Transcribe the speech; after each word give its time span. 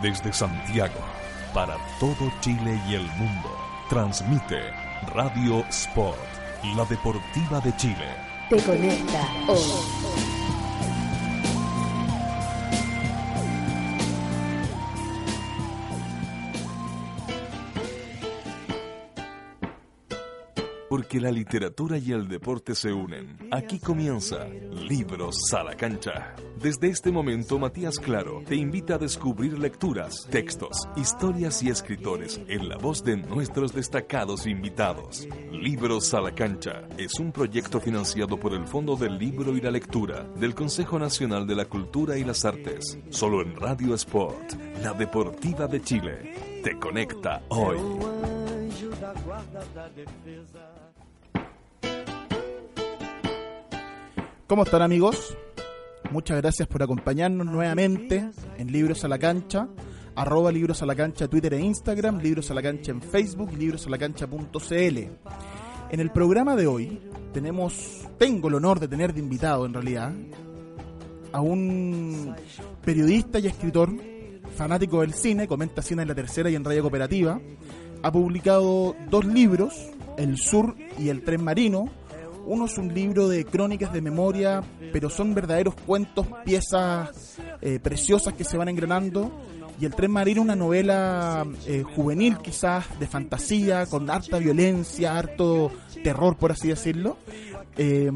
Desde 0.00 0.32
Santiago, 0.32 1.00
para 1.52 1.76
todo 2.00 2.32
Chile 2.40 2.80
y 2.88 2.94
el 2.94 3.06
mundo, 3.18 3.56
transmite 3.88 4.70
Radio 5.14 5.64
Sport, 5.68 6.18
la 6.76 6.84
deportiva 6.84 7.60
de 7.60 7.76
Chile. 7.76 8.06
Te 8.48 8.62
conecta 8.62 9.28
hoy. 9.48 9.58
Porque 20.88 21.20
la 21.20 21.30
literatura 21.30 21.96
y 21.96 22.12
el 22.12 22.28
deporte 22.28 22.74
se 22.74 22.92
unen. 22.92 23.48
Aquí 23.50 23.78
comienza 23.78 24.46
Libros 24.46 25.36
a 25.54 25.64
la 25.64 25.74
cancha. 25.74 26.34
Desde 26.62 26.90
este 26.90 27.10
momento, 27.10 27.58
Matías 27.58 27.98
Claro 27.98 28.44
te 28.46 28.54
invita 28.54 28.94
a 28.94 28.98
descubrir 28.98 29.58
lecturas, 29.58 30.28
textos, 30.30 30.88
historias 30.94 31.60
y 31.64 31.70
escritores 31.70 32.40
en 32.46 32.68
la 32.68 32.76
voz 32.76 33.02
de 33.02 33.16
nuestros 33.16 33.74
destacados 33.74 34.46
invitados. 34.46 35.26
Libros 35.50 36.14
a 36.14 36.20
la 36.20 36.32
cancha 36.32 36.84
es 36.96 37.18
un 37.18 37.32
proyecto 37.32 37.80
financiado 37.80 38.38
por 38.38 38.54
el 38.54 38.64
Fondo 38.68 38.94
del 38.94 39.18
Libro 39.18 39.56
y 39.56 39.60
la 39.60 39.72
Lectura 39.72 40.22
del 40.36 40.54
Consejo 40.54 41.00
Nacional 41.00 41.48
de 41.48 41.56
la 41.56 41.64
Cultura 41.64 42.16
y 42.16 42.22
las 42.22 42.44
Artes. 42.44 42.96
Solo 43.10 43.42
en 43.42 43.56
Radio 43.56 43.96
Sport, 43.96 44.52
la 44.84 44.92
deportiva 44.92 45.66
de 45.66 45.82
Chile. 45.82 46.62
Te 46.62 46.78
conecta 46.78 47.42
hoy. 47.48 47.76
¿Cómo 54.46 54.62
están 54.62 54.82
amigos? 54.82 55.36
Muchas 56.12 56.42
gracias 56.42 56.68
por 56.68 56.82
acompañarnos 56.82 57.46
nuevamente 57.46 58.28
en 58.58 58.70
Libros 58.70 59.02
a 59.02 59.08
la 59.08 59.18
Cancha, 59.18 59.66
arroba 60.14 60.52
Libros 60.52 60.82
a 60.82 60.86
la 60.86 60.94
Cancha 60.94 61.26
Twitter 61.26 61.54
e 61.54 61.60
Instagram, 61.60 62.20
Libros 62.20 62.50
a 62.50 62.54
la 62.54 62.60
Cancha 62.60 62.90
en 62.90 63.00
Facebook 63.00 63.50
librosalacancha.cl. 63.56 64.98
En 65.90 66.00
el 66.00 66.10
programa 66.10 66.54
de 66.54 66.66
hoy 66.66 67.00
tenemos, 67.32 68.06
tengo 68.18 68.48
el 68.48 68.56
honor 68.56 68.78
de 68.78 68.88
tener 68.88 69.14
de 69.14 69.20
invitado 69.20 69.64
en 69.64 69.72
realidad, 69.72 70.12
a 71.32 71.40
un 71.40 72.36
periodista 72.84 73.38
y 73.38 73.46
escritor 73.46 73.90
fanático 74.54 75.00
del 75.00 75.14
cine, 75.14 75.48
comenta 75.48 75.80
cine 75.80 76.02
en 76.02 76.08
la 76.08 76.14
tercera 76.14 76.50
y 76.50 76.54
en 76.54 76.64
Radio 76.64 76.82
Cooperativa, 76.82 77.40
ha 78.02 78.12
publicado 78.12 78.94
dos 79.08 79.24
libros, 79.24 79.88
El 80.18 80.36
Sur 80.36 80.76
y 80.98 81.08
El 81.08 81.22
Tren 81.22 81.42
Marino, 81.42 81.86
uno 82.46 82.66
es 82.66 82.78
un 82.78 82.92
libro 82.92 83.28
de 83.28 83.44
crónicas 83.44 83.92
de 83.92 84.00
memoria, 84.00 84.62
pero 84.92 85.08
son 85.10 85.34
verdaderos 85.34 85.74
cuentos, 85.74 86.26
piezas 86.44 87.38
eh, 87.60 87.78
preciosas 87.80 88.34
que 88.34 88.44
se 88.44 88.56
van 88.56 88.68
engranando. 88.68 89.30
Y 89.80 89.86
El 89.86 89.94
Tren 89.94 90.10
Marino, 90.10 90.42
una 90.42 90.54
novela 90.54 91.46
eh, 91.66 91.82
juvenil 91.82 92.38
quizás, 92.38 92.98
de 93.00 93.06
fantasía, 93.06 93.86
con 93.86 94.10
harta 94.10 94.38
violencia, 94.38 95.18
harto 95.18 95.72
terror, 96.04 96.36
por 96.36 96.52
así 96.52 96.68
decirlo. 96.68 97.16
Eh, 97.76 98.10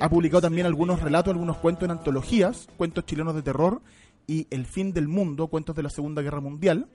ha 0.00 0.08
publicado 0.08 0.40
también 0.42 0.66
algunos 0.66 1.00
relatos, 1.00 1.32
algunos 1.32 1.58
cuentos 1.58 1.84
en 1.84 1.90
antologías, 1.92 2.66
cuentos 2.76 3.04
chilenos 3.04 3.34
de 3.34 3.42
terror 3.42 3.82
y 4.26 4.46
El 4.50 4.66
fin 4.66 4.92
del 4.92 5.06
mundo, 5.06 5.46
cuentos 5.48 5.76
de 5.76 5.82
la 5.82 5.90
Segunda 5.90 6.22
Guerra 6.22 6.40
Mundial. 6.40 6.88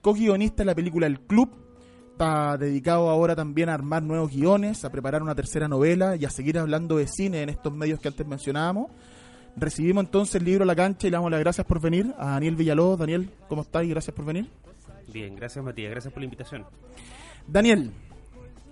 Co-guionista 0.00 0.62
de 0.62 0.66
la 0.66 0.74
película 0.74 1.06
El 1.06 1.20
Club, 1.20 1.50
está 2.16 2.56
dedicado 2.56 3.10
ahora 3.10 3.36
también 3.36 3.68
a 3.68 3.74
armar 3.74 4.02
nuevos 4.02 4.32
guiones, 4.32 4.86
a 4.86 4.90
preparar 4.90 5.22
una 5.22 5.34
tercera 5.34 5.68
novela 5.68 6.16
y 6.16 6.24
a 6.24 6.30
seguir 6.30 6.58
hablando 6.58 6.96
de 6.96 7.06
cine 7.06 7.42
en 7.42 7.50
estos 7.50 7.74
medios 7.74 8.00
que 8.00 8.08
antes 8.08 8.26
mencionábamos. 8.26 8.90
Recibimos 9.54 10.04
entonces 10.04 10.36
el 10.36 10.44
libro 10.44 10.62
a 10.62 10.66
la 10.66 10.74
cancha 10.74 11.06
y 11.06 11.10
le 11.10 11.18
damos 11.18 11.30
las 11.30 11.40
gracias 11.40 11.66
por 11.66 11.78
venir 11.78 12.14
a 12.18 12.30
Daniel 12.30 12.56
Villalobos. 12.56 12.98
Daniel, 12.98 13.28
¿cómo 13.50 13.60
estás 13.60 13.84
y 13.84 13.90
gracias 13.90 14.16
por 14.16 14.24
venir? 14.24 14.48
Bien, 15.12 15.36
gracias 15.36 15.62
Matías, 15.62 15.90
gracias 15.90 16.10
por 16.10 16.22
la 16.22 16.24
invitación. 16.24 16.64
Daniel, 17.46 17.90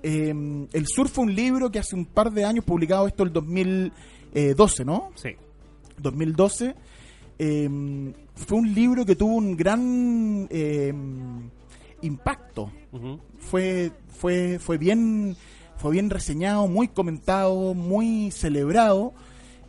eh, 0.03 0.67
El 0.73 0.87
Sur 0.87 1.11
fue 1.11 1.25
un 1.25 1.35
libro 1.35 1.71
que 1.71 1.79
hace 1.79 1.95
un 1.95 2.07
par 2.07 2.33
de 2.33 2.47
años, 2.47 2.65
publicado 2.65 3.07
esto 3.07 3.25
el 3.25 3.33
2012, 3.33 4.87
¿no? 4.87 5.11
Sí. 5.17 5.37
2012. 5.99 6.75
Eh, 7.39 8.15
fue 8.37 8.59
un 8.59 8.73
libro 8.73 9.05
que 9.05 9.17
tuvo 9.17 9.35
un 9.35 9.55
gran 9.55 10.49
eh, 10.51 10.95
impacto. 12.05 12.71
Fue, 13.39 13.93
fue, 14.09 14.59
fue 14.59 14.79
bien, 14.79 15.37
fue 15.77 15.93
bien 15.93 16.11
reseñado, 16.11 16.69
muy 16.69 16.89
comentado, 16.89 17.75
muy 17.75 18.31
celebrado. 18.31 19.13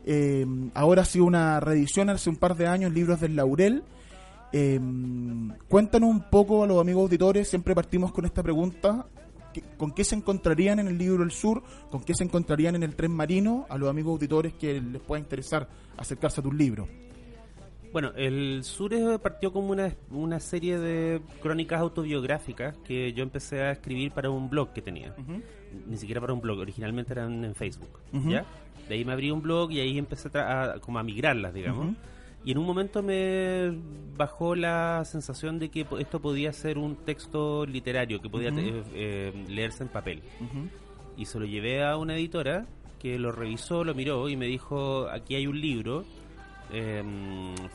Eh, 0.05 0.45
ahora 0.75 1.01
ha 1.01 1.05
sido 1.05 1.25
una 1.25 1.59
reedición 1.59 2.09
hace 2.09 2.29
un 2.29 2.35
par 2.35 2.55
de 2.55 2.67
años, 2.67 2.93
Libros 2.93 3.19
del 3.19 3.35
Laurel. 3.35 3.83
Eh, 4.51 4.79
cuéntanos 5.67 6.09
un 6.09 6.29
poco 6.29 6.63
a 6.63 6.67
los 6.67 6.79
amigos 6.79 7.03
auditores, 7.03 7.49
siempre 7.49 7.73
partimos 7.75 8.11
con 8.11 8.25
esta 8.25 8.43
pregunta. 8.43 9.07
¿Con 9.77 9.91
qué 9.91 10.03
se 10.03 10.15
encontrarían 10.15 10.79
en 10.79 10.87
el 10.87 10.97
libro 10.97 11.23
El 11.23 11.31
Sur? 11.31 11.63
¿Con 11.89 12.03
qué 12.03 12.13
se 12.13 12.25
encontrarían 12.25 12.75
en 12.75 12.83
el 12.83 12.95
tren 12.95 13.11
marino? 13.11 13.65
A 13.69 13.77
los 13.77 13.89
amigos 13.89 14.13
auditores 14.13 14.53
que 14.53 14.81
les 14.81 15.01
pueda 15.01 15.19
interesar 15.19 15.69
acercarse 15.97 16.41
a 16.41 16.43
tus 16.43 16.53
libros. 16.53 16.89
Bueno, 17.95 18.11
el 18.17 18.65
Sur 18.65 18.93
eh, 18.93 19.17
partió 19.19 19.53
como 19.53 19.69
una, 19.69 19.95
una 20.11 20.41
serie 20.41 20.77
de 20.77 21.21
crónicas 21.41 21.79
autobiográficas 21.79 22.75
que 22.79 23.13
yo 23.13 23.23
empecé 23.23 23.61
a 23.61 23.71
escribir 23.71 24.11
para 24.11 24.29
un 24.29 24.49
blog 24.49 24.73
que 24.73 24.81
tenía. 24.81 25.15
Ni 25.87 25.95
siquiera 25.95 26.19
para 26.19 26.33
un 26.33 26.41
blog, 26.41 26.59
originalmente 26.59 27.13
eran 27.13 27.45
en 27.45 27.55
Facebook. 27.55 28.01
¿ya? 28.11 28.43
De 28.89 28.95
ahí 28.95 29.05
me 29.05 29.13
abrí 29.13 29.31
un 29.31 29.41
blog 29.41 29.71
y 29.71 29.79
ahí 29.79 29.97
empecé 29.97 30.27
a, 30.37 30.75
como 30.81 30.99
a 30.99 31.03
migrarlas, 31.03 31.53
digamos. 31.53 31.95
Y 32.43 32.51
en 32.51 32.57
un 32.57 32.65
momento 32.65 33.01
me 33.01 33.73
bajó 34.17 34.55
la 34.55 35.05
sensación 35.05 35.57
de 35.57 35.69
que 35.69 35.87
esto 35.97 36.19
podía 36.19 36.51
ser 36.51 36.77
un 36.77 36.97
texto 36.97 37.65
literario, 37.65 38.21
que 38.21 38.29
podía 38.29 38.49
eh, 38.49 38.83
eh, 38.93 39.45
leerse 39.47 39.83
en 39.83 39.89
papel. 39.89 40.21
Y 41.15 41.27
se 41.27 41.39
lo 41.39 41.45
llevé 41.45 41.85
a 41.85 41.95
una 41.95 42.17
editora 42.17 42.65
que 42.99 43.17
lo 43.17 43.31
revisó, 43.31 43.85
lo 43.85 43.95
miró 43.95 44.27
y 44.27 44.35
me 44.35 44.47
dijo, 44.47 45.07
aquí 45.07 45.35
hay 45.35 45.47
un 45.47 45.61
libro 45.61 46.03
eh, 46.77 47.01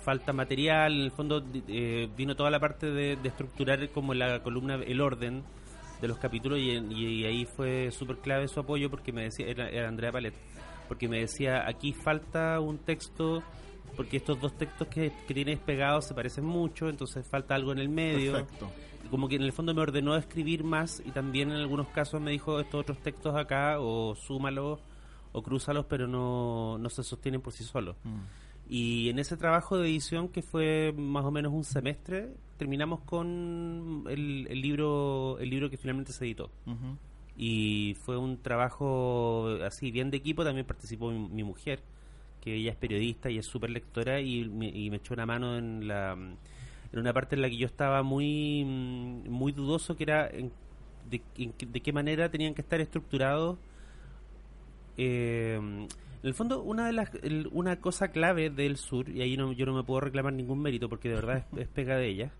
falta 0.02 0.34
material, 0.34 0.92
en 0.92 1.00
el 1.00 1.10
fondo 1.10 1.42
eh, 1.68 2.06
vino 2.14 2.36
toda 2.36 2.50
la 2.50 2.60
parte 2.60 2.90
de, 2.90 3.16
estructurar 3.24 3.88
como 3.88 4.12
la 4.12 4.42
columna 4.42 4.74
el 4.74 5.00
orden 5.00 5.42
de 6.02 6.08
los 6.08 6.18
capítulos 6.18 6.58
y, 6.58 7.24
ahí 7.24 7.46
fue 7.46 7.90
súper 7.92 8.18
clave 8.18 8.46
su 8.46 8.60
apoyo 8.60 8.90
porque 8.90 9.10
me 9.10 9.22
decía, 9.22 9.46
era, 9.46 9.88
Andrea 9.88 10.12
Palet, 10.12 10.34
porque 10.86 11.08
me 11.08 11.20
decía, 11.20 11.66
aquí 11.66 11.94
falta 11.94 12.60
un 12.60 12.76
texto, 12.76 13.42
porque 13.96 14.18
estos 14.18 14.38
dos 14.38 14.54
textos 14.58 14.88
que, 14.88 15.10
que 15.26 15.32
tienes 15.32 15.60
pegados 15.60 16.04
se 16.04 16.12
parecen 16.12 16.44
mucho, 16.44 16.90
entonces 16.90 17.26
falta 17.26 17.54
algo 17.54 17.72
en 17.72 17.78
el 17.78 17.88
medio. 17.88 18.46
Como 19.10 19.28
que 19.28 19.36
en 19.36 19.42
el 19.42 19.52
fondo 19.52 19.72
me 19.72 19.80
ordenó 19.80 20.14
escribir 20.14 20.62
más 20.62 21.02
y 21.06 21.10
también 21.10 21.50
en 21.50 21.56
algunos 21.56 21.88
casos 21.88 22.20
me 22.20 22.32
dijo 22.32 22.60
estos 22.60 22.82
otros 22.82 22.98
textos 22.98 23.34
acá 23.34 23.80
o 23.80 24.14
súmalos 24.14 24.78
o 25.32 25.42
crúzalos 25.42 25.86
pero 25.86 26.06
no, 26.06 26.76
no 26.78 26.88
se 26.90 27.02
sostienen 27.02 27.40
por 27.40 27.54
sí 27.54 27.64
solos. 27.64 27.96
Mm. 28.04 28.20
Y 28.72 29.08
en 29.08 29.18
ese 29.18 29.36
trabajo 29.36 29.78
de 29.78 29.88
edición, 29.88 30.28
que 30.28 30.42
fue 30.42 30.94
más 30.96 31.24
o 31.24 31.32
menos 31.32 31.52
un 31.52 31.64
semestre, 31.64 32.28
terminamos 32.56 33.00
con 33.00 34.04
el, 34.08 34.44
libro 34.44 35.38
el 35.40 35.50
libro 35.50 35.68
que 35.68 35.76
finalmente 35.76 36.12
se 36.12 36.24
editó. 36.24 36.52
Y 37.36 37.96
fue 38.02 38.16
un 38.16 38.40
trabajo 38.40 39.48
así, 39.66 39.90
bien 39.90 40.12
de 40.12 40.18
equipo. 40.18 40.44
También 40.44 40.64
participó 40.64 41.10
mi, 41.10 41.42
mujer, 41.42 41.80
que 42.40 42.54
ella 42.54 42.70
es 42.70 42.76
periodista 42.76 43.28
y 43.28 43.38
es 43.38 43.46
súper 43.46 43.70
lectora, 43.70 44.20
y 44.20 44.48
me, 44.48 44.94
echó 44.94 45.14
una 45.14 45.26
mano 45.26 45.58
en 45.58 45.88
la 45.88 46.12
en 46.12 46.98
una 46.98 47.12
parte 47.12 47.34
en 47.34 47.42
la 47.42 47.50
que 47.50 47.56
yo 47.56 47.66
estaba 47.66 48.04
muy 48.04 48.64
muy 48.64 49.50
dudoso, 49.50 49.96
que 49.96 50.04
era 50.04 50.28
de, 50.28 51.22
de 51.36 51.80
qué 51.80 51.92
manera 51.92 52.30
tenían 52.30 52.54
que 52.54 52.62
estar 52.62 52.80
estructurados. 52.80 53.58
Eh, 54.96 55.88
en 56.22 56.28
el 56.28 56.34
fondo, 56.34 56.62
una 56.62 56.86
de 56.86 56.92
las 56.92 57.10
una 57.52 57.80
cosa 57.80 58.08
clave 58.08 58.50
del 58.50 58.76
sur, 58.76 59.08
y 59.08 59.22
ahí 59.22 59.36
no, 59.36 59.52
yo 59.52 59.64
no 59.66 59.74
me 59.74 59.84
puedo 59.84 60.00
reclamar 60.00 60.32
ningún 60.32 60.60
mérito 60.60 60.88
porque 60.88 61.08
de 61.08 61.14
verdad 61.14 61.46
es, 61.56 61.68
pega 61.68 61.96
de 61.96 62.08
ella, 62.08 62.32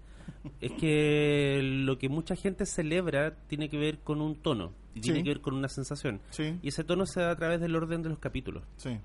es 0.61 0.73
que 0.73 1.61
lo 1.63 1.99
que 1.99 2.09
mucha 2.09 2.37
gente 2.37 2.67
celebra 2.67 3.35
tiene 3.47 3.69
que 3.69 3.79
ver 3.79 3.99
con 4.01 4.21
un 4.21 4.37
tono, 4.37 4.73
y 4.95 5.01
tiene 5.01 5.23
que 5.23 5.31
ver 5.31 5.41
con 5.41 5.55
una 5.55 5.69
sensación. 5.69 6.21
Y 6.63 6.69
ese 6.69 6.85
tono 6.85 7.07
se 7.07 7.21
da 7.21 7.31
a 7.31 7.37
través 7.37 7.61
del 7.61 7.75
orden 7.75 8.03
de 8.03 8.11
los 8.11 8.19
capítulos. 8.19 8.65
Sí. 8.77 8.99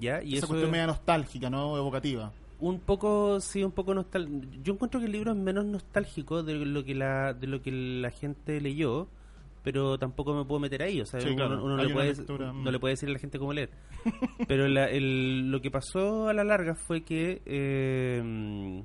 ¿Ya? 0.00 0.22
Y 0.22 0.36
Esa 0.36 0.46
cuestión 0.46 0.70
media 0.70 0.86
nostálgica, 0.86 1.50
¿no? 1.50 1.76
Evocativa. 1.76 2.32
Un 2.60 2.80
poco, 2.80 3.40
sí, 3.40 3.64
un 3.64 3.72
poco 3.72 3.94
nostálgico. 3.94 4.46
Yo 4.62 4.74
encuentro 4.74 5.00
que 5.00 5.06
el 5.06 5.12
libro 5.12 5.32
es 5.32 5.38
menos 5.38 5.64
nostálgico 5.64 6.42
de 6.42 6.54
lo 6.54 6.84
que 6.84 6.94
la, 6.94 7.34
de 7.34 7.46
lo 7.46 7.60
que 7.60 7.72
la 7.72 8.10
gente 8.10 8.60
leyó 8.60 9.08
pero 9.62 9.98
tampoco 9.98 10.34
me 10.34 10.44
puedo 10.44 10.60
meter 10.60 10.82
ahí. 10.82 11.00
O 11.00 11.06
sea, 11.06 11.20
uno, 11.20 11.48
no, 11.48 11.76
le 11.76 11.92
puede, 11.92 12.14
no, 12.26 12.70
le 12.70 12.78
puede, 12.78 12.92
decir 12.92 13.08
a 13.08 13.12
la 13.12 13.18
gente 13.18 13.38
cómo 13.38 13.52
leer. 13.52 13.70
pero 14.48 14.68
lo 14.68 15.60
que 15.60 15.70
pasó 15.70 16.28
a 16.28 16.34
la 16.34 16.44
larga 16.44 16.74
fue 16.74 17.02
que 17.02 17.42
eh, 17.46 18.82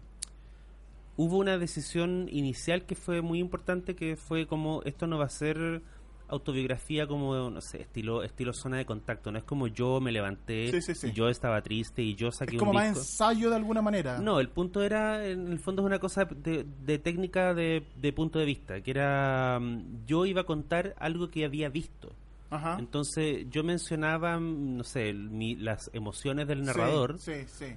hubo 1.18 1.38
una 1.38 1.58
decisión 1.58 2.28
inicial 2.32 2.86
que 2.86 2.96
fue 2.96 3.22
muy 3.22 3.40
importante, 3.40 3.96
que 3.96 4.16
fue 4.16 4.46
como 4.46 4.82
esto 4.84 5.08
no 5.08 5.18
va 5.18 5.26
a 5.26 5.30
ser 5.30 5.82
autobiografía 6.30 7.08
como, 7.08 7.50
no 7.50 7.62
sé, 7.62 7.82
estilo 7.82 8.24
estilo 8.24 8.54
zona 8.54 8.78
de 8.78 8.86
contacto. 8.86 9.32
No 9.32 9.38
es 9.38 9.44
como 9.44 9.68
yo 9.68 10.00
me 10.02 10.12
levanté 10.12 10.72
Sí, 10.72 10.82
sí, 10.82 10.96
sí. 10.96 11.08
y 11.08 11.12
yo 11.14 11.30
estaba 11.30 11.62
triste 11.62 12.02
y 12.02 12.16
yo 12.16 12.32
saqué 12.32 12.56
Es 12.56 12.60
como 12.60 12.72
un 12.72 12.78
más 12.78 12.98
ensayo 12.98 13.50
de 13.50 13.56
alguna 13.56 13.82
manera. 13.82 14.20
No, 14.20 14.40
el 14.40 14.50
punto 14.50 14.82
era, 14.84 15.26
en 15.26 15.48
el 15.52 15.60
fondo 15.60 15.82
es 15.82 15.86
una 15.86 16.00
cosa 16.00 16.26
de, 16.26 16.66
de 16.84 17.00
técnica 17.00 17.54
de, 17.54 17.84
de 17.96 18.14
punto 18.14 18.40
de 18.40 18.46
vista, 18.46 18.82
que 18.82 18.92
era, 18.92 19.60
mm, 19.60 20.06
yo 20.06 20.26
iba 20.26 20.42
a 20.42 20.46
contar 20.46 20.96
algo 21.00 21.30
que 21.30 21.46
había 21.46 21.70
visto. 21.70 22.12
Ajá. 22.50 22.78
Entonces 22.80 23.46
yo 23.50 23.62
mencionaba, 23.64 24.40
mm, 24.40 24.78
no 24.78 24.84
sé, 24.86 25.12
mi- 25.14 25.56
las 25.56 25.90
emociones 25.94 26.48
del 26.48 26.64
narrador 26.64 27.18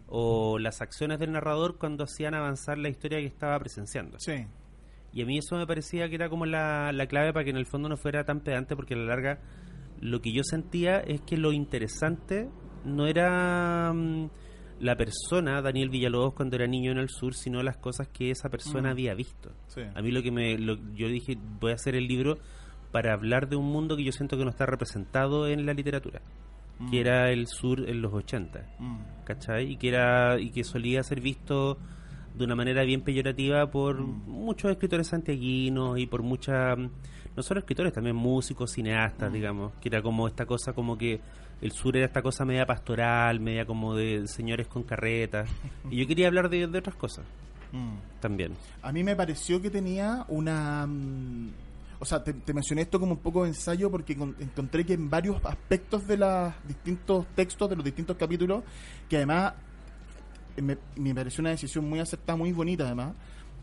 o 0.09 0.59
las 0.61 0.81
acciones 0.81 1.19
del 1.19 1.33
narrador 1.33 1.77
cuando 1.77 2.05
hacían 2.05 2.35
avanzar 2.35 2.79
la 2.79 2.89
historia 2.89 3.19
que 3.19 3.27
estaba 3.27 3.59
presenciando. 3.59 4.19
Sí. 4.21 4.47
Y 5.13 5.23
a 5.23 5.27
mí 5.27 5.39
eso 5.39 5.57
me 5.57 5.67
parecía 5.67 6.09
que 6.09 6.15
era 6.15 6.29
como 6.29 6.47
la, 6.47 6.93
la 6.93 7.07
clave 7.07 7.33
para 7.33 7.45
que 7.45 7.51
en 7.51 7.57
el 7.57 7.67
fondo 7.67 7.89
no 7.89 7.97
fuera 7.97 8.25
tan 8.25 8.41
pedante, 8.41 8.77
porque 8.77 8.95
a 8.95 8.99
la 8.99 9.05
larga 9.07 9.41
lo 10.01 10.21
que 10.21 10.33
yo 10.33 10.43
sentía 10.45 10.99
es 11.01 11.21
que 11.23 11.37
lo 11.37 11.53
interesante 11.53 12.49
no 12.85 13.07
era 13.07 13.93
mm, 13.93 14.31
la 14.81 14.97
persona, 14.97 15.61
Daniel 15.61 15.91
Villalobos, 15.91 16.35
cuando 16.35 16.57
era 16.57 16.67
niño 16.67 16.93
en 16.93 16.99
el 16.99 17.09
sur, 17.11 17.35
sino 17.35 17.63
las 17.63 17.77
cosas 17.77 18.09
que 18.09 18.31
esa 18.31 18.49
persona 18.49 18.89
Mm. 18.89 18.93
había 18.93 19.15
visto. 19.15 19.51
Sí. 19.67 19.83
A 19.95 20.01
mí 20.01 20.11
lo 20.11 20.23
que 20.23 20.31
me... 20.31 20.57
lo- 20.59 20.79
yo 20.95 21.09
dije, 21.09 21.37
voy 21.61 21.73
a 21.73 21.75
hacer 21.75 21.97
el 21.97 22.07
libro 22.07 22.39
para 22.93 23.13
hablar 23.13 23.49
de 23.49 23.57
un 23.57 23.67
mundo 23.67 23.97
que 23.97 24.05
yo 24.05 24.13
siento 24.13 24.37
que 24.39 24.45
no 24.45 24.51
está 24.51 24.65
representado 24.67 25.47
en 25.49 25.67
la 25.67 25.75
literatura, 25.75 26.23
Mm. 26.79 26.91
que 26.91 27.01
era 27.01 27.31
el 27.31 27.47
sur 27.47 27.87
en 27.89 28.01
los 28.01 28.13
80. 28.15 28.65
Mm. 28.79 28.99
¿cachai? 29.25 29.73
Y 29.73 29.77
que 29.77 29.89
era 29.89 30.41
y 30.41 30.51
que 30.51 30.65
solía 30.65 31.03
ser 31.03 31.21
visto 31.21 31.77
de 32.41 32.47
una 32.47 32.57
manera 32.57 32.83
bien 32.83 33.03
peyorativa 33.03 33.71
por 33.71 34.01
Mm. 34.01 34.23
muchos 34.27 34.71
escritores 34.73 35.07
santiaguinos 35.09 35.99
y 35.99 36.07
por 36.07 36.23
muchas 36.23 36.77
no 37.37 37.43
solo 37.45 37.61
escritores, 37.61 37.93
también 37.93 38.17
músicos, 38.17 38.73
cineastas, 38.73 39.31
Mm. 39.31 39.35
digamos, 39.35 39.73
que 39.81 39.89
era 39.89 40.03
como 40.03 40.27
esta 40.27 40.47
cosa 40.47 40.73
como 40.73 40.99
que 40.99 41.21
el 41.61 41.71
sur 41.73 41.97
era 41.97 42.07
esta 42.07 42.23
cosa 42.23 42.45
media 42.45 42.67
pastoral, 42.67 43.39
media 43.39 43.65
como 43.67 43.95
de 43.95 44.27
señores 44.27 44.67
con 44.67 44.83
carretas. 44.83 45.49
Y 45.91 45.97
yo 46.01 46.07
quería 46.07 46.27
hablar 46.27 46.49
de, 46.49 46.67
de 46.67 46.79
otras 46.79 46.97
cosas 46.97 47.25
Mm. 47.73 47.97
también. 48.21 48.53
A 48.83 48.91
mí 48.93 49.05
me 49.05 49.15
pareció 49.15 49.61
que 49.63 49.71
tenía 49.71 50.25
una... 50.29 50.89
O 52.03 52.05
sea, 52.07 52.25
te, 52.25 52.33
te 52.33 52.55
mencioné 52.55 52.83
esto 52.83 52.99
como 52.99 53.13
un 53.13 53.19
poco 53.19 53.43
de 53.43 53.51
ensayo 53.51 53.91
porque 53.91 54.17
con- 54.17 54.35
encontré 54.41 54.85
que 54.87 54.95
en 54.95 55.11
varios 55.11 55.37
aspectos 55.45 56.07
de 56.07 56.17
los 56.17 56.53
distintos 56.67 57.27
textos, 57.37 57.69
de 57.69 57.77
los 57.77 57.85
distintos 57.85 58.17
capítulos, 58.17 58.65
que 59.09 59.17
además 59.19 59.53
me, 60.57 60.79
me 60.97 61.15
pareció 61.15 61.43
una 61.43 61.51
decisión 61.51 61.89
muy 61.89 61.99
acertada, 62.01 62.37
muy 62.37 62.53
bonita 62.53 62.85
además, 62.85 63.15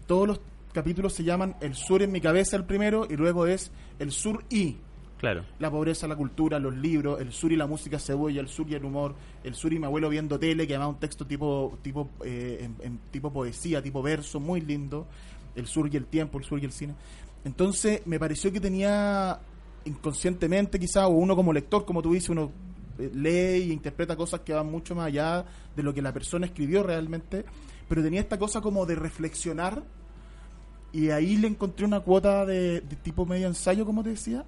todos 0.06 0.28
los 0.28 0.40
capítulos 0.74 1.14
se 1.14 1.24
llaman 1.24 1.56
El 1.62 1.76
Sur 1.76 2.02
en 2.02 2.12
mi 2.12 2.22
cabeza 2.22 2.56
el 2.56 2.66
primero 2.66 3.08
y 3.10 3.16
luego 3.16 3.48
es 3.48 3.72
El 4.00 4.12
Sur 4.12 4.44
y 4.50 4.78
Claro. 5.18 5.44
la 5.58 5.72
pobreza, 5.72 6.08
la 6.08 6.16
cultura, 6.16 6.60
los 6.60 6.76
libros, 6.76 7.20
el 7.20 7.32
sur 7.32 7.52
y 7.52 7.56
la 7.56 7.66
música 7.66 7.98
cebolla, 7.98 8.40
el 8.40 8.48
sur 8.48 8.70
y 8.70 8.76
el 8.76 8.86
humor, 8.86 9.16
el 9.44 9.56
sur 9.56 9.74
y 9.74 9.80
mi 9.80 9.86
abuelo 9.86 10.10
viendo 10.10 10.38
tele, 10.38 10.68
que 10.68 10.76
además 10.76 10.94
un 10.94 11.00
texto 11.00 11.26
tipo 11.26 11.80
tipo 11.82 12.12
eh, 12.24 12.60
en, 12.62 12.76
en 12.86 13.00
tipo 13.10 13.34
poesía, 13.34 13.82
tipo 13.82 14.04
verso, 14.04 14.40
muy 14.40 14.62
lindo, 14.62 15.08
el 15.56 15.66
sur 15.66 15.90
y 15.92 15.98
el 15.98 16.06
tiempo, 16.06 16.38
el 16.38 16.44
sur 16.44 16.60
y 16.62 16.66
el 16.66 16.72
cine. 16.72 16.94
Entonces 17.46 18.04
me 18.06 18.20
pareció 18.20 18.52
que 18.52 18.60
tenía 18.60 19.40
inconscientemente 19.86 20.78
quizá, 20.78 21.08
o 21.08 21.12
uno 21.12 21.36
como 21.36 21.52
lector, 21.52 21.84
como 21.84 22.04
tú 22.04 22.14
dices, 22.14 22.30
uno 22.30 22.52
lee 22.98 23.30
e 23.30 23.68
interpreta 23.68 24.16
cosas 24.16 24.42
que 24.42 24.54
van 24.54 24.70
mucho 24.70 24.96
más 24.96 25.08
allá 25.08 25.46
de 25.76 25.84
lo 25.84 25.94
que 25.94 26.02
la 26.02 26.14
persona 26.14 26.46
escribió 26.46 26.84
realmente, 26.84 27.46
pero 27.88 28.02
tenía 28.04 28.20
esta 28.22 28.38
cosa 28.38 28.62
como 28.62 28.86
de 28.86 28.96
reflexionar 28.96 29.84
y 30.94 31.10
ahí 31.10 31.38
le 31.38 31.48
encontré 31.48 31.86
una 31.86 32.00
cuota 32.00 32.46
de, 32.46 32.82
tipo 33.04 33.26
medio 33.26 33.48
ensayo, 33.48 33.86
como 33.86 34.04
te 34.04 34.10
decía, 34.12 34.46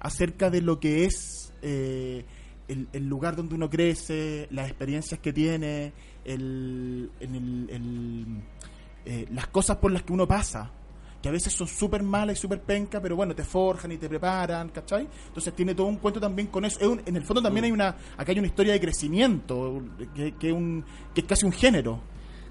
acerca 0.00 0.50
de 0.50 0.60
lo 0.60 0.78
que 0.78 1.04
es 1.06 1.52
eh, 1.62 2.24
el, 2.68 3.08
lugar 3.08 3.34
donde 3.36 3.54
uno 3.54 3.68
crece, 3.70 4.46
las 4.50 4.68
experiencias 4.68 5.18
que 5.20 5.32
tiene, 5.32 5.92
el, 6.24 7.10
en 7.20 7.34
el- 7.34 7.70
el, 7.70 8.26
eh, 9.06 9.26
las 9.32 9.46
cosas 9.48 9.78
por 9.78 9.90
las 9.90 10.02
que 10.02 10.12
uno 10.12 10.28
pasa, 10.28 10.70
que 11.22 11.28
a 11.28 11.32
veces 11.32 11.52
son 11.52 11.66
súper 11.66 12.02
malas 12.02 12.38
y 12.38 12.40
súper 12.40 12.60
pencas, 12.60 13.00
pero 13.02 13.16
bueno, 13.16 13.34
te 13.34 13.42
forjan 13.44 13.90
y 13.92 13.96
te 13.96 14.08
preparan, 14.08 14.68
¿cachai? 14.68 15.08
Entonces 15.28 15.52
tiene 15.54 15.74
todo 15.74 15.86
un 15.88 15.96
cuento 15.96 16.20
también 16.20 16.48
con 16.48 16.64
eso. 16.64 16.78
Es 16.80 16.86
un- 16.86 17.02
en 17.04 17.16
el 17.16 17.24
fondo 17.24 17.42
también 17.42 17.64
hay 17.64 17.72
una, 17.72 17.88
acá 18.16 18.30
hay 18.32 18.38
una 18.38 18.46
historia 18.46 18.72
de 18.72 18.80
crecimiento, 18.80 19.82
que, 20.14 20.32
que, 20.32 20.52
un, 20.52 20.84
que 21.14 21.20
es 21.22 21.26
casi 21.26 21.44
un 21.44 21.52
género. 21.52 22.00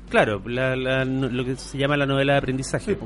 Claro, 0.09 0.41
la- 0.45 0.75
la- 0.75 1.05
lo 1.05 1.45
que 1.45 1.55
se 1.55 1.77
llama 1.77 1.95
la 1.97 2.05
novela 2.05 2.33
de 2.33 2.39
aprendizaje. 2.39 2.95
Sí. 2.95 2.99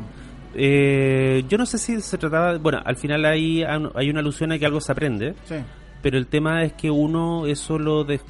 Eh, 0.56 1.44
yo 1.48 1.58
no 1.58 1.66
sé 1.66 1.78
si 1.78 2.02
se 2.02 2.18
trataba, 2.18 2.58
bueno, 2.58 2.80
al 2.84 2.98
final 2.98 3.24
hay, 3.25 3.63
hay 3.63 4.10
una 4.10 4.19
alusión 4.19 4.52
a 4.52 4.60
que 4.60 4.66
algo 4.66 4.81
se 4.81 4.92
aprende, 4.92 5.34
Sí. 5.46 5.56
pero 6.02 6.18
el 6.18 6.28
tema 6.28 6.63
es 6.63 6.74
que 6.74 6.92
uno 6.92 7.46
eso 7.46 7.80
lo 7.80 8.04
des- 8.04 8.22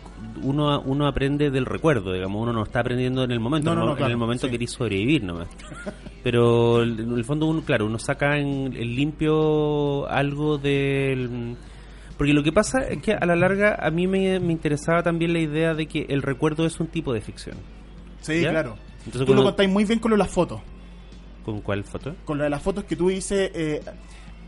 uno 0.43 0.81
uno 0.81 1.07
aprende 1.07 1.49
del 1.49 1.65
recuerdo 1.65 2.13
digamos 2.13 2.41
uno 2.43 2.53
no 2.53 2.63
está 2.63 2.79
aprendiendo 2.81 3.23
en 3.23 3.31
el 3.31 3.39
momento 3.39 3.69
No, 3.71 3.75
no, 3.75 3.81
en 3.81 3.85
no, 3.87 3.91
el- 3.93 3.97
claro, 3.97 4.09
en 4.09 4.11
el 4.13 4.17
momento 4.19 4.45
sí. 4.47 4.51
querís 4.51 4.71
sobrevivir 4.71 5.23
nomás 5.23 5.47
pero 6.23 6.83
en 6.83 7.11
el 7.17 7.25
fondo 7.25 7.45
uno 7.47 7.61
claro 7.61 7.85
uno 7.85 7.97
saca 7.99 8.37
en 8.37 8.71
limpio 8.95 10.07
algo 10.07 10.57
del 10.57 11.55
porque 12.17 12.33
lo 12.33 12.43
que 12.43 12.51
pasa 12.51 12.79
es 12.87 13.01
que 13.01 13.13
a 13.13 13.25
la 13.25 13.35
larga 13.35 13.77
a 13.81 13.89
mí 13.89 14.05
me, 14.07 14.39
me 14.39 14.51
interesaba 14.53 15.01
también 15.01 15.33
la 15.33 15.39
idea 15.39 15.73
de 15.73 15.87
que 15.87 16.05
el 16.09 16.21
recuerdo 16.21 16.65
es 16.65 16.79
un 16.79 16.87
tipo 16.87 17.13
de 17.13 17.21
ficción 17.21 17.57
Sí, 18.21 18.41
¿Ya? 18.41 18.51
claro. 18.51 18.75
Entonces, 19.05 19.25
tú 19.25 19.33
lo 19.33 19.43
contáis 19.43 19.67
muy 19.69 19.83
bien 19.83 19.97
con 19.97 20.11
lo 20.11 20.15
de 20.15 20.19
las 20.23 20.29
fotos. 20.29 20.61
con 21.43 21.61
cuál 21.61 21.83
foto 21.83 22.15
Con 22.23 22.37
lo 22.37 22.43
de 22.43 22.51
las 22.51 22.61
fotos 22.61 22.83
que 22.83 22.95
tú 22.95 23.09
dices, 23.09 23.49
eh, 23.55 23.81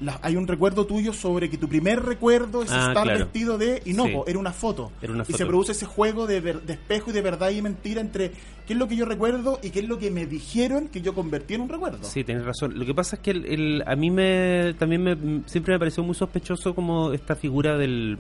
la- 0.04 0.20
hay 0.22 0.36
un 0.36 0.48
recuerdo 0.48 0.86
tuyo 0.86 1.14
sobre 1.14 1.50
que 1.50 1.58
tu 1.58 1.68
primer 1.68 2.02
recuerdo 2.04 2.64
es 2.64 2.72
Ah, 2.72 2.88
estar 2.90 3.04
claro. 3.04 3.20
vestido 3.20 3.58
de... 3.58 3.82
Y 3.86 3.94
no, 3.94 4.06
Sí. 4.06 4.12
po, 4.12 4.26
era 4.28 4.38
una 4.40 4.52
foto. 4.54 4.92
Era 5.02 5.14
una 5.14 5.24
Y 5.28 5.34
se 5.34 5.46
produce 5.46 5.72
ese 5.72 5.86
juego 5.86 6.28
de, 6.28 6.42
ver- 6.42 6.62
de 6.62 6.74
espejo 6.74 7.10
y 7.10 7.14
de 7.14 7.22
verdad 7.22 7.50
y 7.52 7.62
mentira 7.62 8.02
entre 8.02 8.32
qué 8.68 8.74
es 8.74 8.80
lo 8.80 8.88
que 8.88 8.96
yo 8.96 9.06
recuerdo 9.06 9.60
y 9.64 9.70
qué 9.72 9.80
es 9.80 9.88
lo 9.88 9.98
que 10.00 10.12
me 10.12 10.26
dijeron 10.26 10.88
que 10.88 11.02
yo 11.02 11.14
convertí 11.14 11.54
en 11.56 11.62
un 11.62 11.70
recuerdo. 11.70 12.00
Sí, 12.04 12.24
tienes 12.24 12.46
razón. 12.46 12.78
Lo 12.78 12.86
que 12.86 12.94
pasa 12.94 13.16
es 13.16 13.22
que 13.22 13.32
el, 13.32 13.46
el- 13.46 13.84
a 13.88 13.96
mí 13.96 14.12
me 14.12 14.74
también 14.78 15.04
me, 15.04 15.42
siempre 15.48 15.74
me 15.74 15.80
pareció 15.80 16.04
muy 16.04 16.16
sospechoso 16.16 16.74
como 16.76 17.14
esta 17.14 17.36
figura 17.36 17.78
del 17.78 18.18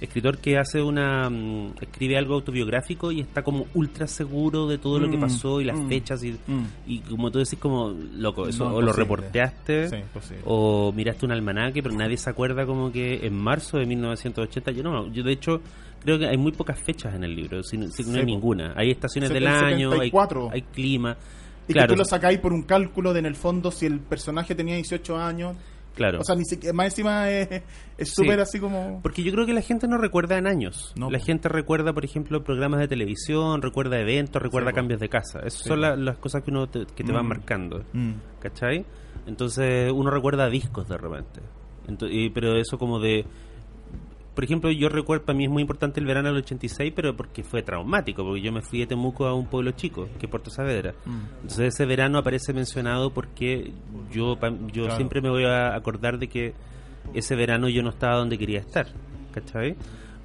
escritor 0.00 0.38
que 0.38 0.58
hace 0.58 0.80
una 0.82 1.28
mm, 1.30 1.74
escribe 1.80 2.16
algo 2.16 2.34
autobiográfico 2.34 3.12
y 3.12 3.20
está 3.20 3.42
como 3.42 3.66
ultra 3.74 4.06
seguro 4.06 4.66
de 4.66 4.78
todo 4.78 4.98
lo 4.98 5.10
que 5.10 5.16
Mm, 5.16 5.20
pasó 5.20 5.60
y 5.60 5.64
las 5.64 5.78
mm, 5.78 5.88
fechas 5.88 6.22
y, 6.24 6.32
mm. 6.32 6.64
y 6.86 6.98
como 7.00 7.30
tú 7.30 7.38
decís 7.38 7.58
como 7.58 7.90
loco, 8.14 8.48
eso 8.48 8.64
No, 8.68 8.76
o 8.76 8.80
lo 8.82 8.92
reporteaste 8.92 9.88
Sí, 9.88 9.96
o 10.44 10.92
miraste 10.94 11.26
un 11.26 11.32
almanaque, 11.32 11.82
pero 11.82 11.94
nadie 11.94 12.16
se 12.16 12.30
acuerda 12.30 12.66
como 12.66 12.90
que 12.92 13.26
en 13.26 13.34
marzo 13.36 13.78
de 13.78 13.86
1980, 13.86 14.70
yo 14.72 14.82
no, 14.82 15.12
yo 15.12 15.22
de 15.22 15.32
hecho 15.32 15.60
creo 16.02 16.18
que 16.18 16.26
hay 16.26 16.36
muy 16.36 16.52
pocas 16.52 16.78
fechas 16.80 17.14
en 17.14 17.24
el 17.24 17.34
libro, 17.34 17.62
si, 17.62 17.76
no- 17.78 17.88
si 17.88 18.02
no 18.04 18.12
Sí, 18.12 18.18
hay 18.20 18.26
ninguna. 18.26 18.72
Hay 18.76 18.90
estaciones 18.90 19.30
del 19.30 19.46
año, 19.46 19.90
hay, 19.92 20.10
74. 20.10 20.50
hay 20.52 20.62
clima. 20.62 21.16
Y 21.68 21.72
claro, 21.72 21.88
que 21.88 21.94
tú 21.94 21.98
lo 21.98 22.04
sacáis 22.04 22.38
por 22.38 22.52
un 22.52 22.62
cálculo 22.62 23.12
de 23.12 23.18
en 23.18 23.26
el 23.26 23.34
fondo 23.34 23.72
si 23.72 23.86
el 23.86 23.98
personaje 23.98 24.54
tenía 24.54 24.76
18 24.76 25.16
años. 25.18 25.56
Claro. 25.96 26.20
O 26.20 26.24
sea, 26.24 26.36
ni 26.36 26.44
siquiera, 26.44 26.72
más 26.72 26.86
encima 26.86 27.28
es 27.28 27.48
Sí. 27.98 28.04
súper 28.06 28.38
así 28.38 28.60
como... 28.60 29.00
Porque 29.02 29.24
yo 29.24 29.32
creo 29.32 29.44
que 29.46 29.52
la 29.52 29.62
gente 29.62 29.88
no 29.88 29.98
recuerda 29.98 30.38
en 30.38 30.46
años. 30.46 30.92
No, 30.96 31.10
la 31.10 31.18
gente 31.18 31.48
recuerda, 31.48 31.92
por 31.92 32.04
ejemplo, 32.04 32.44
programas 32.44 32.78
de 32.78 32.86
televisión, 32.86 33.60
recuerda 33.62 33.98
eventos, 33.98 34.40
recuerda 34.40 34.72
cambios 34.72 35.00
de 35.00 35.08
casa. 35.08 35.40
Esas 35.40 35.62
Sí, 35.62 35.68
son 35.68 35.80
la- 35.80 35.96
las 35.96 36.18
cosas 36.18 36.42
que 36.44 36.50
uno 36.52 36.68
te, 36.68 36.86
que 36.94 37.02
te 37.02 37.10
van 37.10 37.24
Mm. 37.24 37.28
marcando. 37.28 37.82
Mm. 37.92 38.12
¿Cachai? 38.38 38.84
Entonces 39.26 39.90
uno 39.92 40.10
recuerda 40.10 40.48
discos 40.48 40.88
de 40.88 40.96
repente. 40.98 41.40
Ento- 41.88 42.08
y- 42.10 42.30
pero 42.30 42.56
eso 42.56 42.78
como 42.78 43.00
de... 43.00 43.24
Por 44.36 44.44
ejemplo, 44.44 44.70
yo 44.70 44.88
recuerdo, 44.88 45.24
para 45.24 45.36
mí 45.36 45.44
es 45.46 45.50
muy 45.50 45.62
importante 45.62 45.98
el 45.98 46.06
verano 46.06 46.28
del 46.28 46.36
86, 46.44 46.92
pero 46.94 47.16
porque 47.16 47.42
fue 47.42 47.62
traumático, 47.62 48.22
porque 48.22 48.42
yo 48.42 48.52
me 48.52 48.60
fui 48.62 48.78
de 48.80 48.86
Temuco 48.86 49.26
a 49.26 49.34
un 49.34 49.46
pueblo 49.46 49.72
chico, 49.72 50.08
que 50.20 50.26
es 50.26 50.30
Puerto 50.30 50.50
Saavedra. 50.50 50.92
Mm. 51.06 51.18
Entonces 51.42 51.74
ese 51.74 51.86
verano 51.86 52.18
aparece 52.18 52.52
mencionado 52.52 53.10
porque 53.14 53.72
yo, 54.12 54.36
pa- 54.38 54.50
yo 54.72 54.84
Claro. 54.84 54.96
siempre 54.96 55.20
me 55.22 55.30
voy 55.30 55.44
a 55.46 55.74
acordar 55.74 56.18
de 56.18 56.28
que 56.28 56.52
ese 57.14 57.34
verano 57.34 57.68
yo 57.70 57.82
no 57.82 57.88
estaba 57.88 58.16
donde 58.16 58.36
quería 58.38 58.60
estar, 58.60 58.86
¿cachai? 59.32 59.74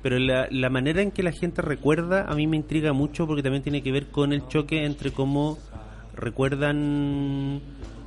Pero 0.03 0.19
la, 0.19 0.47
la 0.51 0.69
manera 0.69 1.01
en 1.01 1.11
que 1.11 1.23
la 1.23 1.31
gente 1.31 1.61
recuerda 1.61 2.25
a 2.27 2.35
mí 2.35 2.47
me 2.47 2.57
intriga 2.57 2.91
mucho 2.91 3.25
porque 3.27 3.43
también 3.43 3.63
tiene 3.63 3.81
que 3.81 3.91
ver 3.93 4.07
con 4.07 4.33
el 4.33 4.45
choque 4.47 4.83
entre 4.85 5.11
cómo 5.11 5.57
recuerdan, 6.15 7.61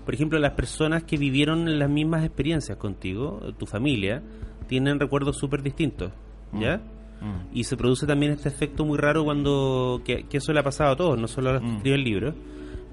por 0.04 0.12
ejemplo, 0.14 0.38
las 0.38 0.52
personas 0.52 1.04
que 1.04 1.16
vivieron 1.16 1.78
las 1.78 1.88
mismas 1.88 2.24
experiencias 2.24 2.76
contigo, 2.78 3.40
tu 3.58 3.66
familia, 3.66 4.22
tienen 4.66 4.98
recuerdos 5.00 5.36
súper 5.38 5.62
distintos, 5.62 6.10
¿ya? 6.52 6.78
Mm. 7.20 7.56
Y 7.56 7.64
se 7.64 7.76
produce 7.76 8.06
también 8.06 8.32
este 8.32 8.48
efecto 8.48 8.84
muy 8.84 8.98
raro 8.98 9.24
cuando, 9.24 10.02
que, 10.04 10.24
que 10.24 10.38
eso 10.38 10.52
le 10.52 10.60
ha 10.60 10.62
pasado 10.62 10.92
a 10.92 10.96
todos, 10.96 11.18
no 11.18 11.26
solo 11.28 11.50
a 11.50 11.52
los 11.54 11.62
que 11.62 11.68
Mm. 11.68 11.76
escriben 11.76 12.00
el 12.00 12.04
libro, 12.04 12.34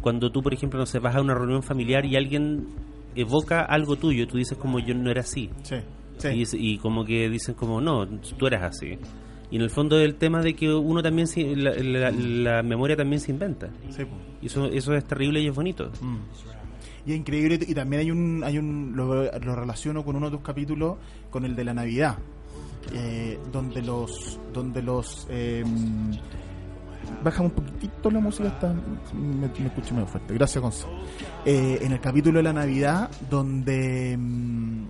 cuando 0.01 0.31
tú, 0.31 0.41
por 0.41 0.53
ejemplo, 0.53 0.79
no 0.79 0.85
sé, 0.85 0.99
vas 0.99 1.15
a 1.15 1.21
una 1.21 1.33
reunión 1.35 1.61
familiar 1.63 2.05
y 2.05 2.15
alguien 2.15 2.67
evoca 3.15 3.61
algo 3.61 3.95
tuyo, 3.97 4.27
tú 4.27 4.37
dices 4.37 4.57
como 4.57 4.79
yo 4.79 4.93
no 4.95 5.11
era 5.11 5.21
así. 5.21 5.49
Sí, 5.63 5.75
sí. 6.17 6.27
Y, 6.57 6.73
y 6.73 6.77
como 6.77 7.03
que 7.05 7.29
dicen 7.29 7.55
como 7.55 7.81
no, 7.81 8.07
tú 8.07 8.47
eras 8.47 8.63
así. 8.63 8.97
Y 9.51 9.57
en 9.57 9.63
el 9.63 9.69
fondo 9.69 9.99
el 9.99 10.15
tema 10.15 10.41
de 10.41 10.53
que 10.55 10.73
uno 10.73 11.03
también, 11.03 11.27
se- 11.27 11.55
la, 11.57 11.71
la- 11.73 12.11
la 12.11 12.63
memoria 12.63 12.95
también 12.95 13.19
se 13.19 13.31
inventa. 13.31 13.69
Sí. 13.89 14.03
Y 14.41 14.45
eso, 14.45 14.65
eso 14.67 14.93
es 14.93 15.03
terrible 15.05 15.41
y 15.41 15.47
es 15.47 15.53
bonito. 15.55 15.91
Mm. 16.01 16.17
Y 17.05 17.13
es 17.13 17.17
increíble, 17.17 17.59
y 17.67 17.73
también 17.73 18.01
hay 18.01 18.11
un, 18.11 18.43
hay 18.43 18.57
un 18.57 18.93
lo, 18.95 19.55
relaciono 19.55 20.03
con 20.05 20.15
uno 20.15 20.29
de 20.29 20.37
tus 20.37 20.45
capítulos, 20.45 20.97
con 21.29 21.45
el 21.45 21.55
de 21.55 21.63
la 21.63 21.73
Navidad, 21.73 22.17
eh, 22.93 23.39
donde 23.51 23.81
los, 23.81 24.39
donde 24.53 24.81
los, 24.81 25.27
eh, 25.29 25.63
baja 27.23 27.41
un 27.41 27.51
poquitito 27.51 28.11
la 28.11 28.19
música, 28.19 28.49
está, 28.49 28.73
me, 29.13 29.47
me 29.47 29.67
escucho 29.67 29.93
medio 29.93 30.07
fuerte, 30.07 30.33
gracias 30.33 30.61
Gonzalo. 30.61 30.93
Eh, 31.45 31.79
en 31.81 31.91
el 31.91 31.99
capítulo 31.99 32.37
de 32.37 32.43
la 32.43 32.53
Navidad, 32.53 33.09
donde 33.29 34.15
mm, 34.17 34.83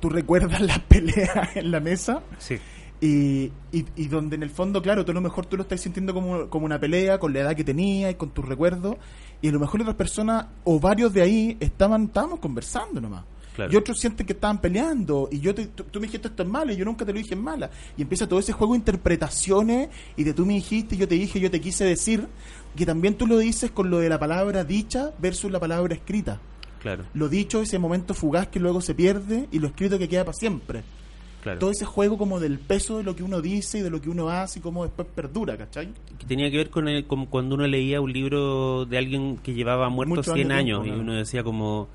tú 0.00 0.08
recuerdas 0.08 0.60
las 0.60 0.78
peleas 0.80 1.56
en 1.56 1.70
la 1.70 1.80
mesa, 1.80 2.22
Sí. 2.38 2.58
Y, 3.00 3.52
y, 3.72 3.84
y 3.94 4.08
donde 4.08 4.36
en 4.36 4.42
el 4.42 4.50
fondo, 4.50 4.80
claro, 4.80 5.04
tú 5.04 5.10
a 5.10 5.14
lo 5.14 5.20
mejor 5.20 5.46
tú 5.46 5.56
lo 5.56 5.62
estás 5.62 5.80
sintiendo 5.80 6.14
como, 6.14 6.48
como 6.48 6.64
una 6.64 6.80
pelea 6.80 7.18
con 7.18 7.32
la 7.32 7.40
edad 7.40 7.56
que 7.56 7.64
tenías 7.64 8.12
y 8.12 8.14
con 8.14 8.30
tus 8.30 8.44
recuerdos, 8.44 8.96
y 9.42 9.48
a 9.48 9.52
lo 9.52 9.60
mejor 9.60 9.82
otras 9.82 9.96
personas 9.96 10.46
o 10.64 10.80
varios 10.80 11.12
de 11.12 11.22
ahí 11.22 11.56
estaban, 11.60 12.04
estábamos 12.04 12.40
conversando 12.40 13.00
nomás. 13.00 13.24
Claro. 13.54 13.72
Y 13.72 13.76
otros 13.76 13.98
sienten 13.98 14.26
que 14.26 14.34
estaban 14.34 14.60
peleando, 14.60 15.28
y 15.30 15.40
yo 15.40 15.54
te, 15.54 15.66
tú, 15.66 15.84
tú 15.84 15.98
me 15.98 16.06
dijiste 16.06 16.28
esto 16.28 16.42
es 16.42 16.48
malo, 16.48 16.72
y 16.72 16.76
yo 16.76 16.84
nunca 16.84 17.04
te 17.06 17.12
lo 17.12 17.18
dije 17.18 17.34
en 17.34 17.42
mala. 17.42 17.70
Y 17.96 18.02
empieza 18.02 18.28
todo 18.28 18.38
ese 18.38 18.52
juego 18.52 18.74
de 18.74 18.78
interpretaciones, 18.78 19.88
y 20.16 20.24
de 20.24 20.34
tú 20.34 20.44
me 20.44 20.54
dijiste, 20.54 20.96
yo 20.96 21.08
te 21.08 21.14
dije, 21.14 21.40
yo 21.40 21.50
te 21.50 21.60
quise 21.60 21.84
decir, 21.84 22.26
que 22.74 22.84
también 22.84 23.14
tú 23.14 23.26
lo 23.26 23.38
dices 23.38 23.70
con 23.70 23.90
lo 23.90 23.98
de 23.98 24.10
la 24.10 24.18
palabra 24.18 24.64
dicha 24.64 25.12
versus 25.18 25.50
la 25.50 25.60
palabra 25.60 25.94
escrita. 25.94 26.40
Claro, 26.80 27.04
Lo 27.14 27.28
dicho, 27.28 27.62
ese 27.62 27.78
momento 27.78 28.14
fugaz 28.14 28.48
que 28.48 28.60
luego 28.60 28.80
se 28.82 28.94
pierde, 28.94 29.48
y 29.50 29.58
lo 29.58 29.68
escrito 29.68 29.98
que 29.98 30.08
queda 30.08 30.24
para 30.24 30.36
siempre 30.36 30.82
claro. 31.46 31.58
todo 31.60 31.70
ese 31.70 31.84
juego 31.84 32.18
como 32.18 32.38
del 32.40 32.58
peso 32.58 32.98
de 32.98 33.04
lo 33.04 33.16
que 33.16 33.22
uno 33.22 33.40
dice 33.40 33.78
y 33.78 33.82
de 33.82 33.90
lo 33.90 34.00
que 34.00 34.08
uno 34.10 34.28
hace 34.28 34.58
y 34.58 34.62
cómo 34.62 34.84
después 34.84 35.08
perdura, 35.14 35.56
¿cachai? 35.56 35.88
que 36.18 36.26
tenía 36.26 36.50
que 36.50 36.56
ver 36.58 36.70
con, 36.70 36.88
el, 36.88 37.06
con 37.06 37.26
cuando 37.26 37.54
uno 37.54 37.66
leía 37.66 38.00
un 38.00 38.12
libro 38.12 38.84
de 38.86 38.98
alguien 38.98 39.36
que 39.38 39.54
llevaba 39.54 39.88
muerto 39.88 40.16
Muchos 40.16 40.34
100 40.34 40.52
años 40.52 40.82
tiempo, 40.82 40.98
y 41.00 41.02
uno 41.02 41.14
decía 41.14 41.42
como 41.42 41.88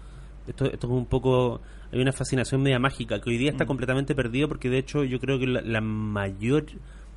esto, 0.48 0.66
esto 0.66 0.88
es 0.88 0.94
un 0.94 1.06
poco 1.06 1.62
hay 1.94 2.00
una 2.02 2.12
fascinación 2.14 2.62
media 2.62 2.80
mágica 2.80 3.20
que 3.20 3.30
hoy 3.30 3.38
día 3.38 3.52
está 3.52 3.66
Mm. 3.66 3.68
completamente 3.68 4.16
perdido 4.16 4.48
porque 4.48 4.70
de 4.70 4.78
hecho 4.78 5.04
yo 5.04 5.20
creo 5.20 5.38
que 5.40 5.48
la, 5.48 5.62
la 5.62 5.82
mayor 5.82 6.66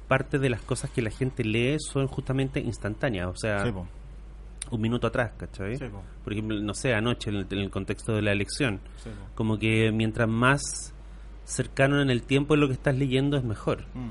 parte 0.08 0.38
de 0.38 0.50
las 0.50 0.60
cosas 0.62 0.90
que 0.90 1.00
la 1.02 1.10
gente 1.10 1.44
lee 1.44 1.76
son 1.78 2.06
justamente 2.08 2.60
instantáneas 2.60 3.28
o 3.28 3.36
sea 3.36 3.64
Sí, 3.64 3.72
un 4.70 4.80
minuto 4.80 5.06
atrás 5.06 5.32
¿cachai? 5.36 5.76
Sí, 5.76 5.84
po. 5.86 6.02
por 6.24 6.32
ejemplo 6.32 6.58
no 6.60 6.74
sé 6.74 6.94
anoche 6.94 7.30
en 7.30 7.36
el, 7.36 7.46
en 7.50 7.58
el 7.58 7.70
contexto 7.70 8.14
de 8.14 8.22
la 8.22 8.32
elección 8.32 8.80
Sí, 9.02 9.10
como 9.34 9.58
que 9.58 9.92
mientras 9.92 10.28
más 10.28 10.93
cercano 11.44 12.00
en 12.00 12.10
el 12.10 12.22
tiempo 12.22 12.54
de 12.54 12.60
lo 12.60 12.66
que 12.68 12.74
estás 12.74 12.96
leyendo 12.96 13.36
es 13.36 13.44
mejor 13.44 13.84
Mm. 13.94 14.10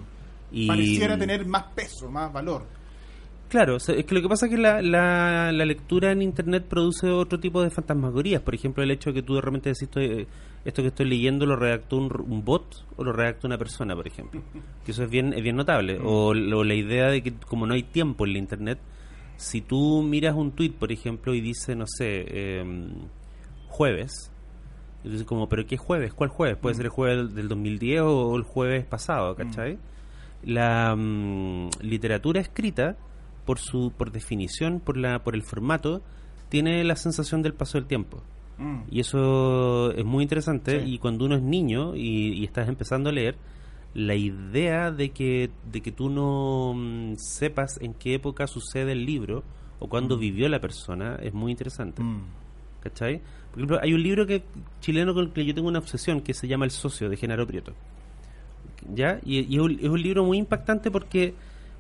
y 0.52 0.68
Pareciera 0.68 1.18
tener 1.18 1.46
más 1.46 1.64
peso, 1.76 2.10
más 2.10 2.32
valor. 2.32 2.66
Claro, 3.50 3.78
es 3.78 3.86
que 3.86 4.16
lo 4.16 4.22
que 4.22 4.28
pasa 4.30 4.48
es 4.48 4.52
que 4.52 4.58
la, 4.58 4.82
la, 4.82 5.52
la 5.52 5.66
lectura 5.66 6.12
en 6.12 6.24
internet 6.24 6.66
produce 6.68 7.10
otro 7.12 7.40
tipo 7.40 7.62
de 7.62 7.70
fantasmagorías. 7.70 8.42
Por 8.42 8.56
ejemplo, 8.56 8.82
el 8.84 8.90
hecho 8.90 9.12
de 9.12 9.16
que 9.16 9.22
tú 9.22 9.36
de 9.36 9.42
repente 9.42 9.70
decís, 9.70 9.84
estoy- 9.84 10.26
esto 10.66 10.82
que 10.82 10.88
estoy 10.88 11.08
leyendo 11.08 11.46
lo 11.46 11.56
redactó 11.56 11.98
un, 11.98 12.10
un 12.28 12.44
bot 12.44 12.84
o 12.96 13.04
lo 13.04 13.14
redactó 13.14 13.46
una 13.48 13.58
persona, 13.60 13.96
por 13.96 14.08
ejemplo. 14.08 14.42
Que 14.86 14.92
eso 14.92 15.04
es 15.04 15.10
bien, 15.10 15.34
es 15.34 15.44
bien 15.44 15.56
notable. 15.56 16.00
O, 16.04 16.30
o 16.30 16.64
la 16.64 16.74
idea 16.74 17.10
de 17.10 17.22
que 17.22 17.34
como 17.34 17.68
no 17.68 17.76
hay 17.76 17.84
tiempo 17.84 18.26
en 18.26 18.34
la 18.34 18.40
internet, 18.40 18.80
si 19.38 19.62
tú 19.62 20.02
miras 20.02 20.36
un 20.36 20.52
tweet, 20.52 20.72
por 20.72 20.92
ejemplo, 20.92 21.36
y 21.36 21.42
dice, 21.42 21.76
no 21.76 21.86
sé, 21.88 22.26
eh, 22.28 22.88
jueves, 23.68 24.32
dices 25.04 25.26
como, 25.26 25.50
¿pero 25.50 25.66
qué 25.66 25.78
jueves? 25.78 26.14
¿Cuál 26.14 26.30
jueves? 26.30 26.58
Puede 26.58 26.76
ser 26.76 26.86
el 26.86 26.92
jueves 26.92 27.18
del- 27.28 27.36
del 27.36 27.48
2010 27.50 28.02
o 28.02 28.36
el 28.36 28.44
jueves 28.44 28.86
pasado, 28.86 29.36
¿cachai? 29.36 29.78
La 30.44 30.96
mm, 30.96 31.70
literatura 31.82 32.42
escrita, 32.42 32.98
por 33.46 33.60
su 33.60 33.92
por 33.98 34.12
definición, 34.12 34.80
por 34.80 34.98
la 34.98 35.24
por 35.24 35.36
el 35.36 35.44
formato, 35.44 36.02
tiene 36.50 36.84
la 36.84 36.96
sensación 36.96 37.42
del 37.42 37.54
paso 37.54 37.78
del 37.78 37.88
tiempo. 37.88 38.22
Mm. 38.58 38.82
Y 38.92 39.00
eso 39.00 39.92
es 39.92 40.06
muy 40.06 40.24
interesante. 40.24 40.82
Sí. 40.84 40.94
Y 40.94 40.98
cuando 41.00 41.26
uno 41.26 41.36
es 41.36 41.42
niño 41.42 41.96
y, 41.96 42.34
y 42.34 42.44
estás 42.44 42.68
empezando 42.70 43.10
a 43.10 43.14
leer, 43.14 43.36
la 43.96 44.16
idea 44.16 44.92
de 44.92 45.10
que, 45.12 45.50
de 45.72 45.82
que 45.82 45.92
tú 45.92 46.10
no 46.10 46.74
mm, 46.76 47.16
sepas 47.18 47.80
en 47.82 47.94
qué 47.94 48.16
época 48.16 48.48
sucede 48.48 48.92
el 48.94 49.06
libro 49.06 49.44
o 49.80 49.88
cuándo 49.88 50.18
vivió 50.18 50.48
la 50.50 50.60
persona 50.60 51.16
es 51.22 51.34
muy 51.34 51.52
interesante. 51.52 52.02
Mm. 52.04 52.22
¿Cachai? 52.82 53.22
Por 53.54 53.60
ejemplo, 53.60 53.80
hay 53.82 53.94
un 53.94 54.02
libro 54.04 54.26
que 54.28 54.44
chileno 54.82 55.14
con 55.14 55.26
el 55.26 55.32
que 55.32 55.46
yo 55.46 55.54
tengo 55.54 55.68
una 55.68 55.80
obsesión 55.80 56.22
que 56.22 56.34
se 56.34 56.48
llama 56.48 56.66
El 56.66 56.72
socio 56.72 57.08
de 57.10 57.18
Genaro 57.18 57.46
Prieto. 57.48 57.74
¿Ya? 58.94 59.20
Y, 59.24 59.40
y 59.42 59.56
es, 59.56 59.62
un, 59.62 59.72
es 59.80 59.90
un 59.90 60.02
libro 60.02 60.24
muy 60.26 60.38
impactante 60.38 60.92
porque 60.92 61.34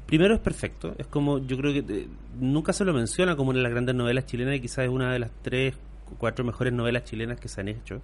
primero 0.06 0.36
es 0.36 0.39
perfecto. 0.39 0.96
Es 0.98 1.08
como, 1.08 1.39
yo 1.39 1.58
creo 1.58 1.74
que 1.74 1.94
eh, 1.94 2.08
nunca 2.39 2.72
se 2.74 2.86
lo 2.86 2.94
menciona 2.94 3.36
como 3.36 3.50
una 3.50 3.60
de 3.60 3.63
las 3.63 3.72
grandes 3.72 3.96
novelas 3.96 4.25
chilenas 4.25 4.56
y 4.56 4.60
quizás 4.62 4.86
es 4.86 4.89
una 4.89 5.12
de 5.12 5.20
las 5.20 5.32
tres 5.42 5.75
o 6.12 6.15
cuatro 6.18 6.46
mejores 6.46 6.72
novelas 6.74 7.03
chilenas 7.06 7.39
que 7.39 7.48
se 7.50 7.60
han 7.62 7.68
hecho. 7.70 8.01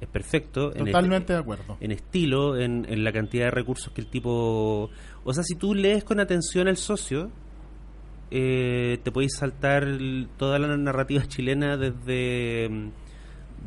Es 0.00 0.06
perfecto. 0.08 0.70
en 0.76 0.84
Totalmente 0.84 1.18
este- 1.24 1.32
de 1.32 1.38
acuerdo. 1.40 1.76
en 1.80 1.90
estilo, 1.90 2.56
en, 2.56 2.86
en 2.88 3.02
la 3.02 3.10
cantidad 3.12 3.46
de 3.46 3.50
recursos 3.50 3.92
que 3.92 4.00
el 4.02 4.06
tipo... 4.06 4.90
O 5.24 5.32
sea, 5.34 5.42
si 5.42 5.56
tú 5.56 5.74
lees 5.74 6.04
con 6.04 6.20
atención 6.20 6.68
El 6.68 6.76
socio, 6.76 7.30
eh, 8.30 8.98
te 9.02 9.10
podéis 9.10 9.36
saltar 9.36 9.86
toda 10.36 10.58
la 10.58 10.76
narrativa 10.76 11.22
chilena 11.26 11.76
desde 11.76 12.68
mm, 12.68 12.88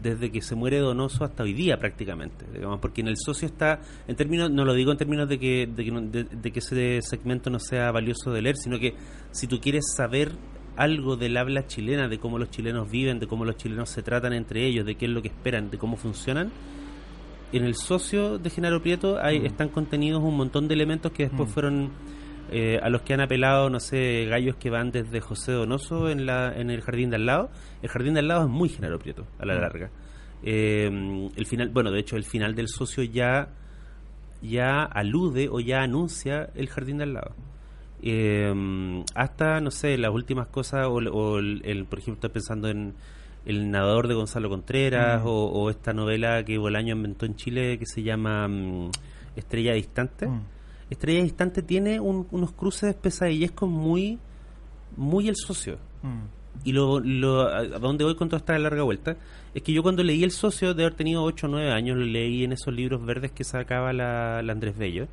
desde 0.02 0.32
que 0.32 0.42
se 0.42 0.56
muere 0.56 0.80
Donoso 0.80 1.24
hasta 1.26 1.44
hoy 1.44 1.54
día 1.54 1.78
prácticamente, 1.78 2.46
digamos, 2.54 2.80
porque 2.80 3.02
en 3.02 3.08
el 3.10 3.18
socio 3.18 3.46
está, 3.48 3.82
en 4.08 4.16
términos, 4.16 4.50
no 4.50 4.64
lo 4.66 4.74
digo 4.74 4.92
en 4.92 4.98
términos 4.98 5.28
de 5.30 5.38
que, 5.38 5.68
de 5.68 5.84
que, 5.84 5.92
de- 5.92 6.24
de 6.24 6.52
que 6.52 6.60
ese 6.60 7.02
segmento 7.02 7.50
no 7.50 7.60
sea 7.60 7.92
valioso 7.92 8.32
de 8.32 8.42
leer, 8.42 8.56
sino 8.56 8.80
que 8.80 8.96
si 9.32 9.48
tú 9.48 9.60
quieres 9.60 9.84
saber 9.96 10.32
algo 10.78 11.18
del 11.18 11.36
habla 11.38 11.68
chilena, 11.68 12.08
de 12.08 12.18
cómo 12.20 12.40
los 12.40 12.50
chilenos 12.50 12.90
viven, 12.90 13.20
de 13.20 13.28
cómo 13.28 13.44
los 13.46 13.58
chilenos 13.58 13.90
se 13.90 14.02
tratan 14.02 14.34
entre 14.34 14.66
ellos, 14.66 14.86
de 14.86 14.96
qué 14.96 15.06
es 15.06 15.12
lo 15.12 15.22
que 15.22 15.28
esperan, 15.28 15.70
de 15.70 15.78
cómo 15.78 15.98
funcionan, 15.98 16.52
en 17.52 17.66
el 17.66 17.76
socio 17.76 18.38
de 18.40 18.50
Genaro 18.50 18.82
Prieto 18.82 19.20
hay, 19.22 19.46
están 19.46 19.68
contenidos 19.70 20.24
un 20.24 20.38
montón 20.38 20.68
de 20.70 20.74
elementos 20.74 21.12
que 21.12 21.24
después 21.24 21.50
Mm. 21.50 21.52
fueron 21.52 21.90
eh, 22.52 22.80
a 22.84 22.90
los 22.90 23.02
que 23.02 23.14
han 23.14 23.22
apelado, 23.22 23.70
no 23.70 23.80
sé, 23.80 24.26
gallos 24.30 24.56
que 24.58 24.70
van 24.70 24.92
desde 24.92 25.22
José 25.22 25.54
Donoso 25.54 26.10
en, 26.10 26.26
la, 26.26 26.54
en 26.56 26.70
el 26.70 26.82
jardín 26.82 27.10
de 27.10 27.16
al 27.16 27.26
lado. 27.26 27.50
El 27.82 27.90
jardín 27.90 28.14
de 28.14 28.20
al 28.20 28.28
lado 28.28 28.44
es 28.44 28.50
muy 28.50 28.70
Genaro 28.70 29.00
Prieto, 29.00 29.26
a 29.40 29.46
la 29.46 29.56
Mm. 29.56 29.62
larga. 29.62 29.90
Eh, 30.44 31.30
el 31.36 31.46
final, 31.46 31.70
bueno, 31.70 31.92
de 31.92 32.00
hecho, 32.00 32.16
el 32.18 32.24
final 32.26 32.56
del 32.56 32.68
socio 32.68 33.04
ya, 33.04 33.50
ya 34.42 34.84
alude 34.84 35.50
o 35.50 35.60
ya 35.60 35.82
anuncia 35.84 36.50
el 36.56 36.68
jardín 36.68 36.98
de 36.98 37.04
al 37.04 37.14
lado. 37.14 37.32
Eh, 38.04 39.04
hasta, 39.16 39.60
no 39.62 39.70
sé, 39.72 39.98
las 39.98 40.12
últimas 40.12 40.48
cosas, 40.48 40.88
o, 40.88 40.94
o 40.96 41.38
el, 41.40 41.62
el- 41.64 41.86
por 41.86 42.00
ejemplo, 42.00 42.16
estoy 42.16 42.30
pensando 42.32 42.68
en 42.70 42.94
El 43.46 43.72
nadador 43.72 44.08
de 44.08 44.14
Gonzalo 44.14 44.50
Contreras, 44.50 45.24
Mm. 45.24 45.28
o, 45.28 45.46
o 45.46 45.70
esta 45.70 45.94
novela 45.94 46.44
que 46.44 46.58
Bolaño 46.58 46.96
inventó 46.96 47.26
en 47.26 47.36
Chile 47.36 47.78
que 47.80 47.86
se 47.88 48.04
llama 48.04 48.48
mm, 48.48 48.90
Estrella 49.36 49.74
Distante. 49.74 50.28
Mm. 50.28 50.42
Estrella 50.92 51.24
Distante 51.24 51.64
tiene 51.64 52.00
un- 52.00 52.28
unos 52.30 52.52
cruces 52.52 52.94
pesadillescos 52.94 53.68
muy, 53.68 54.20
muy 54.96 55.28
el 55.30 55.36
socio. 55.36 55.78
Mm. 56.04 56.66
Y 56.66 56.74
lo, 56.74 57.00
lo, 57.00 57.48
a 57.48 57.64
dónde 57.64 58.04
voy 58.04 58.16
con 58.16 58.28
toda 58.30 58.38
esta 58.40 58.60
larga 58.60 58.84
vuelta 58.84 59.18
es 59.56 59.64
que 59.64 59.74
yo 59.74 59.82
cuando 59.82 60.04
leí 60.04 60.24
El 60.24 60.32
Socio, 60.32 60.74
de 60.76 60.84
haber 60.84 60.94
tenido 60.96 61.24
8 61.24 61.48
o 61.48 61.50
9 61.50 61.72
años, 61.72 61.98
lo 61.98 62.04
leí 62.06 62.44
en 62.44 62.52
esos 62.52 62.74
libros 62.74 63.04
verdes 63.04 63.32
que 63.32 63.44
sacaba 63.44 63.94
la, 63.94 64.42
la 64.44 64.52
Andrés 64.54 64.78
Bello. 64.78 65.08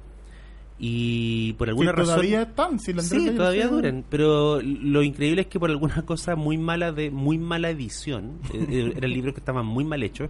Y 0.80 1.54
por 1.54 1.68
alguna 1.68 1.90
Sí, 1.90 1.97
razón... 1.97 2.14
todavía 2.16 2.42
están, 2.42 2.78
si 2.78 2.92
la 2.92 3.02
Andrés 3.02 3.20
Sí, 3.23 3.26
Bello 3.28 3.37
todavía 3.38 3.68
duran, 3.68 4.04
pero 4.08 4.61
lo 4.62 5.02
increíble 5.02 5.42
es 5.42 5.47
que 5.49 5.58
por 5.58 5.70
alguna 5.70 6.02
cosa 6.02 6.37
muy 6.37 6.56
mala 6.58 6.92
de 6.92 7.11
muy 7.11 7.38
mala 7.38 7.70
edición, 7.70 8.38
eh, 8.54 8.66
eh, 8.70 8.92
eran 8.97 9.11
libros 9.12 9.35
que 9.35 9.40
estaban 9.40 9.66
muy 9.66 9.85
mal 9.85 10.02
hechos, 10.02 10.28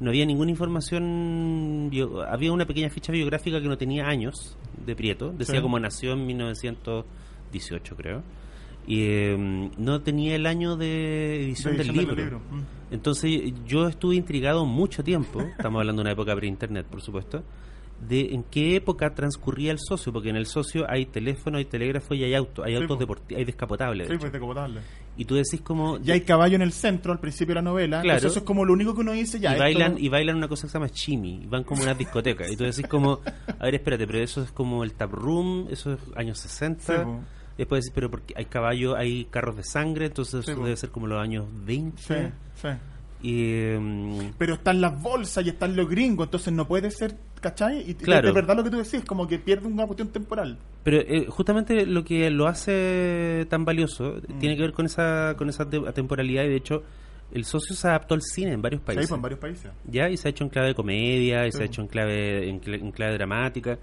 no 0.00 0.10
había 0.10 0.26
ninguna 0.26 0.50
información, 0.50 1.88
bio- 1.90 2.22
había 2.22 2.52
una 2.52 2.66
pequeña 2.66 2.90
ficha 2.90 3.12
biográfica 3.12 3.60
que 3.60 3.68
no 3.68 3.78
tenía 3.78 4.06
años 4.06 4.56
de 4.84 4.94
Prieto, 4.94 5.32
decía 5.32 5.56
Sí. 5.56 5.62
como 5.62 5.78
nació 5.80 6.12
en 6.12 6.26
1918 6.26 7.96
creo, 7.96 8.22
y 8.86 9.00
eh, 9.02 9.70
no 9.78 10.00
tenía 10.02 10.36
el 10.36 10.46
año 10.46 10.76
de 10.76 11.44
edición 11.44 11.76
de 11.76 11.84
del 11.84 11.96
libro. 11.96 12.38
Mm. 12.38 12.92
Entonces 12.94 13.52
yo 13.66 13.88
estuve 13.88 14.14
intrigado 14.16 14.64
mucho 14.64 15.02
tiempo, 15.02 15.40
estamos 15.40 15.80
hablando 15.80 16.02
de 16.02 16.04
una 16.06 16.12
época 16.12 16.36
pre-internet, 16.36 16.86
por 16.86 17.00
supuesto, 17.02 17.42
de 18.06 18.34
en 18.34 18.44
qué 18.44 18.76
época 18.76 19.14
transcurría 19.14 19.72
el 19.72 19.78
socio, 19.80 20.12
porque 20.12 20.28
en 20.28 20.36
el 20.36 20.46
socio 20.46 20.84
hay 20.88 21.06
teléfono, 21.06 21.56
hay 21.58 21.64
telégrafo 21.64 22.14
y 22.14 22.22
hay 22.24 22.34
auto, 22.34 22.62
hay 22.62 22.72
Sí, 22.76 22.82
autos 22.82 22.96
po. 22.96 23.00
deportivos, 23.00 23.38
hay 23.38 23.44
descapotables. 23.44 24.06
de 24.08 24.14
Sí, 24.14 24.20
pues 24.20 24.32
decapotable. 24.32 24.80
Y 25.18 25.24
tú 25.24 25.34
decís 25.34 25.60
como... 25.62 25.98
Ya 25.98 26.14
hay 26.14 26.20
caballo 26.22 26.56
en 26.56 26.62
el 26.62 26.72
centro 26.72 27.12
al 27.12 27.18
principio 27.20 27.48
de 27.54 27.54
la 27.56 27.62
novela. 27.62 28.00
Claro. 28.02 28.18
Entonces 28.18 28.32
eso 28.32 28.40
es 28.40 28.44
como 28.46 28.64
lo 28.64 28.72
único 28.74 28.94
que 28.94 29.00
uno 29.00 29.12
dice 29.12 29.40
ya. 29.40 29.50
y 29.50 29.52
esto- 29.54 29.62
bailan 29.64 29.96
y 29.98 30.08
bailan 30.08 30.36
una 30.36 30.48
cosa 30.48 30.62
que 30.66 30.68
se 30.72 30.74
llama 30.74 30.90
chimi 30.90 31.42
y 31.42 31.46
van 31.46 31.64
como 31.64 31.80
a 31.82 31.84
unas 31.84 31.98
discotecas 31.98 32.50
y 32.50 32.56
tú 32.56 32.64
decís 32.64 32.86
como 32.86 33.20
a 33.58 33.64
ver 33.64 33.74
espérate 33.76 34.06
pero 34.06 34.18
eso 34.18 34.42
es 34.42 34.50
como 34.52 34.84
el 34.84 34.92
tap 34.92 35.12
room 35.12 35.68
eso 35.70 35.92
es 35.94 36.00
años 36.16 36.38
60 36.38 36.94
Sí, 36.94 37.10
después 37.56 37.82
decís 37.84 37.92
pero 37.94 38.10
porque 38.10 38.34
hay 38.36 38.44
caballos 38.44 38.94
hay 38.96 39.24
carros 39.26 39.56
de 39.56 39.64
sangre 39.64 40.06
entonces 40.06 40.44
Sí, 40.44 40.50
eso 40.50 40.60
po. 40.60 40.64
debe 40.66 40.76
ser 40.76 40.90
como 40.90 41.06
los 41.06 41.18
años 41.22 41.46
20 41.64 42.02
Sí, 42.02 42.14
sí. 42.60 42.68
Y 43.22 43.74
mm, 43.78 44.32
Pero 44.38 44.54
están 44.54 44.80
las 44.80 45.00
bolsas 45.02 45.44
y 45.46 45.48
están 45.50 45.74
los 45.76 45.88
gringos, 45.88 46.26
entonces 46.26 46.52
no 46.52 46.66
puede 46.68 46.90
ser, 46.90 47.16
¿cachai? 47.40 47.88
Y 47.90 47.94
Claro. 47.94 48.28
de 48.28 48.32
verdad 48.34 48.56
lo 48.56 48.64
que 48.64 48.70
tú 48.70 48.76
decís, 48.78 49.04
como 49.06 49.26
que 49.26 49.38
pierde 49.38 49.66
una 49.66 49.86
cuestión 49.86 50.08
temporal. 50.08 50.58
Pero 50.84 50.98
eh, 50.98 51.26
justamente 51.28 51.86
lo 51.86 52.04
que 52.04 52.30
lo 52.30 52.46
hace 52.46 53.46
tan 53.48 53.64
valioso 53.64 54.16
Mm. 54.28 54.38
tiene 54.38 54.56
que 54.56 54.62
ver 54.62 54.72
con 54.72 54.86
esa 54.86 55.34
con 55.36 55.48
esa 55.48 55.68
te- 55.68 55.80
temporalidad 55.92 56.44
y 56.44 56.48
de 56.48 56.56
hecho 56.56 56.82
el 57.32 57.44
socio 57.44 57.74
se 57.74 57.88
adaptó 57.88 58.14
al 58.14 58.22
cine 58.22 58.52
en 58.52 58.62
varios 58.62 58.80
países. 58.82 59.08
pues, 59.08 59.16
en 59.16 59.22
varios 59.22 59.40
países. 59.40 59.72
Ya, 59.84 60.08
y 60.08 60.16
se 60.16 60.28
ha 60.28 60.30
hecho 60.30 60.44
en 60.44 60.50
clave 60.50 60.68
de 60.68 60.74
comedia, 60.74 61.44
y 61.46 61.50
se 61.50 61.58
Sí. 61.58 61.62
ha 61.64 61.66
hecho 61.66 61.80
en 61.82 61.88
clave, 61.88 62.48
en, 62.48 62.60
cl- 62.60 62.80
en 62.80 62.92
clave 62.92 63.14
dramática. 63.14 63.78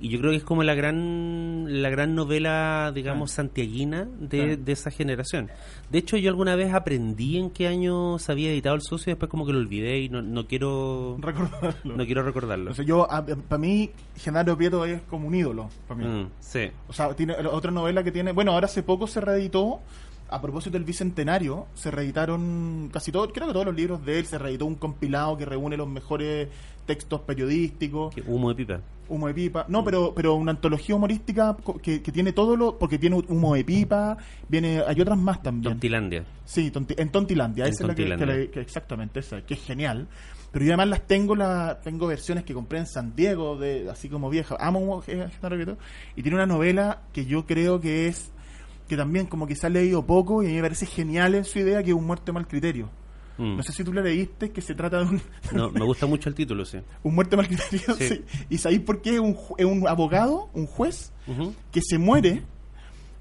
Y 0.00 0.10
yo 0.10 0.18
creo 0.20 0.30
que 0.30 0.36
es 0.36 0.44
como 0.44 0.62
la 0.62 0.74
gran 0.74 1.82
la 1.82 1.90
gran 1.90 2.14
novela, 2.14 2.92
digamos, 2.94 3.32
santiaguina 3.32 4.06
de, 4.18 4.56
de 4.56 4.72
esa 4.72 4.90
generación. 4.90 5.50
De 5.90 5.98
hecho, 5.98 6.16
yo 6.16 6.30
alguna 6.30 6.54
vez 6.54 6.72
aprendí 6.72 7.36
en 7.36 7.50
qué 7.50 7.66
año 7.66 8.18
se 8.18 8.30
había 8.32 8.50
editado 8.50 8.76
el 8.76 8.82
socio 8.82 9.10
y 9.10 9.14
después 9.14 9.30
como 9.30 9.44
que 9.44 9.52
lo 9.52 9.58
olvidé 9.58 9.98
y 10.00 10.08
no, 10.08 10.22
no 10.22 10.46
quiero 10.46 11.16
Recordarlo. 11.20 11.96
no 11.96 12.06
quiero 12.06 12.22
recordarlo. 12.22 12.70
Entonces 12.70 12.86
yo, 12.86 13.08
para 13.48 13.58
mí, 13.58 13.90
Genaro 14.16 14.56
Prieto 14.56 14.84
es 14.84 15.02
como 15.02 15.26
un 15.26 15.34
ídolo. 15.34 15.68
Para 15.88 16.00
mí. 16.00 16.06
Mm, 16.06 16.30
sí. 16.40 16.70
O 16.86 16.92
sea, 16.92 17.14
tiene 17.14 17.34
otra 17.34 17.70
novela 17.70 18.04
que 18.04 18.12
tiene. 18.12 18.32
Bueno, 18.32 18.52
ahora 18.52 18.66
hace 18.66 18.82
poco 18.82 19.06
se 19.06 19.20
reeditó. 19.20 19.80
A 20.30 20.40
propósito 20.42 20.72
del 20.74 20.84
bicentenario, 20.84 21.66
se 21.74 21.90
reeditaron 21.90 22.90
casi 22.92 23.10
todos, 23.12 23.30
creo 23.32 23.46
que 23.46 23.52
todos 23.52 23.66
los 23.66 23.74
libros 23.74 24.04
de 24.04 24.18
él. 24.18 24.26
Se 24.26 24.38
reeditó 24.38 24.66
un 24.66 24.74
compilado 24.74 25.36
que 25.36 25.44
reúne 25.44 25.76
los 25.76 25.88
mejores 25.88 26.48
textos 26.86 27.20
periodísticos, 27.22 28.14
humo 28.26 28.48
de 28.50 28.54
pipa. 28.54 28.80
humo 29.08 29.26
de 29.28 29.34
pipa. 29.34 29.64
No, 29.68 29.84
pero 29.84 30.12
pero 30.14 30.34
una 30.34 30.52
antología 30.52 30.94
humorística 30.94 31.56
que, 31.82 32.02
que 32.02 32.12
tiene 32.12 32.32
todo 32.32 32.56
lo. 32.56 32.78
Porque 32.78 32.98
tiene 32.98 33.16
humo 33.28 33.54
de 33.54 33.64
pipa, 33.64 34.16
viene 34.48 34.82
hay 34.86 35.00
otras 35.00 35.18
más 35.18 35.42
también. 35.42 35.72
Tontilandia. 35.74 36.24
Sí, 36.44 36.70
Tonti- 36.70 36.94
en 36.98 37.10
Tontilandia, 37.10 37.64
En 37.66 37.72
esa 37.72 37.84
es 37.84 37.88
la 37.88 37.94
que- 37.94 38.50
que, 38.50 38.60
exactamente, 38.60 39.20
esa, 39.20 39.42
que 39.42 39.54
es 39.54 39.60
genial. 39.64 40.08
Pero 40.50 40.64
yo 40.64 40.70
además 40.72 40.88
las 40.88 41.06
tengo, 41.06 41.36
la, 41.36 41.78
tengo 41.82 42.06
versiones 42.06 42.42
que 42.44 42.54
compré 42.54 42.78
en 42.78 42.86
San 42.86 43.14
Diego, 43.14 43.56
de 43.58 43.90
así 43.90 44.08
como 44.08 44.30
vieja. 44.30 44.56
Amo 44.58 45.02
Prieto. 45.02 45.76
Y 46.16 46.22
tiene 46.22 46.36
una 46.36 46.46
novela 46.46 47.02
que 47.12 47.26
yo 47.26 47.44
creo 47.44 47.80
que 47.82 48.08
es, 48.08 48.32
que 48.88 48.96
también 48.96 49.26
como 49.26 49.46
que 49.46 49.54
se 49.54 49.66
ha 49.66 49.70
leído 49.70 50.04
poco 50.06 50.42
y 50.42 50.46
a 50.46 50.48
mí 50.48 50.56
me 50.56 50.62
parece 50.62 50.86
genial 50.86 51.34
en 51.34 51.44
su 51.44 51.58
idea, 51.58 51.82
que 51.82 51.90
es 51.90 51.96
Un 51.96 52.06
muerte 52.06 52.32
mal 52.32 52.48
criterio. 52.48 52.88
Mm. 53.36 53.56
No 53.58 53.62
sé 53.62 53.70
si 53.72 53.84
tú 53.84 53.92
la 53.92 54.00
leíste, 54.02 54.50
que 54.50 54.60
se 54.60 54.74
trata 54.74 54.98
de 54.98 55.04
un, 55.04 55.22
No, 55.52 55.70
me 55.70 55.84
gusta 55.84 56.06
mucho 56.06 56.28
el 56.28 56.34
título, 56.34 56.64
sí. 56.64 56.78
un 57.04 57.14
muerte 57.14 57.36
mal 57.36 57.46
criterio. 57.46 57.94
Sí. 57.96 58.08
sí. 58.08 58.24
¿Y 58.50 58.58
sabéis 58.58 58.80
por 58.80 59.00
qué? 59.02 59.14
Es 59.14 59.20
un, 59.20 59.36
un 59.64 59.86
abogado, 59.86 60.48
un 60.54 60.66
juez, 60.66 61.12
que 61.70 61.80
se 61.82 61.98
muere, 61.98 62.42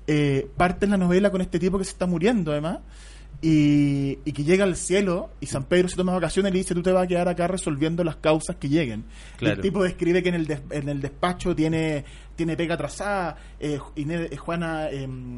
eh, 0.08 0.48
parte 0.58 0.86
en 0.86 0.92
la 0.92 0.98
novela 0.98 1.30
con 1.30 1.42
este 1.42 1.60
tipo 1.60 1.78
que 1.78 1.84
se 1.84 1.92
está 1.92 2.06
muriendo 2.08 2.52
además, 2.52 2.80
y, 3.42 4.18
y 4.26 4.32
que 4.32 4.44
llega 4.44 4.64
al 4.64 4.76
cielo 4.76 5.30
y 5.40 5.46
San 5.46 5.66
Pedro 5.66 5.88
se 5.90 5.96
toma 5.96 6.14
vacaciones 6.14 6.50
y 6.50 6.54
le 6.54 6.60
dice 6.60 6.74
tú 6.74 6.82
te 6.82 6.92
vas 6.92 7.04
a 7.04 7.08
quedar 7.08 7.28
acá 7.28 7.48
resolviendo 7.48 8.04
las 8.04 8.16
causas 8.16 8.56
que 8.56 8.68
lleguen. 8.70 9.04
Claro. 9.38 9.56
el 9.58 9.62
tipo 9.62 9.84
describe 9.84 10.24
que 10.24 10.30
en 10.30 10.36
el, 10.36 10.48
des- 10.48 10.62
en 10.72 10.90
el 10.90 11.02
despacho 11.02 11.56
tiene, 11.56 12.04
tiene 12.36 12.58
pega 12.58 12.74
atrasada, 12.74 13.38
eh, 13.60 13.78
Inés- 13.96 14.30
eh, 14.32 14.38
Juana... 14.38 14.90
em, 14.90 15.38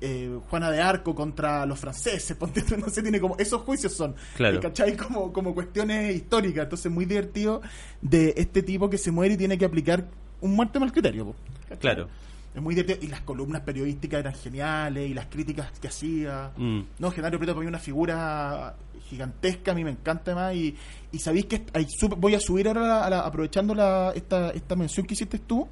eh, 0.00 0.38
Juana 0.50 0.70
de 0.70 0.80
Arco 0.80 1.14
contra 1.14 1.64
los 1.66 1.78
franceses, 1.78 2.36
ponte 2.38 2.62
no 2.76 2.88
sé, 2.88 3.02
tiene 3.02 3.20
como 3.20 3.36
esos 3.38 3.62
juicios 3.62 3.92
son, 3.94 4.14
Claro. 4.36 4.56
eh, 4.58 4.60
¿cachai? 4.60 4.96
Como, 4.96 5.32
como 5.32 5.54
cuestiones 5.54 6.14
históricas, 6.14 6.64
entonces 6.64 6.90
muy 6.92 7.04
divertido 7.04 7.62
de 8.02 8.34
este 8.36 8.62
tipo 8.62 8.88
que 8.90 8.98
se 8.98 9.10
muere 9.10 9.34
y 9.34 9.36
tiene 9.36 9.56
que 9.58 9.64
aplicar 9.64 10.06
un 10.40 10.54
muerte 10.54 10.78
mal 10.78 10.92
criterio. 10.92 11.34
Claro. 11.80 12.08
Es 12.54 12.62
muy 12.62 12.74
divertido. 12.74 12.98
Y 13.02 13.08
las 13.08 13.20
columnas 13.20 13.60
periodísticas 13.62 14.20
eran 14.20 14.34
geniales. 14.34 15.10
Y 15.10 15.14
las 15.14 15.26
críticas 15.26 15.70
que 15.78 15.88
hacía. 15.88 16.52
Mm. 16.56 16.80
No, 16.98 17.10
Genaro 17.10 17.38
Prieto 17.38 17.52
para 17.54 17.62
mí 17.64 17.68
una 17.68 17.78
figura 17.78 18.74
gigantesca. 19.10 19.72
A 19.72 19.74
mí 19.74 19.84
me 19.84 19.90
encanta 19.90 20.34
más. 20.34 20.54
Y, 20.54 20.74
y 21.12 21.18
sabéis 21.18 21.46
que 21.46 21.64
hay 21.74 21.86
voy 22.16 22.34
a 22.34 22.40
subir 22.40 22.66
ahora, 22.68 22.80
la- 22.80 23.10
la- 23.10 23.20
aprovechando 23.20 23.74
la, 23.74 24.12
esta, 24.14 24.50
esta 24.52 24.74
mención 24.74 25.06
que 25.06 25.12
hiciste 25.14 25.38
tú, 25.38 25.68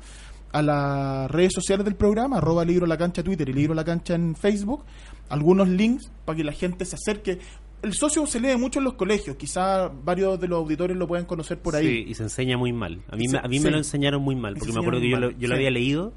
a 0.55 0.63
las 0.63 1.31
redes 1.31 1.53
sociales 1.53 1.85
del 1.85 1.97
programa, 1.97 2.39
arroba 2.39 2.65
libro 2.65 2.87
la 2.87 2.97
cancha 2.97 3.23
Twitter 3.25 3.49
y 3.49 3.53
libro 3.53 3.75
la 3.75 3.85
cancha 3.85 4.15
en 4.15 4.37
Facebook, 4.37 4.85
algunos 5.29 5.69
links 5.69 6.11
para 6.25 6.37
que 6.37 6.45
la 6.45 6.53
gente 6.53 6.85
se 6.85 6.95
acerque. 6.95 7.39
El 7.83 7.93
socio 7.93 8.25
se 8.27 8.39
lee 8.41 8.57
mucho 8.57 8.79
en 8.79 8.85
los 8.85 8.95
colegios. 8.95 9.37
Quizá 9.37 9.89
varios 9.89 10.41
de 10.41 10.47
los 10.49 10.59
auditores 10.61 10.97
lo 10.97 11.07
pueden 11.09 11.27
conocer 11.27 11.59
por 11.59 11.75
ahí. 11.77 11.87
Sí, 11.87 12.05
y 12.09 12.15
se 12.15 12.23
enseña 12.23 12.57
muy 12.57 12.73
mal. 12.73 13.03
A 13.11 13.17
mí, 13.17 13.27
se- 13.29 13.37
a 13.37 13.43
mí 13.49 13.59
sí. 13.59 13.65
me 13.65 13.73
lo 13.73 13.79
enseñaron 13.79 14.23
muy 14.23 14.37
mal, 14.37 14.55
porque 14.55 14.73
me 14.73 14.79
acuerdo 14.81 15.01
que 15.01 15.11
yo, 15.11 15.19
lo, 15.19 15.31
yo 15.33 15.49
lo 15.49 15.55
había 15.57 15.71
leído, 15.71 16.13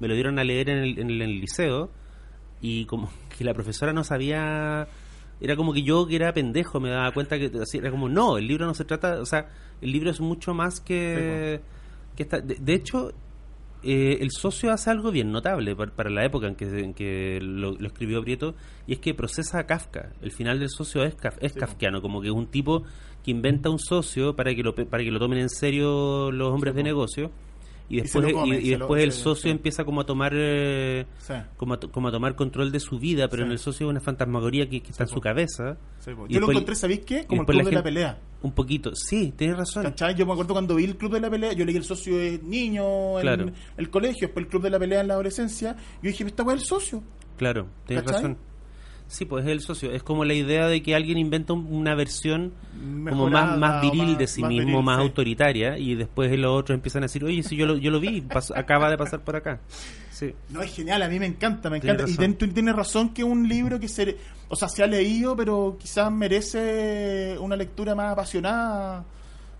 me 0.00 0.08
lo 0.08 0.14
dieron 0.14 0.38
a 0.38 0.44
leer 0.44 0.70
en 0.70 0.78
el, 0.78 0.98
en 0.98 1.10
el, 1.10 1.22
en 1.22 1.30
el 1.30 1.40
liceo, 1.40 1.90
y 2.62 2.86
como 2.86 3.10
que 3.38 3.44
la 3.44 3.52
profesora 3.54 3.92
no 3.92 4.02
sabía... 4.02 4.88
Era 5.40 5.56
como 5.56 5.72
que 5.74 5.82
yo, 5.82 6.06
que 6.06 6.16
era 6.16 6.32
pendejo, 6.32 6.80
me 6.80 6.88
daba 6.88 7.12
cuenta 7.12 7.38
que 7.38 7.50
así, 7.60 7.78
era 7.78 7.90
como, 7.90 8.08
no, 8.08 8.38
el 8.38 8.46
libro 8.48 8.64
no 8.66 8.72
se 8.74 8.84
trata... 8.84 9.20
O 9.20 9.26
sea, 9.26 9.48
el 9.82 9.92
libro 9.92 10.10
es 10.10 10.20
mucho 10.20 10.54
más 10.54 10.80
que... 10.80 11.60
que 12.16 12.22
esta- 12.22 12.40
de, 12.40 12.54
de 12.56 12.74
hecho, 12.74 13.12
eh, 13.84 14.18
el 14.20 14.30
socio 14.30 14.72
hace 14.72 14.90
algo 14.90 15.10
bien 15.10 15.30
notable 15.32 15.76
para, 15.76 15.92
para 15.92 16.10
la 16.10 16.24
época 16.24 16.46
en 16.48 16.54
que, 16.56 16.64
en 16.80 16.94
que 16.94 17.38
lo, 17.42 17.72
lo 17.72 17.86
escribió 17.86 18.22
Prieto, 18.22 18.54
y 18.86 18.94
es 18.94 18.98
que 18.98 19.14
procesa 19.14 19.58
a 19.58 19.66
Kafka. 19.66 20.12
El 20.22 20.32
final 20.32 20.58
del 20.58 20.70
socio 20.70 21.04
es, 21.04 21.16
kaf- 21.16 21.38
es 21.40 21.52
Sí, 21.52 21.58
kafkiano, 21.60 22.00
como 22.02 22.20
que 22.20 22.28
es 22.28 22.34
un 22.34 22.46
tipo 22.46 22.82
que 23.24 23.30
inventa 23.30 23.70
un 23.70 23.78
socio 23.78 24.34
para 24.36 24.54
que 24.54 24.62
lo, 24.62 24.74
para 24.74 25.02
que 25.04 25.10
lo 25.10 25.18
tomen 25.18 25.38
en 25.38 25.48
serio 25.48 26.30
los 26.32 26.52
hombres 26.52 26.72
Sí, 26.72 26.76
de 26.76 26.82
po. 26.82 26.86
negocio. 26.88 27.30
Y 27.88 28.00
después, 28.00 28.32
come, 28.32 28.56
y- 28.56 28.60
y 28.60 28.64
se 28.64 28.70
lo- 28.72 28.78
después 28.78 29.04
el 29.04 29.12
se- 29.12 29.20
socio 29.22 29.50
empieza 29.50 29.84
como 29.84 30.00
a 30.00 30.06
tomar 30.06 30.32
eh, 30.34 31.04
Sí. 31.18 31.34
como, 31.56 31.74
a, 31.74 31.80
como 31.80 32.08
a 32.08 32.12
tomar 32.12 32.34
control 32.34 32.72
de 32.72 32.80
su 32.80 32.98
vida, 32.98 33.28
pero 33.28 33.42
Sí. 33.42 33.46
en 33.46 33.52
el 33.52 33.58
socio 33.58 33.86
es 33.86 33.90
una 33.90 34.00
fantasmagoría 34.00 34.68
que, 34.68 34.80
que 34.82 34.90
está 34.90 35.04
en 35.04 35.08
su 35.10 35.20
cabeza. 35.20 35.76
Yo 36.28 36.40
lo 36.40 36.50
encontré, 36.50 36.74
¿sabéis 36.74 37.00
qué? 37.00 37.26
Como 37.26 37.42
el 37.42 37.46
club 37.46 37.58
la 37.62 37.64
de 37.70 37.72
la 37.76 37.82
pelea. 37.82 38.18
Un 38.42 38.52
poquito, 38.52 38.90
sí, 38.94 39.32
tienes 39.36 39.56
razón. 39.56 39.82
¿Cachai? 39.84 40.14
Yo 40.14 40.26
me 40.26 40.32
acuerdo 40.32 40.52
cuando 40.54 40.74
vi 40.74 40.84
el 40.84 40.96
Club 40.96 41.12
de 41.14 41.20
la 41.20 41.30
Pelea, 41.30 41.52
yo 41.54 41.64
leí 41.64 41.76
el 41.76 41.84
socio 41.84 42.20
es 42.20 42.42
niño 42.42 43.18
en 43.18 43.22
Claro. 43.22 43.46
el 43.78 43.88
colegio, 43.90 44.26
después 44.28 44.44
el 44.44 44.50
Club 44.50 44.62
de 44.64 44.70
la 44.70 44.78
Pelea 44.78 45.00
en 45.00 45.08
la 45.08 45.14
adolescencia, 45.14 45.74
yo 46.02 46.08
dije, 46.10 46.24
esta 46.24 46.42
weá 46.42 46.54
es 46.56 46.62
el 46.62 46.68
socio. 46.68 47.02
Claro, 47.38 47.68
tienes 47.86 48.04
¿Cachai? 48.04 48.22
razón. 48.22 48.38
Sí, 49.06 49.26
pues 49.26 49.44
es 49.44 49.50
el 49.52 49.60
socio. 49.60 49.92
Es 49.92 50.02
como 50.02 50.24
la 50.24 50.34
idea 50.34 50.66
de 50.66 50.82
que 50.82 50.94
alguien 50.94 51.18
inventa 51.18 51.52
un- 51.52 51.66
una 51.72 51.94
versión 51.94 52.52
como 53.08 53.28
más, 53.30 53.56
más 53.58 53.82
viril 53.82 54.08
más- 54.08 54.18
de 54.18 54.26
sí 54.26 54.40
más 54.40 54.48
mismo, 54.50 54.66
viril, 54.66 54.82
más 54.84 54.96
sí. 54.96 55.02
autoritaria, 55.02 55.78
y 55.78 55.94
después 55.94 56.36
los 56.38 56.50
otros 56.52 56.74
empiezan 56.74 57.02
a 57.02 57.06
decir, 57.06 57.22
oye, 57.24 57.42
si 57.42 57.54
yo 57.54 57.66
lo, 57.66 57.76
yo 57.76 57.90
lo 57.90 58.00
vi, 58.00 58.24
acaba 58.56 58.90
de 58.90 58.96
pasar 58.98 59.22
por 59.22 59.36
acá. 59.36 59.60
Sí. 60.10 60.32
No, 60.50 60.62
es 60.62 60.74
genial, 60.74 61.02
a 61.02 61.08
mí 61.08 61.18
me 61.20 61.26
encanta, 61.26 61.68
me 61.70 61.80
Tienes 61.80 62.00
encanta. 62.02 62.12
Y 62.12 62.16
ten- 62.16 62.36
tú 62.38 62.48
tienes 62.48 62.74
razón 62.74 63.10
que 63.12 63.22
un 63.24 63.46
libro 63.48 63.78
que 63.78 63.88
se, 63.88 64.16
o 64.48 64.56
sea, 64.56 64.68
se 64.68 64.82
ha 64.82 64.86
leído, 64.86 65.36
pero 65.36 65.76
quizás 65.78 66.10
merece 66.10 67.36
una 67.40 67.56
lectura 67.56 67.94
más 67.94 68.12
apasionada, 68.12 69.04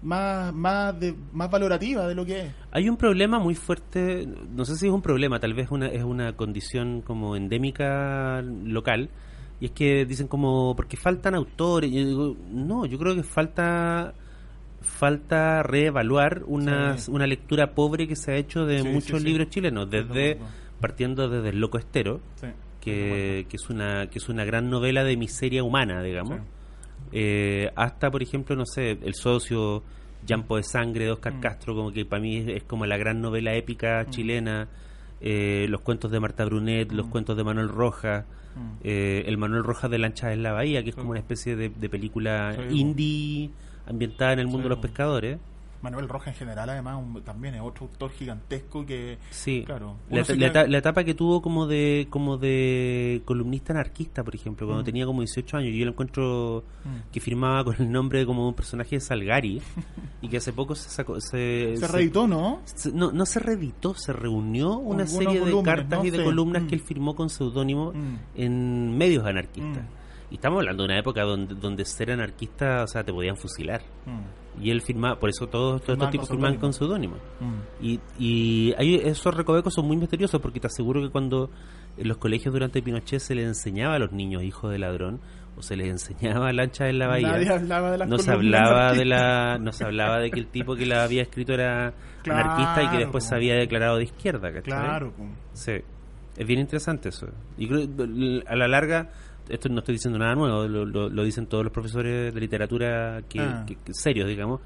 más, 0.02 0.52
más, 0.54 0.98
de, 1.00 1.14
más 1.32 1.50
valorativa 1.50 2.06
de 2.08 2.14
lo 2.14 2.24
que 2.26 2.40
es. 2.42 2.52
Hay 2.72 2.88
un 2.88 2.96
problema 2.96 3.38
muy 3.38 3.54
fuerte, 3.54 4.26
no 4.54 4.64
sé 4.64 4.76
si 4.76 4.86
es 4.86 4.92
un 4.92 5.02
problema, 5.02 5.38
tal 5.40 5.54
vez 5.54 5.70
una, 5.70 5.86
es 5.88 6.02
una 6.04 6.34
condición 6.34 7.02
como 7.02 7.36
endémica 7.36 8.42
local, 8.42 9.08
y 9.60 9.66
es 9.66 9.70
que 9.72 10.04
dicen 10.04 10.26
como, 10.28 10.74
porque 10.76 10.96
faltan 10.96 11.34
autores, 11.34 11.90
y 11.90 11.94
yo 12.00 12.06
digo, 12.06 12.36
no, 12.50 12.86
yo 12.86 12.98
creo 12.98 13.14
que 13.14 13.22
falta 13.22 14.14
falta 14.80 15.62
reevaluar 15.62 16.42
una, 16.46 16.98
Sí. 16.98 17.10
una 17.10 17.26
lectura 17.26 17.74
pobre 17.74 18.06
que 18.06 18.16
se 18.16 18.32
ha 18.32 18.36
hecho 18.36 18.66
de 18.66 18.80
Sí, 18.82 18.88
muchos 18.88 19.20
sí, 19.22 19.26
libros 19.26 19.48
chilenos, 19.48 19.88
desde 19.90 20.38
partiendo 20.80 21.28
desde 21.28 21.48
El 21.50 21.60
Loco 21.60 21.78
Estero, 21.78 22.20
que, 22.80 23.46
que 23.48 23.56
es 23.56 23.70
una 23.70 24.08
que 24.08 24.18
es 24.18 24.28
una 24.28 24.44
gran 24.44 24.68
novela 24.68 25.02
de 25.04 25.16
miseria 25.16 25.62
humana, 25.64 26.02
digamos, 26.02 26.40
eh, 27.12 27.70
hasta 27.76 28.10
por 28.10 28.22
ejemplo, 28.22 28.54
no 28.56 28.66
sé, 28.66 28.90
El 29.02 29.14
Socio, 29.14 29.82
Llampo 30.26 30.56
de 30.56 30.62
Sangre 30.64 31.04
de 31.06 31.12
Oscar 31.12 31.34
Mm. 31.34 31.40
Castro, 31.40 31.74
como 31.74 31.90
que 31.92 32.04
para 32.04 32.20
mí 32.20 32.36
es, 32.38 32.48
es 32.48 32.64
como 32.64 32.84
la 32.86 32.96
gran 32.98 33.20
novela 33.22 33.54
épica 33.54 34.04
chilena, 34.10 34.68
eh, 35.26 35.66
los 35.70 35.80
cuentos 35.80 36.10
de 36.10 36.20
Marta 36.20 36.44
Brunet, 36.44 36.92
los 36.92 37.06
Mm. 37.06 37.10
cuentos 37.10 37.36
de 37.36 37.44
Manuel 37.44 37.68
Rojas, 37.68 38.26
Mm. 38.54 38.60
eh, 38.84 39.24
el 39.26 39.38
Manuel 39.38 39.64
Rojas 39.64 39.90
de 39.90 39.98
Lanchas 39.98 40.32
en 40.34 40.42
la 40.42 40.52
Bahía, 40.52 40.84
que 40.84 40.90
es 40.90 40.94
como 40.96 41.10
una 41.10 41.18
especie 41.18 41.56
de, 41.56 41.70
de 41.70 41.88
película 41.88 42.54
Sí. 42.68 42.76
indie 42.78 43.50
ambientada 43.86 44.34
en 44.34 44.38
el 44.40 44.46
mundo 44.46 44.64
de 44.64 44.68
los 44.68 44.78
pescadores. 44.78 45.38
Manuel 45.84 46.08
Roja 46.08 46.30
en 46.30 46.36
general, 46.36 46.68
además, 46.70 46.96
un- 46.98 47.22
también 47.22 47.54
es 47.54 47.60
otro 47.60 47.86
autor 47.86 48.10
gigantesco 48.10 48.84
que, 48.84 49.18
Sí, 49.30 49.62
claro, 49.64 49.96
la, 50.10 50.24
queda- 50.24 50.64
etapa 50.78 51.04
que 51.04 51.14
tuvo 51.14 51.40
como 51.42 51.66
de 51.66 52.08
como 52.10 52.36
de 52.38 53.22
columnista 53.24 53.72
anarquista, 53.72 54.24
por 54.24 54.34
ejemplo, 54.34 54.66
cuando 54.66 54.82
Mm. 54.82 54.86
tenía 54.86 55.06
como 55.06 55.20
18 55.20 55.56
años, 55.58 55.74
yo 55.76 55.84
lo 55.84 55.92
encuentro 55.92 56.64
Mm. 56.84 57.12
que 57.12 57.20
firmaba 57.20 57.62
con 57.64 57.76
el 57.78 57.92
nombre 57.92 58.18
de 58.20 58.26
como 58.26 58.48
un 58.48 58.54
personaje 58.54 58.96
de 58.96 59.00
Salgari 59.00 59.60
y 60.22 60.28
que 60.28 60.38
hace 60.38 60.52
poco 60.52 60.74
se 60.74 60.88
sacó 60.88 61.20
se, 61.20 61.76
se 61.76 61.86
reeditó, 61.88 62.26
¿no? 62.26 62.60
se- 62.64 62.92
no, 62.92 63.12
no 63.12 63.26
se 63.26 63.38
reeditó, 63.38 63.94
se 63.94 64.12
reunió 64.12 64.78
una 64.78 65.04
Algunos 65.04 65.10
serie 65.34 65.40
de 65.44 65.62
cartas 65.62 65.98
¿no? 66.00 66.04
y 66.04 66.10
de 66.10 66.24
columnas 66.24 66.62
Mm. 66.62 66.66
que 66.66 66.74
él 66.74 66.80
firmó 66.80 67.14
con 67.14 67.28
seudónimo 67.30 67.92
en 68.34 68.96
medios 68.96 69.24
anarquistas. 69.26 69.84
Y 70.30 70.36
estamos 70.36 70.58
hablando 70.60 70.82
de 70.82 70.86
una 70.88 70.98
época 70.98 71.22
donde, 71.22 71.54
donde 71.54 71.84
ser 71.84 72.10
anarquista, 72.10 72.82
o 72.82 72.86
sea, 72.88 73.04
te 73.04 73.12
podían 73.12 73.36
fusilar. 73.36 73.82
Mm. 74.06 74.43
Y 74.60 74.70
él 74.70 74.82
firmaba, 74.82 75.18
por 75.18 75.30
eso 75.30 75.48
todos, 75.48 75.82
todos 75.82 75.98
estos 75.98 76.10
tipos 76.10 76.28
firmaban 76.28 76.58
con 76.58 76.72
seudónimo. 76.72 77.16
Mm. 77.40 77.84
Y, 77.84 78.00
y 78.18 78.74
hay, 78.78 78.96
esos 78.96 79.34
recovecos 79.34 79.74
son 79.74 79.86
muy 79.86 79.96
misteriosos 79.96 80.40
porque 80.40 80.60
te 80.60 80.68
aseguro 80.68 81.02
que 81.02 81.10
cuando 81.10 81.50
en 81.96 82.08
los 82.08 82.18
colegios 82.18 82.52
durante 82.52 82.82
Pinochet 82.82 83.20
se 83.20 83.34
les 83.34 83.46
enseñaba 83.46 83.94
a 83.94 83.98
los 83.98 84.12
niños 84.12 84.42
hijos 84.42 84.70
de 84.70 84.78
ladrón 84.78 85.20
o 85.56 85.62
se 85.62 85.76
les 85.76 85.88
enseñaba 85.88 86.52
lancha 86.52 86.88
en 86.88 86.98
la 86.98 87.06
bahía, 87.06 87.32
no 88.06 88.18
se 88.18 88.32
hablaba 88.32 88.92
de 88.92 89.04
la 89.04 89.58
no 89.58 89.72
se 89.72 89.84
hablaba 89.84 90.18
de 90.18 90.30
que 90.30 90.40
el 90.40 90.48
tipo 90.48 90.74
que 90.74 90.86
la 90.86 91.04
había 91.04 91.22
escrito 91.22 91.52
era 91.52 91.94
Claro, 92.24 92.40
anarquista 92.40 92.82
y 92.82 92.88
que 92.88 92.98
después 93.04 93.24
po. 93.24 93.28
se 93.28 93.34
había 93.34 93.54
declarado 93.54 93.98
de 93.98 94.04
izquierda, 94.04 94.50
¿cachai? 94.50 94.62
Claro, 94.62 95.12
po. 95.12 95.26
Sí, 95.52 95.72
es 96.36 96.46
bien 96.46 96.60
interesante 96.60 97.10
eso. 97.10 97.28
Y 97.58 97.68
creo 97.68 97.86
a 98.46 98.56
la 98.56 98.66
larga 98.66 99.10
esto 99.48 99.68
no 99.68 99.78
estoy 99.80 99.94
diciendo 99.94 100.18
nada 100.18 100.34
nuevo, 100.34 100.66
lo, 100.66 100.84
lo- 100.84 101.08
lo 101.08 101.24
dicen 101.24 101.46
todos 101.46 101.64
los 101.64 101.72
profesores 101.72 102.32
de 102.34 102.40
literatura 102.40 103.22
que, 103.28 103.40
Ah. 103.40 103.64
que- 103.66 103.76
que- 103.76 103.92
serios, 103.94 104.28
digamos, 104.28 104.60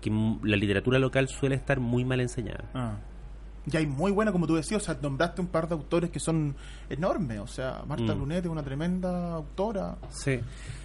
que 0.00 0.10
la 0.42 0.56
literatura 0.56 0.98
local 0.98 1.28
suele 1.28 1.54
estar 1.56 1.80
muy 1.80 2.04
mal 2.04 2.20
enseñada. 2.20 2.70
Ah. 2.74 2.96
Y 3.70 3.76
hay 3.76 3.86
muy 3.86 4.12
buena, 4.12 4.32
como 4.32 4.46
tú 4.46 4.54
decías, 4.54 4.80
o 4.82 4.84
sea, 4.86 4.98
nombraste 5.02 5.42
un 5.42 5.48
par 5.48 5.68
de 5.68 5.74
autores 5.74 6.08
que 6.10 6.20
son 6.20 6.54
enormes. 6.88 7.38
O 7.40 7.46
sea, 7.46 7.82
Marta 7.86 8.14
Mm. 8.14 8.16
Brunet 8.16 8.44
es 8.44 8.50
una 8.50 8.62
tremenda 8.62 9.34
autora. 9.34 9.98
Sí. 10.08 10.40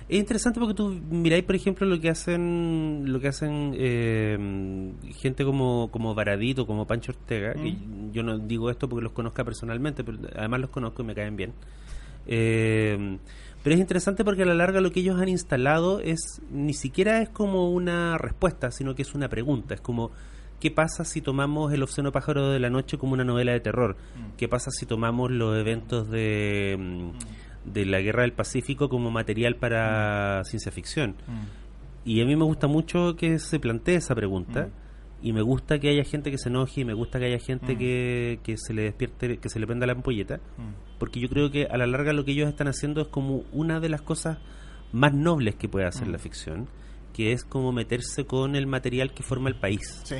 Es 0.09 0.19
interesante 0.19 0.59
porque 0.59 0.73
tú 0.73 0.89
miráis, 1.09 1.45
por 1.45 1.55
ejemplo, 1.55 1.87
lo 1.87 1.97
que 2.01 2.09
hacen 2.09 3.03
lo 3.05 3.21
que 3.21 3.29
hacen 3.29 3.73
eh, 3.77 4.93
gente 5.17 5.45
como, 5.45 5.89
como 5.91 6.13
Baradito, 6.13 6.67
como 6.67 6.85
Pancho 6.85 7.13
Ortega. 7.13 7.53
que 7.53 7.77
yo 8.11 8.21
no 8.21 8.37
digo 8.37 8.69
esto 8.69 8.89
porque 8.89 9.03
los 9.03 9.13
conozca 9.13 9.45
personalmente, 9.45 10.03
pero 10.03 10.17
además 10.35 10.59
los 10.59 10.69
conozco 10.69 11.03
y 11.03 11.05
me 11.05 11.15
caen 11.15 11.37
bien. 11.37 11.53
Eh, 12.27 13.17
pero 13.63 13.75
es 13.75 13.79
interesante 13.79 14.25
porque 14.25 14.43
a 14.43 14.45
la 14.45 14.53
larga 14.53 14.81
lo 14.81 14.91
que 14.91 14.99
ellos 14.99 15.19
han 15.19 15.29
instalado 15.29 16.01
es 16.01 16.41
ni 16.51 16.73
siquiera 16.73 17.21
es 17.21 17.29
como 17.29 17.71
una 17.71 18.17
respuesta, 18.17 18.71
sino 18.71 18.93
que 18.93 19.03
es 19.03 19.15
una 19.15 19.29
pregunta. 19.29 19.73
Es 19.73 19.79
como, 19.81 20.11
¿qué 20.59 20.69
pasa 20.69 21.05
si 21.05 21.21
tomamos 21.21 21.71
El 21.71 21.81
obsceno 21.81 22.11
pájaro 22.11 22.49
de 22.49 22.59
la 22.59 22.69
noche 22.69 22.97
como 22.97 23.13
una 23.13 23.23
novela 23.23 23.53
de 23.53 23.61
terror? 23.61 23.95
¿Qué 24.35 24.49
pasa 24.49 24.69
si 24.69 24.85
tomamos 24.85 25.31
los 25.31 25.57
eventos 25.57 26.09
de, 26.09 26.75
mm, 26.77 27.71
de 27.71 27.85
la 27.85 28.01
Guerra 28.01 28.23
del 28.23 28.33
Pacífico 28.33 28.89
como 28.89 29.11
material 29.11 29.55
para 29.55 30.43
ciencia 30.43 30.71
ficción? 30.71 31.15
Y 32.03 32.21
a 32.21 32.25
mí 32.25 32.35
me 32.35 32.43
gusta 32.43 32.67
mucho 32.67 33.15
que 33.15 33.39
se 33.39 33.59
plantee 33.59 33.95
esa 33.95 34.13
pregunta. 34.13 34.67
Y 35.21 35.31
me 35.31 35.41
gusta 35.41 35.79
que 35.79 35.87
haya 35.87 36.03
gente 36.03 36.31
que 36.31 36.37
se 36.37 36.49
enoje 36.49 36.81
y 36.81 36.83
me 36.83 36.93
gusta 36.93 37.17
que 37.17 37.27
haya 37.27 37.39
gente 37.39 37.77
que, 37.77 38.41
que 38.43 38.57
se 38.57 38.73
le 38.73 38.81
despierte, 38.81 39.37
que 39.37 39.47
se 39.47 39.57
le 39.57 39.65
prenda 39.65 39.87
la 39.87 39.93
ampolleta. 39.93 40.41
Porque 41.03 41.19
yo 41.19 41.27
creo 41.27 41.51
que 41.51 41.65
a 41.65 41.75
la 41.75 41.85
larga 41.85 42.13
lo 42.13 42.23
que 42.23 42.31
ellos 42.31 42.47
están 42.47 42.69
haciendo 42.69 43.01
es 43.01 43.09
como 43.09 43.43
una 43.51 43.81
de 43.81 43.89
las 43.89 44.01
cosas 44.01 44.37
más 44.93 45.13
nobles 45.13 45.55
que 45.55 45.67
puede 45.67 45.85
hacer 45.85 46.07
la 46.07 46.17
ficción, 46.17 46.69
que 47.11 47.33
es 47.33 47.43
como 47.43 47.73
meterse 47.73 48.23
con 48.25 48.55
el 48.55 48.67
material 48.67 49.13
que 49.13 49.21
forma 49.21 49.49
el 49.49 49.55
país. 49.55 49.99
Sí, 50.05 50.15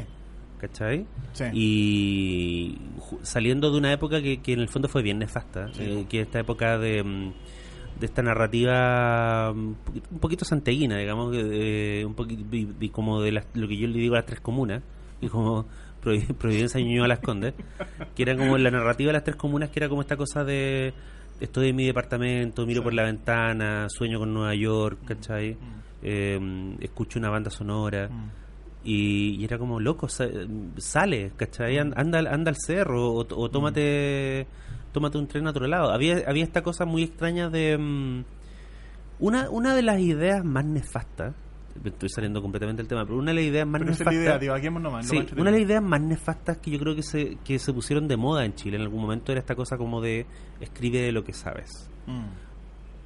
¿Cachai? 0.60 1.06
sí. 1.32 1.46
Y 1.54 2.78
saliendo 3.22 3.72
de 3.72 3.78
una 3.78 3.93
época 3.93 4.22
que, 4.22 4.41
que 4.41 4.52
en 4.52 4.60
el 4.60 4.67
fondo 4.67 4.89
fue 4.89 5.02
bien 5.04 5.19
nefasta, 5.19 5.72
Sí. 5.74 5.84
eh, 5.84 6.06
que 6.10 6.19
esta 6.19 6.41
época 6.41 6.78
de, 6.78 7.02
mm, 7.02 7.32
de 8.02 8.06
esta 8.06 8.22
narrativa 8.22 9.54
mm, 9.54 9.58
un 9.58 9.76
poquito, 9.86 10.08
un 10.12 10.19
poquito 10.19 10.43
santeguina, 10.43 10.98
digamos, 10.98 11.34
eh, 11.34 12.04
un 12.06 12.13
poquito 12.13 12.43
y- 12.54 12.76
y 12.78 12.89
como 12.89 13.22
de 13.22 13.32
las- 13.32 13.48
lo 13.54 13.69
que 13.69 13.78
yo 13.78 13.88
le 13.88 13.98
digo 14.00 14.15
a 14.15 14.17
las 14.17 14.26
tres 14.26 14.41
comunas, 14.41 14.84
y 15.22 15.30
como 15.30 15.65
Providencia 16.04 16.80
y 16.80 16.84
Ñuñoa 16.86 17.08
las 17.08 17.20
Condes, 17.20 17.54
que 18.16 18.24
era 18.24 18.36
como 18.36 18.58
la 18.58 18.70
narrativa 18.72 19.10
de 19.10 19.13
las 19.13 19.24
tres 19.24 19.36
comunas, 19.38 19.70
que 19.70 19.80
era 19.80 19.89
como 19.89 20.02
esta 20.02 20.18
cosa 20.18 20.44
de 20.44 20.94
estoy 21.39 21.70
en 21.70 21.76
mi 21.76 21.86
departamento, 21.86 22.66
miro 22.66 22.82
Sí. 22.82 22.84
por 22.84 22.94
la 22.94 23.04
ventana, 23.04 23.88
sueño 23.89 24.20
con 24.20 24.34
Nueva 24.34 24.54
York, 24.56 25.00
Mm. 25.02 25.06
¿cachai? 25.06 25.58
Eh, 26.04 26.76
escucho 26.82 27.18
una 27.20 27.30
banda 27.30 27.50
sonora 27.50 28.10
y, 28.84 29.36
y 29.39 29.46
era 29.46 29.58
como 29.58 29.80
loco 29.80 30.10
sa- 30.10 30.28
sale 30.78 31.32
¿cachai? 31.38 31.78
An- 31.78 31.94
anda 31.96 32.20
al- 32.20 32.28
anda 32.28 32.50
al 32.50 32.58
cerro 32.58 33.13
o, 33.13 33.20
o 33.20 33.50
tómate 33.50 34.46
tómate 34.92 35.18
un 35.18 35.28
tren 35.28 35.48
a 35.48 35.52
otro 35.52 35.66
lado 35.66 35.92
había 35.92 36.18
había 36.28 36.44
esta 36.44 36.62
cosa 36.62 36.84
muy 36.86 37.04
extraña 37.04 37.50
de 37.50 37.78
mm, 37.78 38.24
una 39.20 39.50
una 39.50 39.74
de 39.76 39.82
las 39.84 40.00
ideas 40.02 40.44
más 40.44 40.66
nefastas 40.66 41.34
estoy 41.84 42.10
saliendo 42.10 42.42
completamente 42.42 42.82
del 42.82 42.88
tema 42.88 43.04
pero 43.06 43.18
una 43.18 43.32
de 43.32 43.36
las 43.36 43.44
ideas 43.46 43.68
más 43.68 43.80
Pero 43.82 43.92
nefastas 43.92 44.14
idea, 44.14 44.70
nomás. 44.72 45.08
Sí, 45.08 45.18
una 45.36 45.46
de 45.46 45.52
las 45.52 45.62
ideas 45.62 45.84
más 45.84 46.02
nefastas 46.02 46.58
que 46.60 46.72
yo 46.72 46.80
creo 46.80 46.96
que 46.96 47.04
se, 47.04 47.38
que 47.44 47.58
se 47.60 47.74
pusieron 47.74 48.08
de 48.08 48.16
moda 48.18 48.46
en 48.46 48.54
Chile 48.56 48.76
en 48.78 48.84
algún 48.84 49.02
momento 49.02 49.32
era 49.32 49.40
esta 49.42 49.56
cosa 49.56 49.78
como 49.78 50.02
de 50.02 50.26
escribe 50.62 51.00
de 51.02 51.12
lo 51.12 51.24
que 51.24 51.34
sabes 51.34 51.90
Mm. 52.06 52.26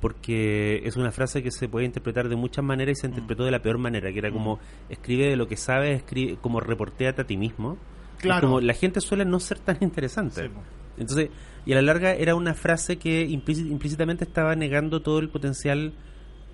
porque 0.02 0.82
es 0.86 0.96
una 0.96 1.12
frase 1.12 1.42
que 1.44 1.52
se 1.52 1.68
puede 1.70 1.86
interpretar 1.86 2.30
de 2.30 2.36
muchas 2.36 2.64
maneras 2.64 2.98
y 2.98 3.02
se 3.02 3.08
interpretó 3.08 3.44
de 3.44 3.52
la 3.52 3.62
peor 3.62 3.78
manera, 3.78 4.12
que 4.12 4.20
era 4.20 4.32
como 4.32 4.60
escribe 4.90 5.28
de 5.28 5.36
lo 5.36 5.48
que 5.48 5.58
sabes, 5.58 5.98
escribe 5.98 6.38
como 6.42 6.60
reporteate 6.60 7.22
a 7.22 7.26
ti 7.26 7.38
mismo. 7.38 7.78
Claro. 8.20 8.48
Como 8.48 8.62
la 8.62 8.74
gente 8.74 9.02
suele 9.02 9.26
no 9.26 9.40
ser 9.40 9.60
tan 9.60 9.78
interesante. 9.82 10.48
Sí. 10.48 10.54
Entonces, 10.98 11.30
y 11.66 11.74
a 11.74 11.76
la 11.76 11.82
larga 11.84 12.14
era 12.14 12.34
una 12.36 12.54
frase 12.56 12.98
que 12.98 13.28
implíci- 13.28 13.70
implícitamente 13.70 14.24
estaba 14.24 14.56
negando 14.56 15.02
todo 15.02 15.20
el 15.20 15.30
potencial 15.30 15.94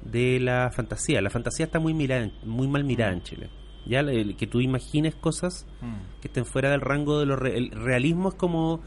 de 0.05 0.39
la 0.39 0.69
fantasía. 0.71 1.21
La 1.21 1.29
fantasía 1.29 1.65
está 1.65 1.79
muy 1.79 1.93
mirada, 1.93 2.29
muy 2.45 2.67
mal 2.67 2.83
mirada 2.83 3.13
en 3.13 3.21
Chile. 3.23 3.49
Ya 3.85 3.99
el, 3.99 4.35
que 4.37 4.47
tú 4.47 4.61
imagines 4.61 5.15
cosas 5.15 5.65
Mm. 5.81 6.21
que 6.21 6.27
estén 6.29 6.45
fuera 6.45 6.69
del 6.71 6.81
rango 6.81 7.19
de 7.19 7.25
lo 7.25 7.35
re- 7.35 7.57
el 7.57 7.71
realismo 7.71 8.29
es 8.29 8.35
como 8.35 8.81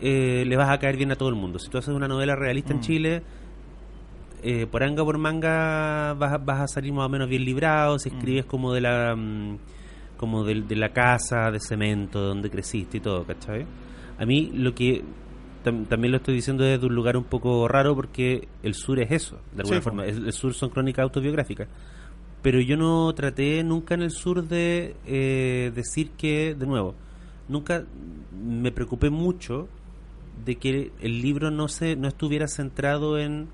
eh, 0.00 0.44
le 0.46 0.56
vas 0.56 0.70
a 0.70 0.78
caer 0.78 0.96
bien 0.96 1.12
a 1.12 1.16
todo 1.16 1.28
el 1.28 1.34
mundo. 1.36 1.58
Si 1.58 1.68
tú 1.70 1.78
haces 1.78 1.94
una 1.94 2.08
novela 2.08 2.34
realista 2.34 2.72
en 2.72 2.78
Mm. 2.78 2.82
Chile, 2.82 3.22
eh, 4.42 4.66
por 4.66 4.82
anga 4.82 5.04
por 5.04 5.18
manga 5.18 6.14
vas, 6.14 6.32
a- 6.32 6.38
vas 6.38 6.60
a 6.60 6.66
salir 6.68 6.92
más 6.92 7.06
o 7.06 7.08
menos 7.08 7.28
bien 7.28 7.44
librado. 7.44 7.98
Si 7.98 8.08
escribes 8.08 8.44
como 8.46 8.72
de 8.72 8.80
la 8.80 9.14
mm, 9.16 9.58
como 10.16 10.44
de, 10.44 10.54
la 10.76 10.92
casa 10.94 11.50
de 11.50 11.60
cemento 11.60 12.20
donde 12.22 12.48
creciste 12.50 12.96
y 12.96 13.00
todo, 13.00 13.24
¿cachai? 13.26 13.66
A 14.18 14.24
mí 14.24 14.50
lo 14.54 14.74
que 14.74 15.04
tam- 15.66 15.86
también 15.86 16.12
lo 16.12 16.18
estoy 16.18 16.34
diciendo 16.34 16.64
desde 16.64 16.86
un 16.86 16.94
lugar 16.94 17.16
un 17.16 17.24
poco 17.24 17.66
raro 17.68 17.94
porque 17.94 18.48
el 18.62 18.74
sur 18.74 18.98
es 19.00 19.10
eso, 19.10 19.38
de 19.54 19.62
alguna 19.62 19.78
Sí, 19.78 19.82
forma. 19.82 20.06
El, 20.06 20.26
el 20.26 20.32
sur 20.32 20.54
son 20.54 20.70
crónicas 20.70 21.02
autobiográficas. 21.02 21.68
Pero 22.42 22.60
yo 22.60 22.76
no 22.76 23.12
traté 23.14 23.62
nunca 23.64 23.94
en 23.94 24.02
el 24.02 24.10
sur 24.12 24.46
de 24.46 24.94
eh, 25.06 25.72
decir 25.74 26.10
que, 26.16 26.54
de 26.54 26.66
nuevo, 26.66 26.94
nunca 27.48 27.84
me 28.40 28.70
preocupé 28.70 29.10
mucho 29.10 29.68
de 30.44 30.54
que 30.56 30.92
el 31.00 31.20
libro 31.22 31.50
no 31.50 31.66
se 31.66 31.96
no 31.96 32.06
estuviera 32.06 32.46
centrado 32.46 33.18
en 33.18 33.48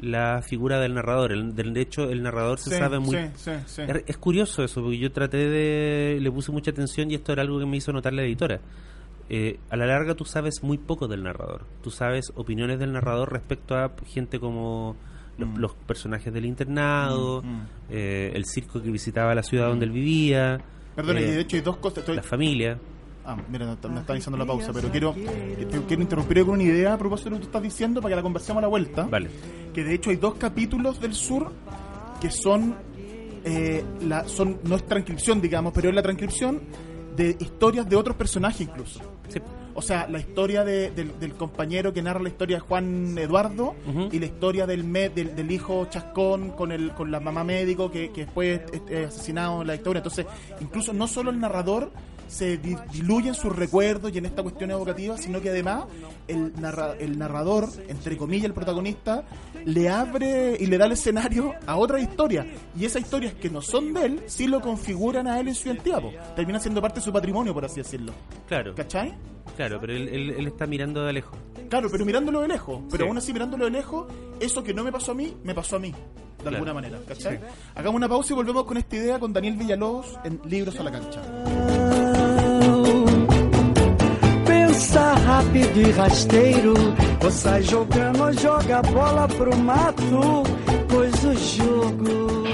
la 0.00 0.42
figura 0.42 0.78
del 0.78 0.94
narrador. 0.94 1.32
El, 1.32 1.56
del 1.56 1.72
de 1.72 1.80
hecho, 1.80 2.08
el 2.10 2.22
narrador 2.22 2.58
se 2.60 2.70
Sí, 2.70 2.76
sabe 2.76 2.98
muy... 3.00 3.16
sí, 3.16 3.22
sí, 3.36 3.50
sí. 3.66 3.82
Es, 3.82 4.04
es 4.06 4.16
curioso 4.18 4.62
eso, 4.62 4.82
porque 4.82 4.98
yo 4.98 5.10
traté 5.10 5.38
de... 5.38 6.18
Le 6.20 6.30
puse 6.30 6.52
mucha 6.52 6.70
atención 6.70 7.10
y 7.10 7.14
esto 7.14 7.32
era 7.32 7.42
algo 7.42 7.58
que 7.58 7.66
me 7.66 7.78
hizo 7.78 7.92
notar 7.92 8.12
la 8.12 8.22
editora. 8.22 8.60
Eh, 9.28 9.58
a 9.70 9.76
la 9.76 9.86
larga 9.86 10.14
tú 10.14 10.24
sabes 10.24 10.62
muy 10.62 10.78
poco 10.78 11.08
del 11.08 11.22
narrador. 11.24 11.62
Tú 11.82 11.90
sabes 11.90 12.32
opiniones 12.36 12.78
del 12.78 12.92
narrador 12.92 13.32
respecto 13.32 13.76
a 13.76 13.92
gente 14.06 14.38
como 14.38 14.94
los, 15.38 15.48
Mm. 15.48 15.56
los 15.58 15.74
personajes 15.74 16.32
del 16.32 16.44
internado, 16.46 17.42
Mm, 17.42 17.46
mm. 17.48 17.66
eh, 17.90 18.32
el 18.34 18.44
circo 18.46 18.80
que 18.80 18.90
visitaba 18.90 19.34
la 19.34 19.42
ciudad 19.42 19.68
donde 19.68 19.84
él 19.86 19.90
vivía, 19.90 20.60
Perdona, 20.94 21.20
eh, 21.20 21.24
y 21.28 21.30
de 21.32 21.40
hecho 21.40 21.56
hay 21.56 21.62
dos 21.62 21.76
cosas. 21.78 21.98
estoy- 21.98 22.16
la 22.16 22.22
familia. 22.22 22.78
Ah, 23.28 23.36
mira, 23.50 23.66
me 23.66 23.98
está 24.00 24.12
avisando 24.12 24.38
la 24.38 24.46
pausa, 24.46 24.72
pero 24.72 24.88
quiero, 24.88 25.12
te- 25.12 25.82
quiero 25.88 26.00
interrumpir 26.02 26.44
con 26.44 26.50
una 26.54 26.62
idea 26.62 26.94
a 26.94 26.98
propósito 26.98 27.28
de 27.28 27.34
lo 27.34 27.36
que 27.38 27.42
tú 27.42 27.48
estás 27.48 27.62
diciendo 27.62 28.00
para 28.00 28.12
que 28.12 28.16
la 28.16 28.22
conversemos 28.22 28.58
a 28.58 28.62
la 28.62 28.68
vuelta. 28.68 29.02
Vale. 29.02 29.28
Que 29.74 29.82
de 29.82 29.94
hecho 29.94 30.10
hay 30.10 30.16
dos 30.16 30.34
capítulos 30.36 31.00
del 31.00 31.12
sur 31.12 31.50
que 32.20 32.30
son, 32.30 32.76
eh, 33.44 33.84
la, 34.06 34.28
son 34.28 34.58
no 34.62 34.76
es 34.76 34.86
transcripción, 34.86 35.40
digamos, 35.40 35.72
pero 35.74 35.88
es 35.88 35.94
la 35.96 36.02
transcripción 36.02 36.60
de 37.16 37.36
historias 37.40 37.88
de 37.88 37.96
otros 37.96 38.14
personajes 38.16 38.60
incluso. 38.60 39.00
Sí. 39.28 39.40
O 39.74 39.82
sea, 39.82 40.06
la 40.08 40.18
historia 40.18 40.64
de- 40.64 40.90
del, 40.90 41.18
del 41.20 41.34
compañero 41.34 41.92
que 41.92 42.00
narra 42.00 42.20
la 42.22 42.30
historia 42.30 42.56
de 42.56 42.60
Juan 42.60 43.18
Eduardo 43.18 43.74
y 44.10 44.18
la 44.18 44.24
historia 44.26 44.66
del, 44.66 44.84
me- 44.84 45.10
del, 45.10 45.36
del 45.36 45.50
hijo 45.52 45.86
Chascón 45.90 46.50
con 46.52 46.72
el 46.72 46.92
con 46.92 47.10
la 47.10 47.20
mamá 47.20 47.44
médico 47.44 47.90
que, 47.90 48.10
que 48.10 48.24
después 48.24 48.60
es, 48.72 48.82
es 48.88 49.08
asesinado 49.08 49.60
en 49.60 49.66
la 49.66 49.74
historia. 49.74 49.98
Entonces, 49.98 50.24
incluso 50.60 50.92
no 50.94 51.06
solo 51.06 51.30
el 51.30 51.38
narrador 51.38 51.90
se 52.28 52.58
di- 52.58 52.76
diluye 52.92 53.28
en 53.28 53.34
sus 53.34 53.54
recuerdos 53.54 54.12
y 54.14 54.18
en 54.18 54.26
esta 54.26 54.42
cuestión 54.42 54.70
evocativa, 54.70 55.16
sino 55.18 55.40
que 55.40 55.50
además 55.50 55.84
el, 56.28 56.52
narra- 56.54 56.96
el 56.98 57.18
narrador, 57.18 57.68
entre 57.88 58.16
comillas, 58.16 58.46
el 58.46 58.54
protagonista, 58.54 59.24
le 59.64 59.88
abre 59.88 60.56
y 60.58 60.66
le 60.66 60.78
da 60.78 60.86
el 60.86 60.92
escenario 60.92 61.54
a 61.66 61.76
otra 61.76 62.00
historia. 62.00 62.46
Y 62.78 62.84
esas 62.84 63.02
historias 63.02 63.34
que 63.34 63.50
no 63.50 63.60
son 63.62 63.92
de 63.94 64.04
él, 64.06 64.22
sí 64.26 64.46
lo 64.46 64.60
configuran 64.60 65.26
a 65.26 65.38
él 65.40 65.48
en 65.48 65.54
su 65.54 65.68
identidad. 65.68 66.00
po. 66.00 66.12
Termina 66.34 66.58
siendo 66.60 66.80
parte 66.80 67.00
de 67.00 67.04
su 67.04 67.12
patrimonio, 67.12 67.52
por 67.54 67.64
así 67.64 67.76
decirlo. 67.76 68.12
Claro, 68.48 68.74
¿Cachai? 68.74 69.14
claro, 69.56 69.78
pero 69.80 69.92
él, 69.94 70.08
él- 70.08 70.30
él 70.38 70.46
está 70.48 70.66
mirando 70.66 71.04
de 71.04 71.12
lejos. 71.12 71.36
Claro, 71.68 71.88
pero 71.90 72.04
mirándolo 72.04 72.40
de 72.42 72.48
lejos. 72.48 72.80
Pero 72.90 73.04
Sí. 73.04 73.08
aún 73.08 73.18
así, 73.18 73.32
mirándolo 73.32 73.64
de 73.64 73.70
lejos, 73.72 74.06
eso 74.40 74.62
que 74.62 74.72
no 74.74 74.84
me 74.84 74.92
pasó 74.92 75.12
a 75.12 75.14
mí, 75.14 75.34
me 75.42 75.54
pasó 75.54 75.76
a 75.76 75.78
mí. 75.78 75.90
De 75.90 76.42
Claro. 76.42 76.56
alguna 76.58 76.74
manera, 76.74 76.98
¿cachai? 77.08 77.40
Hagamos 77.74 77.96
una 77.96 78.08
pausa 78.08 78.32
y 78.32 78.36
volvemos 78.36 78.64
con 78.66 78.76
esta 78.76 78.94
idea 78.94 79.18
con 79.18 79.32
Daniel 79.32 79.56
Villalobos 79.56 80.16
en 80.22 80.40
Libros 80.44 80.78
a 80.78 80.84
la 80.84 80.92
Cancha. 80.92 81.20
Pensa 84.76 85.14
rápido 85.14 85.80
e 85.80 85.90
rasteiro, 85.90 86.74
ou 87.24 87.30
sai 87.30 87.62
jogando 87.62 88.24
ou 88.24 88.32
joga 88.34 88.80
a 88.80 88.82
bola 88.82 89.26
pro 89.26 89.56
mato, 89.56 90.42
pois 90.86 91.24
o 91.24 91.34
jogo. 91.34 92.44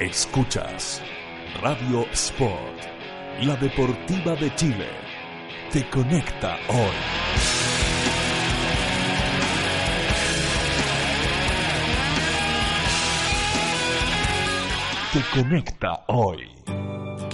Escuchas 0.00 1.02
Radio 1.60 2.08
Sport, 2.14 2.88
la 3.42 3.56
deportiva 3.56 4.34
de 4.36 4.50
Chile. 4.56 4.88
Te 5.70 5.82
conecta 5.90 6.56
hoy. 6.70 6.96
Te 15.12 15.42
conecta 15.42 16.04
hoy. 16.08 16.56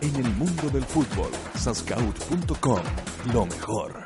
en 0.00 0.16
el 0.16 0.34
mundo 0.34 0.68
del 0.70 0.84
fútbol. 0.84 1.30
Sascaut.com, 1.54 2.80
lo 3.32 3.46
mejor. 3.46 4.05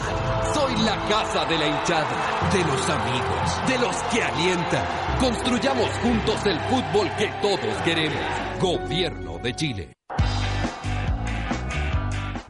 Soy 0.53 0.77
la 0.77 0.95
casa 1.09 1.43
de 1.43 1.57
la 1.57 1.67
hinchada, 1.67 2.49
de 2.53 2.63
los 2.63 2.89
amigos, 2.89 3.67
de 3.67 3.77
los 3.79 3.95
que 4.03 4.23
alientan. 4.23 4.85
Construyamos 5.19 5.89
juntos 6.01 6.45
el 6.45 6.57
fútbol 6.61 7.11
que 7.17 7.27
todos 7.41 7.75
queremos. 7.83 8.21
Gobierno 8.61 9.39
de 9.39 9.53
Chile. 9.53 10.00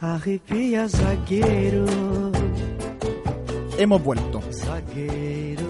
Arrepia, 0.00 0.88
zagueiro. 0.88 1.84
Hemos 3.76 4.04
vuelto. 4.04 4.40
Zagueiro. 4.52 5.66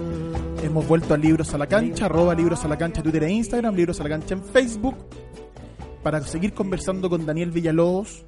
Hemos 0.61 0.87
vuelto 0.87 1.15
a 1.15 1.17
Libros 1.17 1.51
a 1.55 1.57
la 1.57 1.65
Cancha, 1.65 2.05
arroba 2.05 2.35
Libros 2.35 2.63
a 2.63 2.67
la 2.67 2.77
Cancha 2.77 3.01
Twitter 3.01 3.23
e 3.23 3.31
Instagram, 3.31 3.73
Libros 3.73 3.99
a 3.99 4.03
la 4.03 4.09
Cancha 4.09 4.35
en 4.35 4.43
Facebook, 4.43 4.97
para 6.03 6.21
seguir 6.21 6.53
conversando 6.53 7.09
con 7.09 7.25
Daniel 7.25 7.49
Villalobos. 7.49 8.23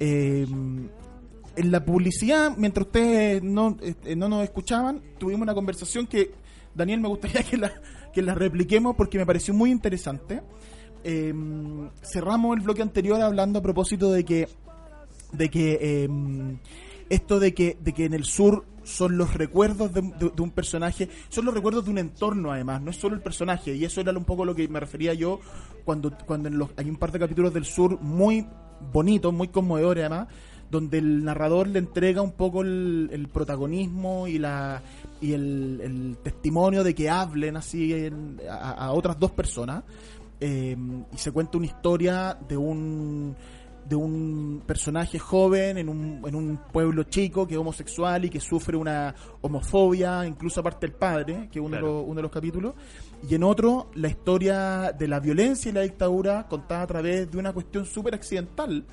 Eh, 0.00 0.46
en 0.48 1.70
la 1.70 1.84
publicidad, 1.84 2.56
mientras 2.56 2.86
ustedes 2.86 3.42
no, 3.42 3.76
eh, 3.82 4.16
no 4.16 4.30
nos 4.30 4.42
escuchaban, 4.42 5.02
tuvimos 5.18 5.42
una 5.42 5.54
conversación 5.54 6.06
que, 6.06 6.30
Daniel, 6.74 7.02
me 7.02 7.08
gustaría 7.08 7.42
que 7.42 7.58
la, 7.58 7.72
que 8.10 8.22
la 8.22 8.34
repliquemos 8.34 8.96
porque 8.96 9.18
me 9.18 9.26
pareció 9.26 9.52
muy 9.52 9.70
interesante. 9.70 10.40
Eh, 11.04 11.34
cerramos 12.02 12.56
el 12.56 12.62
bloque 12.62 12.80
anterior 12.80 13.20
hablando 13.20 13.58
a 13.58 13.62
propósito 13.62 14.10
de 14.10 14.24
que 14.24 14.48
de 15.32 15.48
que 15.50 15.78
eh, 15.80 16.08
esto 17.08 17.38
de 17.40 17.54
que, 17.54 17.76
de 17.80 17.92
que 17.92 18.04
en 18.04 18.14
el 18.14 18.24
sur 18.24 18.64
son 18.84 19.18
los 19.18 19.34
recuerdos 19.34 19.92
de, 19.92 20.00
de- 20.02 20.42
un 20.42 20.50
personaje, 20.50 21.08
son 21.28 21.44
los 21.44 21.54
recuerdos 21.54 21.84
de 21.84 21.90
un 21.90 21.98
entorno 21.98 22.52
además, 22.52 22.80
no 22.82 22.90
es 22.90 22.96
solo 22.96 23.16
el 23.16 23.20
personaje, 23.22 23.74
y 23.74 23.84
eso 23.84 24.00
era 24.00 24.12
un 24.12 24.24
poco 24.24 24.44
lo 24.44 24.54
que 24.54 24.68
me 24.68 24.78
refería 24.78 25.12
yo 25.14 25.40
cuando, 25.84 26.16
cuando 26.26 26.48
en 26.48 26.58
los, 26.58 26.70
hay 26.76 26.88
un 26.88 26.96
par 26.96 27.10
de 27.10 27.18
capítulos 27.18 27.52
del 27.52 27.64
sur 27.64 28.00
muy 28.00 28.46
bonitos, 28.92 29.32
muy 29.32 29.48
conmovedores 29.48 30.04
además, 30.04 30.28
donde 30.70 30.98
el 30.98 31.24
narrador 31.24 31.68
le 31.68 31.78
entrega 31.78 32.22
un 32.22 32.32
poco 32.32 32.62
el, 32.62 33.28
protagonismo 33.32 34.26
y 34.28 34.38
la 34.38 34.82
y 35.20 35.32
el, 35.32 35.80
el 35.82 36.16
testimonio 36.22 36.82
de 36.84 36.94
que 36.94 37.08
hablen 37.08 37.56
así 37.56 37.92
en- 37.92 38.40
a, 38.50 38.72
a 38.72 38.92
otras 38.92 39.18
dos 39.18 39.30
personas. 39.30 39.84
Eh, 40.40 40.76
y 41.14 41.16
se 41.18 41.32
cuenta 41.32 41.56
una 41.56 41.66
historia 41.66 42.36
de 42.48 42.56
un 42.56 43.34
de 43.88 43.94
un 43.94 44.62
personaje 44.66 45.18
joven 45.18 45.78
en 45.78 45.88
un, 45.88 46.22
en 46.26 46.34
un 46.34 46.58
pueblo 46.72 47.04
chico 47.04 47.46
que 47.46 47.54
es 47.54 47.60
homosexual 47.60 48.24
y 48.24 48.30
que 48.30 48.40
sufre 48.40 48.76
una 48.76 49.14
homofobia, 49.42 50.26
incluso 50.26 50.60
aparte 50.60 50.86
del 50.86 50.96
padre, 50.96 51.48
que 51.52 51.60
es 51.60 51.64
uno, 51.64 51.76
de, 51.76 51.82
los, 51.82 52.04
uno 52.04 52.16
de 52.16 52.22
los 52.22 52.30
capítulos. 52.30 52.74
Y 53.28 53.34
en 53.34 53.44
otro, 53.44 53.90
la 53.94 54.08
historia 54.08 54.92
de 54.92 55.08
la 55.08 55.20
violencia 55.20 55.70
y 55.70 55.72
la 55.72 55.82
dictadura 55.82 56.46
contada 56.48 56.82
a 56.82 56.86
través 56.86 57.30
de 57.30 57.38
una 57.38 57.52
cuestión 57.52 57.86
súper 57.86 58.14
accidental. 58.14 58.84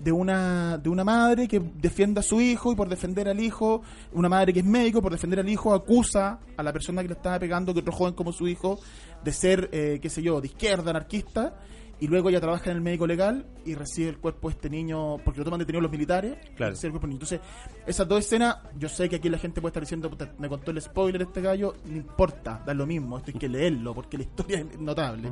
De 0.00 0.12
una, 0.12 0.78
de 0.78 0.88
una 0.88 1.04
madre 1.04 1.46
que 1.46 1.60
defiende 1.60 2.20
a 2.20 2.22
su 2.22 2.40
hijo 2.40 2.72
y 2.72 2.74
por 2.74 2.88
defender 2.88 3.28
al 3.28 3.38
hijo, 3.38 3.82
una 4.14 4.30
madre 4.30 4.54
que 4.54 4.60
es 4.60 4.64
médico, 4.64 5.02
por 5.02 5.12
defender 5.12 5.40
al 5.40 5.48
hijo, 5.50 5.74
acusa 5.74 6.40
a 6.56 6.62
la 6.62 6.72
persona 6.72 7.02
que 7.02 7.08
le 7.08 7.14
estaba 7.14 7.38
pegando, 7.38 7.74
que 7.74 7.80
otro 7.80 7.92
joven 7.92 8.14
como 8.14 8.32
su 8.32 8.48
hijo, 8.48 8.80
de 9.22 9.30
ser, 9.30 9.68
eh, 9.72 9.98
qué 10.00 10.08
sé 10.08 10.22
yo, 10.22 10.40
de 10.40 10.46
izquierda, 10.46 10.88
anarquista, 10.88 11.54
y 12.00 12.06
luego 12.08 12.30
ella 12.30 12.40
trabaja 12.40 12.70
en 12.70 12.76
el 12.78 12.82
médico 12.82 13.06
legal 13.06 13.46
y 13.64 13.74
recibe 13.74 14.08
el 14.08 14.18
cuerpo 14.18 14.48
de 14.48 14.54
este 14.54 14.70
niño, 14.70 15.18
porque 15.24 15.38
lo 15.40 15.44
toman 15.44 15.60
detenido 15.60 15.82
los 15.82 15.90
militares, 15.90 16.38
Claro. 16.56 16.72
recibe 16.72 16.88
el 16.88 16.92
cuerpo 16.92 17.06
niño. 17.06 17.16
Entonces, 17.16 17.40
esas 17.86 18.08
dos 18.08 18.20
escenas, 18.20 18.56
yo 18.78 18.88
sé 18.88 19.08
que 19.08 19.16
aquí 19.16 19.28
la 19.28 19.38
gente 19.38 19.60
puede 19.60 19.70
estar 19.70 19.82
diciendo, 19.82 20.08
"Puta, 20.08 20.32
me 20.38 20.48
contó 20.48 20.70
el 20.70 20.80
spoiler 20.80 21.22
este 21.22 21.40
gallo, 21.42 21.74
no 21.84 21.96
importa, 21.96 22.62
da 22.64 22.72
lo 22.74 22.86
mismo, 22.86 23.18
esto 23.18 23.30
hay 23.34 23.38
que 23.38 23.48
leerlo, 23.48 23.94
porque 23.94 24.16
la 24.16 24.22
historia 24.24 24.60
es 24.60 24.78
notable. 24.78 25.30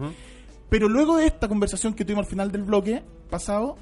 Pero 0.69 0.89
luego 0.89 1.17
de 1.17 1.27
esta 1.27 1.49
conversación 1.49 1.95
que 1.95 2.05
tuvimos 2.05 2.27
al 2.27 2.31
final 2.31 2.53
del 2.53 2.63
bloque 2.65 3.03
pasado, 3.31 3.77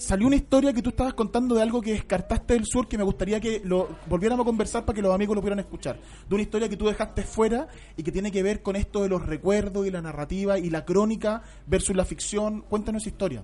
salió 0.00 0.26
una 0.26 0.36
historia 0.36 0.72
que 0.72 0.82
tú 0.82 0.90
estabas 0.90 1.14
contando 1.14 1.54
de 1.54 1.62
algo 1.62 1.80
que 1.80 1.92
descartaste 1.92 2.54
del 2.54 2.64
sur 2.64 2.88
que 2.88 2.96
me 2.96 3.04
gustaría 3.04 3.38
que 3.40 3.60
lo 3.64 3.88
volviéramos 4.08 4.44
a 4.44 4.46
conversar 4.46 4.84
para 4.84 4.96
que 4.96 5.02
los 5.02 5.14
amigos 5.14 5.36
lo 5.36 5.42
pudieran 5.42 5.60
escuchar. 5.60 6.00
De 6.28 6.34
una 6.34 6.42
historia 6.42 6.68
que 6.68 6.76
tú 6.76 6.86
dejaste 6.86 7.22
fuera 7.22 7.68
y 7.96 8.02
que 8.02 8.10
tiene 8.10 8.32
que 8.32 8.42
ver 8.42 8.62
con 8.62 8.76
esto 8.76 9.02
de 9.02 9.08
los 9.08 9.24
recuerdos 9.24 9.86
y 9.86 9.90
la 9.90 10.00
narrativa 10.00 10.58
y 10.58 10.70
la 10.70 10.84
crónica 10.84 11.42
versus 11.66 11.94
la 11.94 12.04
ficción. 12.04 12.62
Cuéntanos 12.62 13.02
esa 13.02 13.10
historia. 13.10 13.42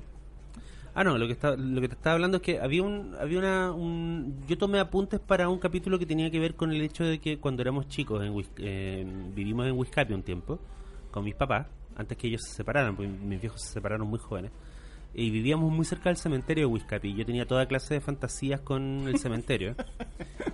Ah, 0.95 1.05
no, 1.05 1.19
lo 1.19 1.27
que, 1.27 1.35
está, 1.35 1.55
lo 1.57 1.79
que 1.83 1.89
te 1.89 1.95
estaba 1.95 2.15
hablando 2.15 2.39
es 2.39 2.43
que 2.43 2.59
había 2.59 2.83
un, 2.83 3.15
había 3.21 3.39
una, 3.39 3.71
un, 3.71 4.43
yo 4.49 4.57
tomé 4.57 4.81
apuntes 4.81 5.21
para 5.21 5.47
un 5.51 5.59
capítulo 5.59 5.99
que 5.99 6.07
tenía 6.07 6.31
que 6.31 6.39
ver 6.39 6.55
con 6.55 6.73
el 6.73 6.81
hecho 6.81 7.05
de 7.05 7.19
que 7.19 7.39
cuando 7.39 7.61
éramos 7.61 7.87
chicos, 7.89 8.25
en 8.25 8.33
eh, 8.57 9.07
vivimos 9.35 9.67
en 9.67 9.77
Wiscapi 9.77 10.15
un 10.15 10.23
tiempo, 10.23 10.59
con 11.11 11.23
mis 11.23 11.35
papás, 11.35 11.67
antes 11.97 12.17
que 12.17 12.29
ellos 12.29 12.41
se 12.45 12.55
separaran, 12.55 12.97
porque 12.97 13.11
mis 13.11 13.39
viejos 13.39 13.61
se 13.61 13.75
separaron 13.75 14.09
muy 14.09 14.19
jóvenes, 14.19 14.53
y 15.19 15.31
vivíamos 15.31 15.73
muy 15.73 15.87
cerca 15.87 16.11
del 16.11 16.19
cementerio 16.19 16.67
de 16.69 16.73
Wiscapi. 16.75 17.15
Yo 17.15 17.25
tenía 17.25 17.47
toda 17.47 17.67
clase 17.67 17.95
de 17.95 18.01
fantasías 18.03 18.61
con 18.61 19.09
el 19.09 19.19
cementerio 19.19 19.75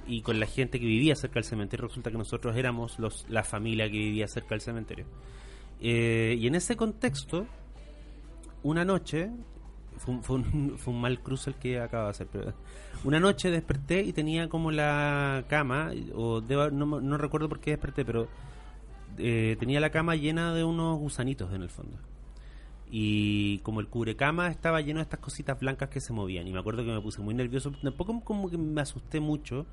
y 0.07 0.23
con 0.23 0.39
la 0.39 0.47
gente 0.47 0.79
que 0.79 0.87
vivía 0.87 1.17
cerca 1.17 1.35
del 1.35 1.45
cementerio. 1.45 1.89
Resulta 1.89 2.13
que 2.13 2.17
nosotros 2.19 2.57
éramos 2.57 2.97
los, 3.01 3.27
la 3.29 3.43
familia 3.43 3.87
que 3.87 3.99
vivía 3.99 4.29
cerca 4.29 4.51
del 4.51 4.61
cementerio. 4.61 5.07
Eh, 5.81 6.37
y 6.39 6.47
en 6.47 6.55
ese 6.55 6.77
contexto, 6.77 7.45
una 8.63 8.85
noche, 8.85 9.31
fue, 9.99 10.37
un- 10.37 10.79
mal 11.01 11.21
cruce 11.21 11.51
el 11.51 11.57
que 11.57 11.81
acabo 11.81 12.05
de 12.05 12.11
hacer, 12.11 12.29
pero 12.31 12.55
una 13.03 13.19
noche 13.19 13.51
desperté 13.51 14.03
y 14.03 14.13
tenía 14.13 14.49
como 14.49 14.71
la 14.71 15.45
cama, 15.49 15.91
o 16.15 16.41
debo- 16.41 16.71
no, 16.71 17.01
no 17.01 17.19
recuerdo 17.19 17.49
por 17.49 17.59
qué 17.59 17.73
desperté, 17.73 18.05
pero 18.05 18.29
eh, 19.19 19.57
tenía 19.59 19.81
la 19.81 19.91
cama 19.91 20.15
llena 20.15 20.55
de 20.55 20.63
unos 20.63 20.99
gusanitos 21.01 21.53
en 21.53 21.63
el 21.63 21.69
fondo. 21.69 21.99
Y 22.95 23.59
como 23.61 23.81
el 23.81 23.89
cubrecama 23.89 24.49
estaba 24.49 24.83
lleno 24.83 24.99
de 24.99 25.05
estas 25.05 25.19
cositas 25.21 25.59
blancas 25.59 25.89
que 25.89 25.99
se 26.03 26.13
movían. 26.13 26.47
Y 26.47 26.53
me 26.53 26.59
acuerdo 26.59 26.85
que 26.85 26.93
me 26.93 27.01
puse 27.01 27.23
muy 27.23 27.33
nervioso. 27.33 27.73
Tampoco 27.83 28.21
como 28.23 28.51
que 28.51 28.59
me 28.59 28.83
asusté 28.83 29.19
mucho. 29.19 29.65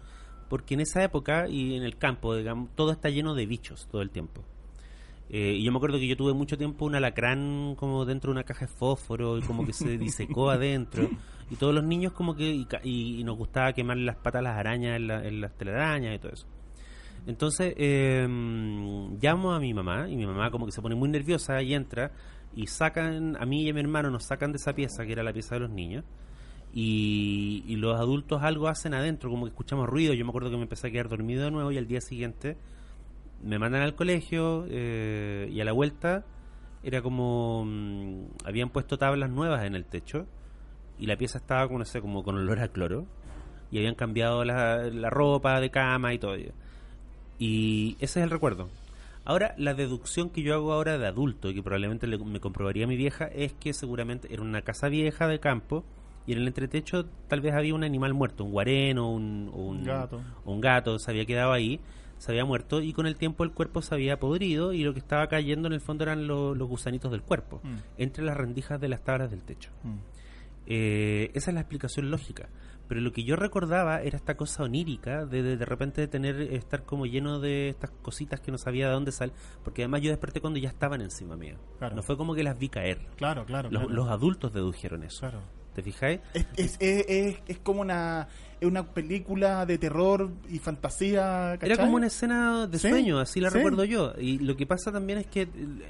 Porque 0.47 0.73
en 0.75 0.79
esa 0.79 1.03
época 1.03 1.47
y 1.49 1.75
en 1.75 1.84
el 1.84 1.97
campo, 1.97 2.34
digamos, 2.36 2.69
todo 2.75 2.91
está 2.93 3.10
lleno 3.10 3.36
de 3.36 3.45
bichos 3.45 3.88
todo 3.91 4.01
el 4.01 4.10
tiempo. 4.10 4.41
Eh, 5.29 5.55
y 5.60 5.63
yo 5.63 5.71
me 5.71 5.77
acuerdo 5.77 5.99
que 5.99 6.08
yo 6.08 6.15
tuve 6.17 6.34
mucho 6.34 6.58
tiempo 6.58 6.86
un 6.86 6.95
alacrán 6.95 7.75
como 7.77 8.03
dentro 8.05 8.29
de 8.29 8.38
una 8.38 8.43
caja 8.45 8.65
de 8.65 8.71
fósforo 8.71 9.38
y 9.38 9.41
como 9.41 9.65
que 9.65 9.73
se 9.73 9.97
disecó 9.99 10.49
adentro. 10.49 11.08
Y 11.51 11.55
todos 11.58 11.75
los 11.75 11.84
niños 11.84 12.13
como 12.13 12.36
que... 12.36 12.49
Y, 12.51 12.65
ca- 12.65 12.79
y- 12.84 13.19
y 13.19 13.23
nos 13.25 13.38
gustaba 13.38 13.73
quemar 13.73 13.97
las 13.97 14.15
patas 14.15 14.39
a 14.39 14.43
las 14.43 14.58
arañas 14.58 14.95
en, 14.95 15.08
la- 15.08 15.27
en 15.27 15.41
las 15.41 15.55
telarañas 15.58 16.15
y 16.15 16.19
todo 16.19 16.32
eso. 16.32 16.47
Entonces 17.27 17.73
eh, 17.77 18.25
llamo 19.21 19.51
a 19.51 19.60
mi 19.60 19.73
mamá 19.73 20.10
y 20.10 20.15
mi 20.15 20.25
mamá 20.25 20.49
como 20.49 20.65
que 20.65 20.71
se 20.71 20.82
pone 20.82 20.95
muy 20.95 21.10
nerviosa 21.10 21.62
y 21.62 21.73
entra 21.75 22.12
y 22.55 22.67
sacan, 22.67 23.38
a 23.39 23.45
mí 23.45 23.63
y 23.63 23.69
a 23.69 23.73
mi 23.73 23.79
hermano 23.79 24.09
nos 24.09 24.25
sacan 24.25 24.51
de 24.51 24.57
esa 24.57 24.73
pieza 24.73 25.05
que 25.05 25.12
era 25.12 25.23
la 25.23 25.33
pieza 25.33 25.55
de 25.55 25.62
los 25.62 25.69
niños 25.69 26.03
y, 26.73 27.63
y 27.67 27.75
los 27.75 27.99
adultos 27.99 28.41
algo 28.43 28.67
hacen 28.67 28.93
adentro, 28.93 29.29
como 29.29 29.45
que 29.45 29.49
escuchamos 29.49 29.88
ruido, 29.88 30.13
yo 30.13 30.23
me 30.25 30.29
acuerdo 30.29 30.49
que 30.49 30.57
me 30.57 30.63
empecé 30.63 30.88
a 30.88 30.91
quedar 30.91 31.09
dormido 31.09 31.43
de 31.43 31.51
nuevo 31.51 31.71
y 31.71 31.77
al 31.77 31.88
día 31.88 32.01
siguiente 32.01 32.57
me 33.43 33.57
mandan 33.57 33.81
al 33.81 33.95
colegio 33.95 34.65
eh, 34.69 35.49
y 35.51 35.62
a 35.62 35.65
la 35.65 35.71
vuelta 35.71 36.25
era 36.83 37.01
como 37.01 37.65
mm, 37.65 38.25
habían 38.45 38.69
puesto 38.69 38.97
tablas 38.97 39.29
nuevas 39.29 39.65
en 39.65 39.75
el 39.75 39.85
techo 39.85 40.27
y 40.97 41.05
la 41.05 41.17
pieza 41.17 41.38
estaba 41.38 41.65
como 41.67 41.79
no 41.79 41.85
sé 41.85 42.01
como 42.01 42.23
con 42.23 42.35
olor 42.35 42.59
a 42.59 42.67
cloro 42.67 43.05
y 43.71 43.77
habían 43.77 43.95
cambiado 43.95 44.43
la, 44.43 44.89
la 44.89 45.09
ropa 45.09 45.59
de 45.59 45.69
cama 45.69 46.13
y 46.13 46.19
todo 46.19 46.35
y 47.38 47.95
ese 47.99 48.19
es 48.19 48.23
el 48.23 48.29
recuerdo 48.29 48.69
ahora 49.25 49.53
la 49.58 49.73
deducción 49.73 50.29
que 50.29 50.41
yo 50.41 50.53
hago 50.55 50.73
ahora 50.73 50.97
de 50.97 51.08
adulto 51.08 51.49
y 51.49 51.53
que 51.55 51.63
probablemente 51.63 52.08
le- 52.08 52.17
me 52.17 52.39
comprobaría 52.39 52.88
mi 52.88 52.95
vieja 52.95 53.25
es 53.25 53.53
que 53.53 53.73
seguramente 53.73 54.32
era 54.34 54.41
una 54.41 54.62
casa 54.62 54.88
vieja 54.89 55.27
de 55.27 55.39
campo 55.39 55.84
y 56.25 56.34
en 56.34 56.39
el 56.39 56.47
entretecho 56.47 57.05
tal 57.27 57.41
vez 57.41 57.53
había 57.53 57.73
un 57.75 57.84
animal 57.84 58.13
muerto 58.13 58.43
un 58.43 58.51
guareno 58.51 59.10
un, 59.12 59.49
o 59.53 59.58
un 59.67 59.84
Gato. 59.84 60.21
o 60.45 60.51
un 60.53 60.62
gato 60.62 60.97
se 60.99 61.10
había 61.12 61.25
quedado 61.25 61.51
ahí 61.53 61.79
se 62.17 62.32
había 62.32 62.43
muerto 62.45 62.82
y 62.82 62.91
con 62.93 63.08
el 63.08 63.15
tiempo 63.15 63.43
el 63.43 63.51
cuerpo 63.51 63.82
se 63.82 63.95
había 63.95 64.19
podrido 64.19 64.73
y 64.73 64.84
lo 64.84 64.93
que 64.93 64.99
estaba 64.99 65.27
cayendo 65.27 65.67
en 65.67 65.73
el 65.73 65.79
fondo 65.82 66.03
eran 66.03 66.27
lo- 66.27 66.53
los 66.53 66.67
gusanitos 66.67 67.12
del 67.12 67.21
cuerpo, 67.21 67.62
Mm. 67.63 67.75
entre 67.97 68.25
las 68.25 68.36
rendijas 68.36 68.79
de 68.82 68.89
las 68.89 69.03
tablas 69.05 69.32
del 69.32 69.41
techo. 69.43 69.69
Eh, 70.65 71.32
esa 71.34 71.51
es 71.51 71.55
la 71.55 71.62
explicación 71.62 72.12
lógica. 72.12 72.49
Pero 72.89 72.99
lo 72.99 73.13
que 73.13 73.23
yo 73.23 73.38
recordaba 73.38 74.02
era 74.02 74.17
esta 74.17 74.36
cosa 74.36 74.63
onírica 74.63 75.25
de 75.25 75.41
de, 75.43 75.56
de 75.56 75.65
repente 75.65 76.06
tener 76.10 76.41
estar 76.41 76.84
como 76.84 77.06
lleno 77.06 77.39
de 77.39 77.69
estas 77.69 77.91
cositas 78.02 78.41
que 78.41 78.52
no 78.52 78.58
sabía 78.58 78.88
de 78.88 78.93
dónde 78.93 79.13
sal, 79.13 79.32
porque 79.63 79.84
además 79.84 80.02
yo 80.02 80.10
desperté 80.10 80.41
cuando 80.41 80.60
ya 80.60 80.67
estaban 80.69 80.99
encima 80.99 81.38
mío. 81.38 81.56
Claro. 81.78 81.95
No 81.95 82.04
fue 82.04 82.17
como 82.17 82.36
que 82.36 82.43
las 82.43 82.58
vi 82.60 82.67
caer. 82.67 82.99
Claro, 83.15 83.45
claro. 83.45 83.69
Los, 83.71 83.84
claro. 83.84 83.95
los 83.95 84.10
adultos 84.10 84.52
dedujeron 84.52 85.04
eso. 85.04 85.21
Claro. 85.21 85.39
¿Te 85.73 85.84
fijáis? 85.84 86.19
Es, 86.34 86.45
es, 86.58 86.78
es, 86.82 87.06
es- 87.08 87.38
es 87.47 87.60
como 87.60 87.82
una, 87.82 88.28
es 88.60 88.67
una 88.67 88.84
película 88.91 89.65
de 89.67 89.78
terror 89.78 90.32
y 90.49 90.58
fantasía. 90.58 91.49
Era 91.54 91.58
¿cachai? 91.60 91.78
como 91.78 91.95
una 91.95 92.08
escena 92.08 92.65
de 92.67 92.80
Sí, 92.80 92.89
sueño, 92.89 93.19
así 93.19 93.39
la 93.39 93.49
sí. 93.52 93.58
recuerdo 93.58 93.84
yo. 93.86 94.13
Y 94.19 94.39
lo 94.39 94.58
que 94.58 94.65
pasa 94.65 94.91
también 94.91 95.19
es 95.19 95.28
que, 95.28 95.47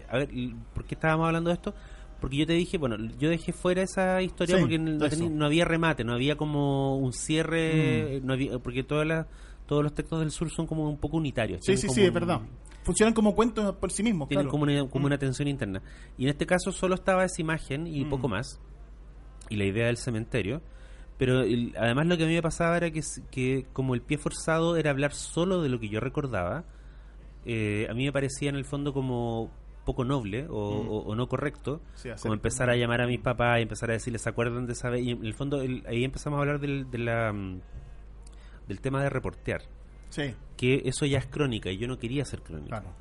a 0.10 0.18
ver, 0.18 0.30
¿por 0.74 0.84
qué 0.84 0.96
estábamos 0.96 1.28
hablando 1.28 1.50
de 1.50 1.54
esto? 1.56 1.74
Porque 2.20 2.38
yo 2.38 2.46
te 2.46 2.54
dije, 2.54 2.78
bueno, 2.78 2.98
yo 3.18 3.30
dejé 3.30 3.54
fuera 3.54 3.82
esa 3.82 4.22
historia 4.22 4.56
Sí, 4.58 4.62
porque 4.62 4.78
no, 4.78 5.46
había 5.46 5.64
remate, 5.66 6.04
no 6.04 6.14
había 6.14 6.36
como 6.36 6.98
un 6.98 7.14
cierre, 7.14 8.20
no 8.24 8.34
había, 8.34 8.60
porque 8.60 8.84
todas 8.84 9.08
las, 9.08 9.28
todos 9.66 9.84
los 9.84 9.94
textos 9.94 10.20
del 10.20 10.32
sur 10.32 10.50
son 10.50 10.68
como 10.68 10.90
un 10.90 10.98
poco 10.98 11.18
unitarios. 11.18 11.62
Sí, 11.64 11.78
sí, 11.78 11.88
sí, 11.90 12.02
es 12.04 12.14
verdad. 12.14 12.42
Funcionan 12.84 13.14
como 13.14 13.36
cuentos 13.36 13.76
por 13.76 13.92
sí 13.92 14.04
mismos, 14.04 14.28
Tienen 14.28 14.46
claro. 14.46 14.52
como 14.52 14.64
una, 14.64 14.80
como 14.90 15.04
Mm. 15.04 15.06
una 15.06 15.18
tensión 15.18 15.48
interna. 15.48 15.82
Y 16.18 16.24
en 16.24 16.30
este 16.30 16.46
caso 16.46 16.72
solo 16.72 16.96
estaba 16.96 17.24
esa 17.24 17.42
imagen 17.42 17.88
y 17.88 18.04
Mm. 18.06 18.10
poco 18.10 18.28
más. 18.28 18.60
Y 19.50 19.56
la 19.56 19.66
idea 19.66 19.86
del 19.88 19.98
cementerio. 19.98 20.62
Pero 21.18 21.42
el- 21.42 21.74
además 21.78 22.08
lo 22.08 22.18
que 22.18 22.24
a 22.24 22.28
mí 22.28 22.34
me 22.34 22.42
pasaba 22.42 22.78
era 22.78 22.92
que, 22.92 23.02
que 23.32 23.66
como 23.74 23.94
el 23.94 24.02
pie 24.02 24.18
forzado 24.18 24.78
era 24.78 24.90
hablar 24.92 25.14
solo 25.14 25.62
de 25.62 25.68
lo 25.70 25.80
que 25.80 25.90
yo 25.90 26.00
recordaba, 26.00 26.64
eh, 27.46 27.88
a 27.90 27.94
mí 27.94 28.06
me 28.06 28.12
parecía 28.12 28.50
en 28.50 28.56
el 28.56 28.66
fondo 28.66 28.94
como 28.94 29.52
poco 29.90 30.04
noble 30.06 30.46
o, 30.50 30.84
Mm. 30.84 30.90
o- 30.90 31.00
o 31.10 31.16
no 31.16 31.28
correcto, 31.28 31.82
Sí, 31.96 32.10
como 32.22 32.34
empezar 32.34 32.70
a 32.70 32.76
llamar 32.76 33.02
a 33.02 33.08
mis 33.08 33.20
papás 33.20 33.60
y 33.60 33.64
empezar 33.64 33.90
a 33.90 33.94
decirles, 33.94 34.22
¿se 34.22 34.30
acuerdan 34.30 34.66
de 34.68 34.74
esa 34.74 34.90
vez? 34.90 35.02
Y 35.04 35.12
en 35.12 35.26
el 35.26 35.34
fondo 35.34 35.62
el- 35.62 35.84
ahí 35.88 36.04
empezamos 36.04 36.38
a 36.38 36.42
hablar 36.42 36.60
del, 36.60 36.90
de 36.92 36.98
la, 37.00 37.34
mm, 37.34 37.60
del 38.68 38.82
tema 38.82 39.02
de 39.02 39.10
reportear, 39.10 39.62
Sí, 40.10 40.34
que 40.58 40.84
eso 40.86 41.06
ya 41.06 41.18
es 41.18 41.26
crónica 41.26 41.70
y 41.72 41.78
yo 41.78 41.88
no 41.88 41.98
quería 41.98 42.24
ser 42.26 42.42
crónica. 42.42 42.82
claro. 42.82 42.96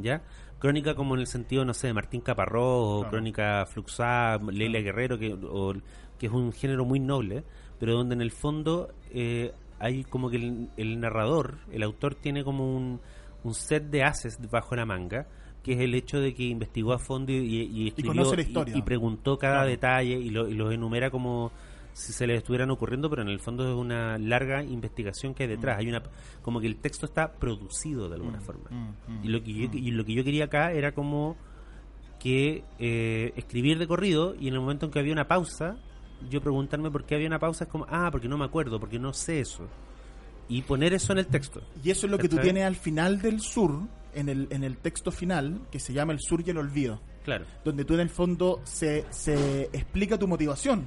¿ya? 0.00 0.22
Crónica 0.60 0.94
como 0.94 1.14
en 1.14 1.20
el 1.20 1.26
sentido, 1.26 1.64
no 1.64 1.74
sé, 1.74 1.88
de 1.88 1.94
Martín 1.94 2.20
Caparrós 2.20 2.62
o 2.64 2.98
Claro. 3.00 3.10
crónica 3.10 3.66
Fluxá, 3.66 4.38
Leila 4.38 4.78
Guerrero, 4.80 5.18
que, 5.18 5.32
o- 5.34 5.74
que 6.18 6.26
es 6.26 6.32
un 6.32 6.52
género 6.52 6.84
muy 6.84 7.00
noble, 7.00 7.42
pero 7.80 7.94
donde 7.94 8.14
en 8.14 8.20
el 8.20 8.30
fondo 8.30 8.92
eh, 9.12 9.52
hay 9.80 10.04
como 10.04 10.30
que 10.30 10.36
el, 10.36 10.68
el 10.76 11.00
narrador, 11.00 11.58
el 11.72 11.82
autor 11.82 12.14
tiene 12.14 12.44
como 12.44 12.76
un, 12.76 13.00
un 13.42 13.54
set 13.54 13.84
de 13.90 14.04
haces 14.04 14.38
bajo 14.50 14.76
la 14.76 14.84
manga, 14.84 15.26
que 15.62 15.74
es 15.74 15.80
el 15.80 15.94
hecho 15.94 16.20
de 16.20 16.34
que 16.34 16.44
investigó 16.44 16.92
a 16.92 16.98
fondo 16.98 17.32
y, 17.32 17.36
y 17.36 17.88
escribió 17.88 18.14
la 18.34 18.40
historia. 18.42 18.76
y 18.76 18.82
preguntó 18.82 19.38
cada 19.38 19.56
Claro. 19.56 19.68
detalle 19.70 20.18
y, 20.18 20.30
lo- 20.30 20.48
y 20.48 20.54
los 20.54 20.72
enumera 20.72 21.10
como 21.10 21.52
si 21.92 22.12
se 22.12 22.26
le 22.26 22.36
estuvieran 22.36 22.70
ocurriendo, 22.70 23.10
pero 23.10 23.22
en 23.22 23.28
el 23.28 23.40
fondo 23.40 23.68
es 23.68 23.74
una 23.74 24.16
larga 24.16 24.62
investigación 24.62 25.34
que 25.34 25.42
hay 25.42 25.48
detrás. 25.48 25.78
Hay 25.78 25.88
una 25.88 26.02
como 26.40 26.60
que 26.60 26.66
el 26.66 26.76
texto 26.76 27.04
está 27.04 27.32
producido 27.32 28.08
de 28.08 28.14
alguna 28.14 28.40
forma. 28.40 28.70
Mm, 28.70 29.12
mm, 29.12 29.24
Y 29.24 29.28
lo 29.28 29.42
que 29.42 29.52
yo, 29.52 29.68
mm. 29.68 29.76
y 29.76 29.90
lo 29.90 30.04
que 30.04 30.14
yo 30.14 30.24
quería 30.24 30.44
acá 30.44 30.72
era 30.72 30.92
como 30.92 31.36
que 32.18 32.64
eh, 32.78 33.32
escribir 33.36 33.78
de 33.78 33.86
corrido 33.86 34.34
y 34.38 34.48
en 34.48 34.54
el 34.54 34.60
momento 34.60 34.86
en 34.86 34.92
que 34.92 34.98
había 34.98 35.12
una 35.12 35.26
pausa, 35.26 35.76
yo 36.30 36.40
preguntarme 36.40 36.90
por 36.90 37.04
qué 37.04 37.14
había 37.16 37.26
una 37.26 37.38
pausa 37.38 37.64
es 37.64 37.70
como, 37.70 37.86
ah, 37.88 38.08
porque 38.12 38.28
no 38.28 38.36
me 38.38 38.44
acuerdo, 38.44 38.78
porque 38.78 38.98
no 38.98 39.12
sé 39.12 39.40
eso. 39.40 39.66
Y 40.48 40.62
poner 40.62 40.92
eso 40.94 41.12
en 41.12 41.18
el 41.20 41.26
texto. 41.26 41.60
Y 41.82 41.90
eso 41.90 42.06
es 42.06 42.10
lo 42.12 42.18
que 42.18 42.28
tú 42.28 42.36
tienes 42.38 42.64
al 42.64 42.76
final 42.76 43.20
del 43.22 43.40
sur, 43.40 43.80
en 44.14 44.28
el, 44.28 44.48
en 44.50 44.64
el 44.64 44.76
texto 44.76 45.10
final, 45.10 45.60
que 45.70 45.78
se 45.80 45.92
llama 45.92 46.12
El 46.12 46.20
sur 46.20 46.42
y 46.46 46.50
el 46.50 46.58
olvido. 46.58 47.00
Claro. 47.24 47.44
donde 47.64 47.84
tú 47.84 47.92
en 47.94 48.00
el 48.00 48.08
fondo 48.08 48.60
se, 48.64 49.04
se 49.10 49.64
explica 49.74 50.18
tu 50.18 50.26
motivación. 50.26 50.86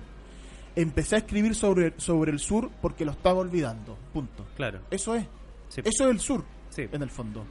empecé 0.75 1.15
a 1.15 1.19
escribir 1.19 1.53
sobre, 1.53 1.93
sobre 1.97 2.31
el 2.31 2.39
sur 2.39 2.71
porque 2.81 3.05
lo 3.05 3.11
estaba 3.11 3.39
olvidando. 3.39 3.95
Punto. 4.11 4.43
Claro. 4.55 4.79
Eso 4.89 5.13
es. 5.15 5.25
Sí. 5.69 5.81
Eso 5.85 6.05
es 6.05 6.09
el 6.11 6.19
sur, 6.19 6.43
Sí. 6.69 6.87
en 6.91 7.03
el 7.03 7.09
fondo. 7.11 7.45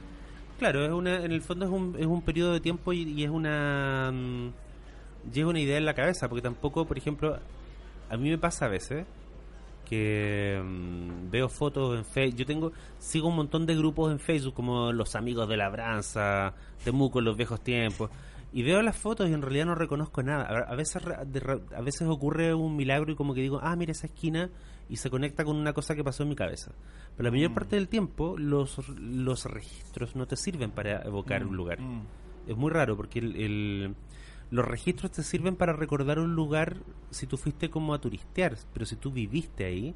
Claro, 0.59 0.85
es 0.85 0.91
una, 0.91 1.23
en 1.23 1.31
el 1.31 1.41
fondo 1.41 1.65
es 1.65 1.71
un, 1.71 1.95
es 1.97 2.05
un 2.05 2.21
periodo 2.21 2.53
de 2.53 2.59
tiempo 2.59 2.91
y, 2.93 3.03
y 3.03 3.23
es 3.23 3.29
una 3.29 4.11
mm, 4.13 4.51
lleva 5.33 5.49
una 5.49 5.59
idea 5.61 5.77
en 5.77 5.85
la 5.85 5.93
cabeza, 5.93 6.27
porque 6.27 6.41
tampoco, 6.41 6.85
por 6.85 6.97
ejemplo, 6.97 7.39
a 8.09 8.17
mí 8.17 8.29
me 8.29 8.37
pasa 8.37 8.65
a 8.65 8.69
veces 8.69 9.05
que 9.85 10.61
mm, 10.63 11.29
veo 11.29 11.49
fotos 11.49 11.97
en 11.97 12.05
Facebook, 12.05 12.37
yo 12.39 12.45
tengo 12.45 12.71
sigo 12.97 13.27
un 13.29 13.35
montón 13.35 13.65
de 13.65 13.75
grupos 13.75 14.11
en 14.11 14.19
Facebook 14.19 14.53
como 14.53 14.91
los 14.91 15.15
amigos 15.15 15.47
de 15.49 15.57
Labranza, 15.57 16.53
Temuco 16.83 17.19
en 17.19 17.25
los 17.25 17.37
viejos 17.37 17.61
tiempos 17.61 18.09
y 18.51 18.61
veo 18.63 18.81
las 18.83 18.95
fotos 18.97 19.29
y 19.29 19.33
en 19.33 19.41
realidad 19.41 19.65
no 19.65 19.75
reconozco 19.75 20.21
nada. 20.21 20.43
A, 20.45 20.71
a 20.71 20.75
veces 20.75 21.01
a 21.07 21.81
veces 21.81 22.07
ocurre 22.07 22.53
un 22.53 22.75
milagro 22.75 23.11
y 23.11 23.15
como 23.15 23.33
que 23.33 23.41
digo, 23.41 23.59
"Ah, 23.63 23.75
mira 23.75 23.91
esa 23.93 24.07
esquina" 24.07 24.49
y 24.89 24.97
se 24.97 25.09
conecta 25.09 25.43
con 25.43 25.55
una 25.55 25.73
cosa 25.73 25.95
que 25.95 26.03
pasó 26.03 26.23
en 26.23 26.29
mi 26.29 26.35
cabeza. 26.35 26.71
Pero 27.17 27.23
la 27.29 27.31
mayor 27.31 27.53
parte 27.53 27.75
del 27.77 27.87
tiempo 27.87 28.35
los, 28.37 28.77
los 28.99 29.45
registros 29.45 30.15
no 30.15 30.27
te 30.27 30.35
sirven 30.35 30.69
para 30.71 31.01
evocar 31.03 31.45
un 31.45 31.55
lugar. 31.55 31.79
Es 32.47 32.55
muy 32.57 32.69
raro 32.69 32.95
porque 32.97 33.19
el, 33.19 33.35
el- 33.37 33.95
los 34.53 34.65
registros 34.65 35.11
te 35.11 35.23
sirven 35.23 35.55
para 35.55 35.73
recordar 35.73 36.19
un 36.19 36.35
lugar 36.35 36.77
si 37.09 37.25
tú 37.25 37.37
fuiste 37.37 37.69
como 37.69 37.93
a 37.93 37.99
turistear, 37.99 38.55
pero 38.71 38.85
si 38.85 38.95
tú 38.95 39.11
viviste 39.11 39.65
ahí, 39.65 39.95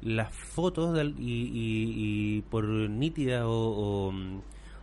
las 0.00 0.32
fotos 0.32 0.96
y, 1.18 1.32
y- 1.32 2.36
y 2.38 2.42
por 2.42 2.64
nítidas 2.66 3.42
o, 3.44 3.50
o, 3.50 4.12
mm, 4.12 4.40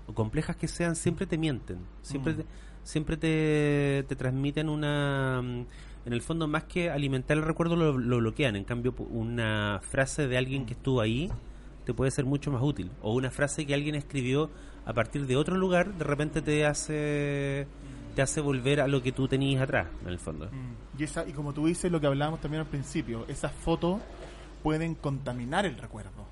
o 0.08 0.14
complejas 0.14 0.58
que 0.58 0.68
sean, 0.68 0.96
siempre 0.96 1.26
te 1.26 1.38
mienten. 1.38 1.78
Siempre 2.02 2.34
te, 2.34 2.46
siempre 2.84 3.16
te, 3.18 4.04
te 4.10 4.16
transmiten 4.16 4.68
una... 4.70 5.42
mm, 5.42 5.66
En 6.06 6.12
el 6.12 6.22
fondo, 6.22 6.50
más 6.50 6.66
que 6.66 6.90
alimentar 6.90 7.38
el 7.38 7.44
recuerdo, 7.44 7.78
lo, 7.78 7.98
lo 7.98 8.18
bloquean. 8.18 8.58
En 8.58 8.66
cambio, 8.66 8.94
una 9.10 9.80
frase 9.82 10.28
de 10.28 10.38
alguien 10.38 10.66
que 10.66 10.74
estuvo 10.74 11.00
ahí 11.00 11.32
te 11.86 11.94
puede 11.94 12.12
ser 12.12 12.26
mucho 12.26 12.52
más 12.52 12.62
útil. 12.62 12.92
O 13.02 13.14
una 13.14 13.32
frase 13.32 13.66
que 13.66 13.74
alguien 13.74 13.96
escribió 13.96 14.50
a 14.86 14.92
partir 14.94 15.26
de 15.28 15.38
otro 15.38 15.56
lugar, 15.56 15.94
de 15.98 16.04
repente 16.04 16.42
te 16.42 16.66
hace 16.66 17.68
te 18.14 18.22
hace 18.22 18.42
volver 18.42 18.82
a 18.82 18.88
lo 18.88 19.02
que 19.02 19.12
tú 19.12 19.28
tenías 19.28 19.62
atrás, 19.62 19.88
en 20.02 20.10
el 20.10 20.20
fondo. 20.20 20.50
Y, 20.98 21.04
esa, 21.04 21.28
y 21.28 21.34
como 21.34 21.54
tú 21.54 21.68
dices, 21.68 21.92
lo 21.92 22.00
que 22.00 22.08
hablábamos 22.08 22.42
también 22.42 22.62
al 22.62 22.68
principio, 22.68 23.26
esas 23.28 23.52
fotos 23.52 24.02
pueden 24.62 24.96
contaminar 24.96 25.66
el 25.66 25.78
recuerdo. 25.78 26.26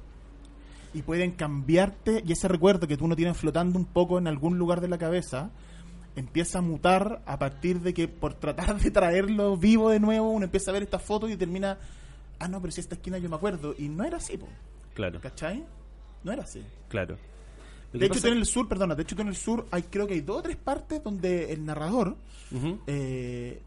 Y 0.93 1.01
pueden 1.03 1.31
cambiarte, 1.31 2.23
y 2.25 2.31
ese 2.31 2.47
recuerdo 2.47 2.87
que 2.87 2.97
tú 2.97 3.07
no 3.07 3.15
tienes 3.15 3.37
flotando 3.37 3.79
un 3.79 3.85
poco 3.85 4.17
en 4.17 4.27
algún 4.27 4.57
lugar 4.57 4.81
de 4.81 4.87
la 4.89 4.97
cabeza, 4.97 5.49
empieza 6.15 6.59
a 6.59 6.61
mutar 6.61 7.21
a 7.25 7.39
partir 7.39 7.79
de 7.79 7.93
que 7.93 8.07
por 8.07 8.33
tratar 8.33 8.77
de 8.77 8.91
traerlo 8.91 9.55
vivo 9.57 9.89
de 9.89 9.99
nuevo, 9.99 10.29
uno 10.31 10.45
empieza 10.45 10.71
a 10.71 10.73
ver 10.73 10.83
estas 10.83 11.01
fotos 11.01 11.31
y 11.31 11.37
termina, 11.37 11.77
ah, 12.39 12.47
no, 12.47 12.59
pero 12.61 12.71
si 12.71 12.81
esta 12.81 12.95
esquina 12.95 13.17
yo 13.17 13.29
me 13.29 13.35
acuerdo. 13.35 13.73
Y 13.77 13.87
no 13.87 14.03
era 14.03 14.17
así, 14.17 14.37
po, 14.37 14.47
Claro, 14.93 15.21
¿cachai? 15.21 15.63
No 16.23 16.31
era 16.31 16.43
así. 16.43 16.63
claro. 16.89 17.17
De 17.93 18.05
hecho, 18.05 18.21
tú 18.21 18.27
en 18.27 18.37
el 18.37 18.45
sur, 18.45 18.67
perdona, 18.67 18.95
de 18.95 19.03
hecho, 19.03 19.15
tú 19.15 19.21
en 19.21 19.27
el 19.29 19.35
sur 19.35 19.65
hay 19.71 19.83
creo 19.83 20.07
que 20.07 20.13
hay 20.13 20.21
dos 20.21 20.37
o 20.37 20.41
tres 20.41 20.55
partes 20.57 21.03
donde 21.03 21.51
el 21.51 21.65
narrador 21.65 22.15
eh, 22.87 23.61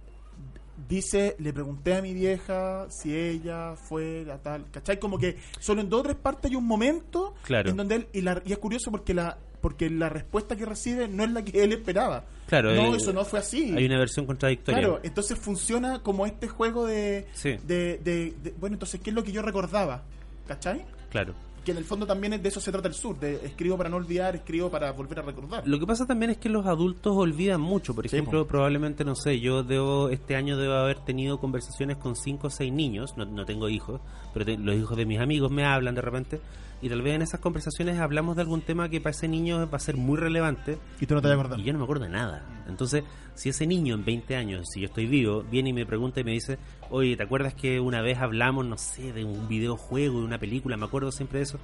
dice, 0.89 1.37
le 1.39 1.53
pregunté 1.53 1.95
a 1.95 2.03
mi 2.03 2.14
vieja 2.14 2.87
si 2.91 3.14
ella 3.14 3.75
fue 3.77 4.25
la 4.27 4.39
tal, 4.39 4.64
¿cachai? 4.70 4.99
Como 4.99 5.18
que 5.18 5.37
solo 5.61 5.81
en 5.81 5.89
dos 5.89 6.01
o 6.01 6.03
tres 6.05 6.16
partes 6.16 6.51
hay 6.51 6.57
un 6.57 6.66
momento 6.66 7.35
Claro. 7.43 7.70
en 7.70 7.77
donde 7.77 7.95
él, 7.97 8.07
y, 8.12 8.20
la- 8.22 8.43
y 8.45 8.53
es 8.53 8.59
curioso 8.59 8.91
porque 8.91 9.14
la 9.14 9.39
porque 9.61 9.89
la 9.89 10.11
respuesta 10.11 10.57
que 10.57 10.66
recibe 10.66 11.09
no 11.09 11.25
es 11.25 11.31
la 11.31 11.43
que 11.43 11.64
él 11.64 11.72
esperaba. 11.72 12.22
Claro, 12.49 12.75
no, 12.75 12.93
eh, 12.93 12.99
eso 12.99 13.14
no 13.14 13.25
fue 13.25 13.39
así. 13.39 13.75
Hay 13.75 13.87
una 13.87 13.99
versión 13.99 14.27
contradictoria. 14.27 14.79
Claro, 14.79 15.01
entonces 15.03 15.39
funciona 15.39 16.03
como 16.03 16.27
este 16.27 16.49
juego 16.49 16.85
de, 16.85 17.27
Sí. 17.33 17.57
de, 17.66 17.97
de- 18.05 18.35
de- 18.43 18.55
Bueno, 18.61 18.75
entonces, 18.75 19.01
¿qué 19.03 19.09
es 19.09 19.16
lo 19.16 19.25
que 19.25 19.33
yo 19.33 19.41
recordaba? 19.41 20.03
¿Cachai? 20.47 20.85
Claro. 21.09 21.33
Que 21.65 21.73
en 21.73 21.79
el 21.79 21.85
fondo 21.85 22.07
también 22.07 22.43
de 22.43 22.49
eso 22.49 22.61
se 22.61 22.71
trata 22.71 22.89
el 22.89 22.95
sur, 22.95 23.19
de 23.19 23.37
escribo 23.47 23.79
para 23.79 23.89
no 23.89 23.97
olvidar, 23.97 24.37
escribo 24.37 24.71
para 24.71 24.93
volver 24.93 25.21
a 25.21 25.23
recordar. 25.23 25.67
Lo 25.67 25.79
que 25.79 25.87
pasa 25.87 26.07
también 26.07 26.31
es 26.31 26.37
que 26.37 26.49
los 26.51 26.67
adultos 26.67 27.15
olvidan 27.17 27.61
mucho. 27.61 27.95
Por 27.95 28.05
ejemplo, 28.07 28.47
probablemente, 28.47 29.03
no 29.05 29.15
sé, 29.15 29.41
yo 29.41 29.62
debo 29.62 30.11
este 30.11 30.37
año 30.37 30.59
debo 30.59 30.75
haber 30.75 30.99
tenido 31.01 31.39
conversaciones 31.41 31.97
con 31.97 32.17
cinco 32.17 32.49
o 32.49 32.51
seis 32.51 32.71
niños. 32.73 33.15
No, 33.17 33.25
no 33.25 33.47
tengo 33.47 33.69
hijos, 33.71 34.01
pero 34.35 34.45
te- 34.45 34.59
los 34.59 34.77
hijos 34.77 34.97
de 34.97 35.07
mis 35.07 35.19
amigos 35.21 35.51
me 35.51 35.65
hablan 35.65 35.95
de 35.95 36.03
repente. 36.03 36.41
Y 36.85 36.89
tal 36.91 37.01
vez 37.01 37.14
en 37.14 37.22
esas 37.22 37.41
conversaciones 37.41 37.99
hablamos 37.99 38.37
de 38.37 38.43
algún 38.43 38.61
tema 38.61 38.91
que 38.91 39.01
para 39.01 39.12
ese 39.12 39.26
niño 39.26 39.66
va 39.70 39.76
a 39.76 39.80
ser 39.80 39.97
muy 39.97 40.18
relevante. 40.18 40.76
Y 41.01 41.07
tú 41.07 41.14
no 41.14 41.22
te 41.22 41.28
vas 41.28 41.37
a 41.37 41.41
acordar. 41.41 41.59
Y 41.59 41.62
yo 41.64 41.72
no 41.72 41.78
me 41.78 41.85
acuerdo 41.85 42.05
de 42.05 42.11
nada. 42.11 42.45
Entonces, 42.68 43.05
si 43.35 43.49
ese 43.49 43.66
niño 43.66 43.95
en 43.95 44.05
20 44.05 44.37
años, 44.37 44.66
si 44.70 44.80
yo 44.80 44.87
estoy 44.87 45.07
vivo, 45.07 45.43
viene 45.51 45.70
y 45.70 45.72
me 45.72 45.87
pregunta 45.87 46.20
y 46.20 46.24
me 46.24 46.32
dice, 46.32 46.59
oye, 46.91 47.16
¿te 47.16 47.22
acuerdas 47.22 47.55
que 47.55 47.80
una 47.80 48.03
vez 48.03 48.18
hablamos, 48.18 48.66
no 48.66 48.76
sé, 48.76 49.14
de 49.14 49.24
un 49.24 49.49
videojuego, 49.49 50.18
de 50.20 50.26
una 50.26 50.39
película? 50.39 50.76
Me 50.76 50.85
acuerdo 50.85 51.11
siempre 51.11 51.39
de 51.39 51.45
eso. 51.45 51.59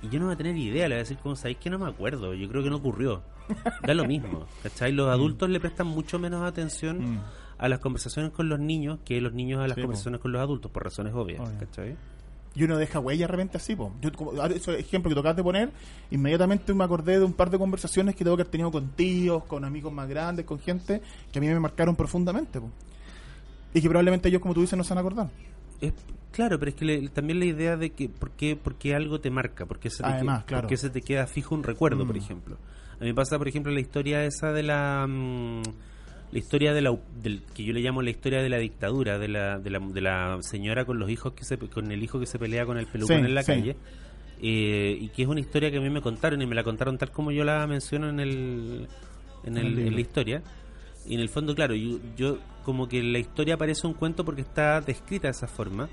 Y 0.00 0.08
yo 0.08 0.18
no 0.18 0.26
voy 0.26 0.34
a 0.34 0.38
tener 0.38 0.56
idea, 0.56 0.88
le 0.88 0.94
voy 0.94 1.00
a 1.00 1.02
decir, 1.04 1.18
¿cómo 1.22 1.36
sabéis 1.36 1.58
que 1.58 1.68
no 1.68 1.78
me 1.78 1.86
acuerdo? 1.88 2.32
Yo 2.32 2.48
creo 2.48 2.62
que 2.62 2.70
no 2.70 2.76
ocurrió. 2.76 3.22
Da 3.86 3.92
lo 3.92 4.06
mismo, 4.06 4.46
¿cachai? 4.62 4.92
Los 4.92 5.08
adultos 5.10 5.50
le 5.50 5.60
prestan 5.60 5.86
mucho 5.86 6.18
menos 6.18 6.42
atención 6.44 7.16
Mm. 7.16 7.20
a 7.58 7.68
las 7.68 7.78
conversaciones 7.80 8.32
con 8.32 8.48
los 8.48 8.58
niños 8.58 9.00
que 9.04 9.20
los 9.20 9.34
niños 9.34 9.60
a 9.60 9.68
las 9.68 9.74
Sí, 9.74 9.80
po. 9.82 9.86
conversaciones 9.88 10.20
con 10.22 10.32
los 10.32 10.40
adultos, 10.40 10.70
por 10.70 10.82
razones 10.84 11.12
obvias, 11.14 11.46
Obvio. 11.46 11.58
¿cachai? 11.60 11.94
Y 12.56 12.62
uno 12.64 12.76
deja 12.76 13.00
huella 13.00 13.26
de 13.26 13.32
repente 13.32 13.56
así, 13.56 13.74
po. 13.74 13.92
Yo, 14.00 14.12
como, 14.12 14.30
ahora, 14.40 14.54
ese 14.54 14.78
ejemplo 14.78 15.08
que 15.08 15.14
tocabas 15.16 15.36
de 15.36 15.42
poner, 15.42 15.70
inmediatamente 16.12 16.72
me 16.72 16.84
acordé 16.84 17.18
de 17.18 17.24
un 17.24 17.32
par 17.32 17.50
de 17.50 17.58
conversaciones 17.58 18.14
que 18.14 18.22
tengo 18.22 18.36
que 18.36 18.42
haber 18.42 18.50
tenido 18.52 18.70
con 18.70 18.90
tíos, 18.90 19.44
con 19.44 19.64
amigos 19.64 19.92
más 19.92 20.08
grandes, 20.08 20.44
con 20.46 20.58
gente 20.60 21.00
que 21.32 21.38
a 21.38 21.42
mí 21.42 21.48
me 21.48 21.58
marcaron 21.58 21.96
profundamente, 21.96 22.60
po. 22.60 22.70
Y 23.72 23.80
que 23.82 23.88
probablemente 23.88 24.28
ellos, 24.28 24.40
como 24.40 24.54
tú 24.54 24.60
dices, 24.60 24.76
no 24.76 24.84
se 24.84 24.90
van 24.94 24.98
a 24.98 25.00
acordar. 25.00 25.30
Es, 25.80 25.92
claro, 26.30 26.56
pero 26.60 26.68
es 26.70 26.76
que 26.76 26.84
le- 26.84 27.08
también 27.08 27.40
la 27.40 27.46
idea 27.46 27.76
de 27.76 27.90
que 27.90 28.08
por 28.08 28.30
qué, 28.30 28.54
por 28.54 28.76
qué 28.76 28.94
algo 28.94 29.20
te 29.20 29.30
marca, 29.30 29.66
por 29.66 29.80
qué 29.80 29.90
se 29.90 30.04
te, 30.04 30.08
Además, 30.08 30.44
que- 30.44 30.46
claro. 30.50 30.62
por 30.62 30.68
qué 30.68 30.76
se 30.76 30.90
te 30.90 31.02
queda 31.02 31.26
fijo 31.26 31.56
un 31.56 31.64
recuerdo, 31.64 32.06
por 32.06 32.14
Mm. 32.14 32.18
ejemplo. 32.18 32.56
A 32.92 33.02
mí 33.02 33.06
me 33.08 33.14
pasa, 33.14 33.36
por 33.36 33.48
ejemplo, 33.48 33.72
la 33.72 33.80
historia 33.80 34.24
esa 34.24 34.52
de 34.52 34.62
la... 34.62 35.06
mm, 35.08 35.62
la 36.32 36.38
historia 36.38 36.72
de 36.74 36.82
la 36.82 36.96
del, 37.22 37.42
que 37.54 37.62
yo 37.64 37.72
le 37.72 37.80
llamo 37.80 38.02
la 38.02 38.10
historia 38.10 38.42
de 38.42 38.48
la 38.48 38.58
dictadura 38.58 39.18
de 39.18 39.28
la, 39.28 39.58
de 39.58 39.70
la, 39.70 39.78
de 39.78 40.00
la 40.00 40.38
señora 40.40 40.84
con 40.84 40.98
los 40.98 41.08
hijos 41.10 41.32
que 41.34 41.44
se 41.44 41.56
con 41.58 41.90
el 41.92 42.02
hijo 42.02 42.18
que 42.18 42.26
se 42.26 42.38
pelea 42.38 42.66
con 42.66 42.76
el 42.78 42.86
pelucón 42.86 43.18
Sí, 43.20 43.24
en 43.24 43.34
la 43.34 43.42
sí. 43.42 43.52
calle 43.52 43.76
eh, 44.42 44.98
y 45.00 45.08
que 45.10 45.22
es 45.22 45.28
una 45.28 45.40
historia 45.40 45.70
que 45.70 45.76
a 45.78 45.80
mí 45.80 45.90
me 45.90 46.00
contaron 46.00 46.42
y 46.42 46.46
me 46.46 46.54
la 46.56 46.64
contaron 46.64 46.98
tal 46.98 47.10
como 47.12 47.30
yo 47.30 47.44
la 47.44 47.64
menciono 47.66 48.08
en 48.08 48.18
el 48.20 48.88
en, 49.44 49.56
el 49.58 49.78
en 49.78 49.94
la 49.94 50.00
historia 50.00 50.42
y 51.06 51.14
en 51.14 51.20
el 51.20 51.28
fondo 51.28 51.54
claro 51.54 51.74
yo, 51.74 51.98
yo 52.16 52.38
como 52.64 52.88
que 52.88 53.02
la 53.02 53.18
historia 53.18 53.56
parece 53.56 53.86
un 53.86 53.94
cuento 53.94 54.24
porque 54.24 54.40
está 54.40 54.80
descrita 54.80 55.28
de 55.28 55.32
esa 55.32 55.46
forma 55.46 55.88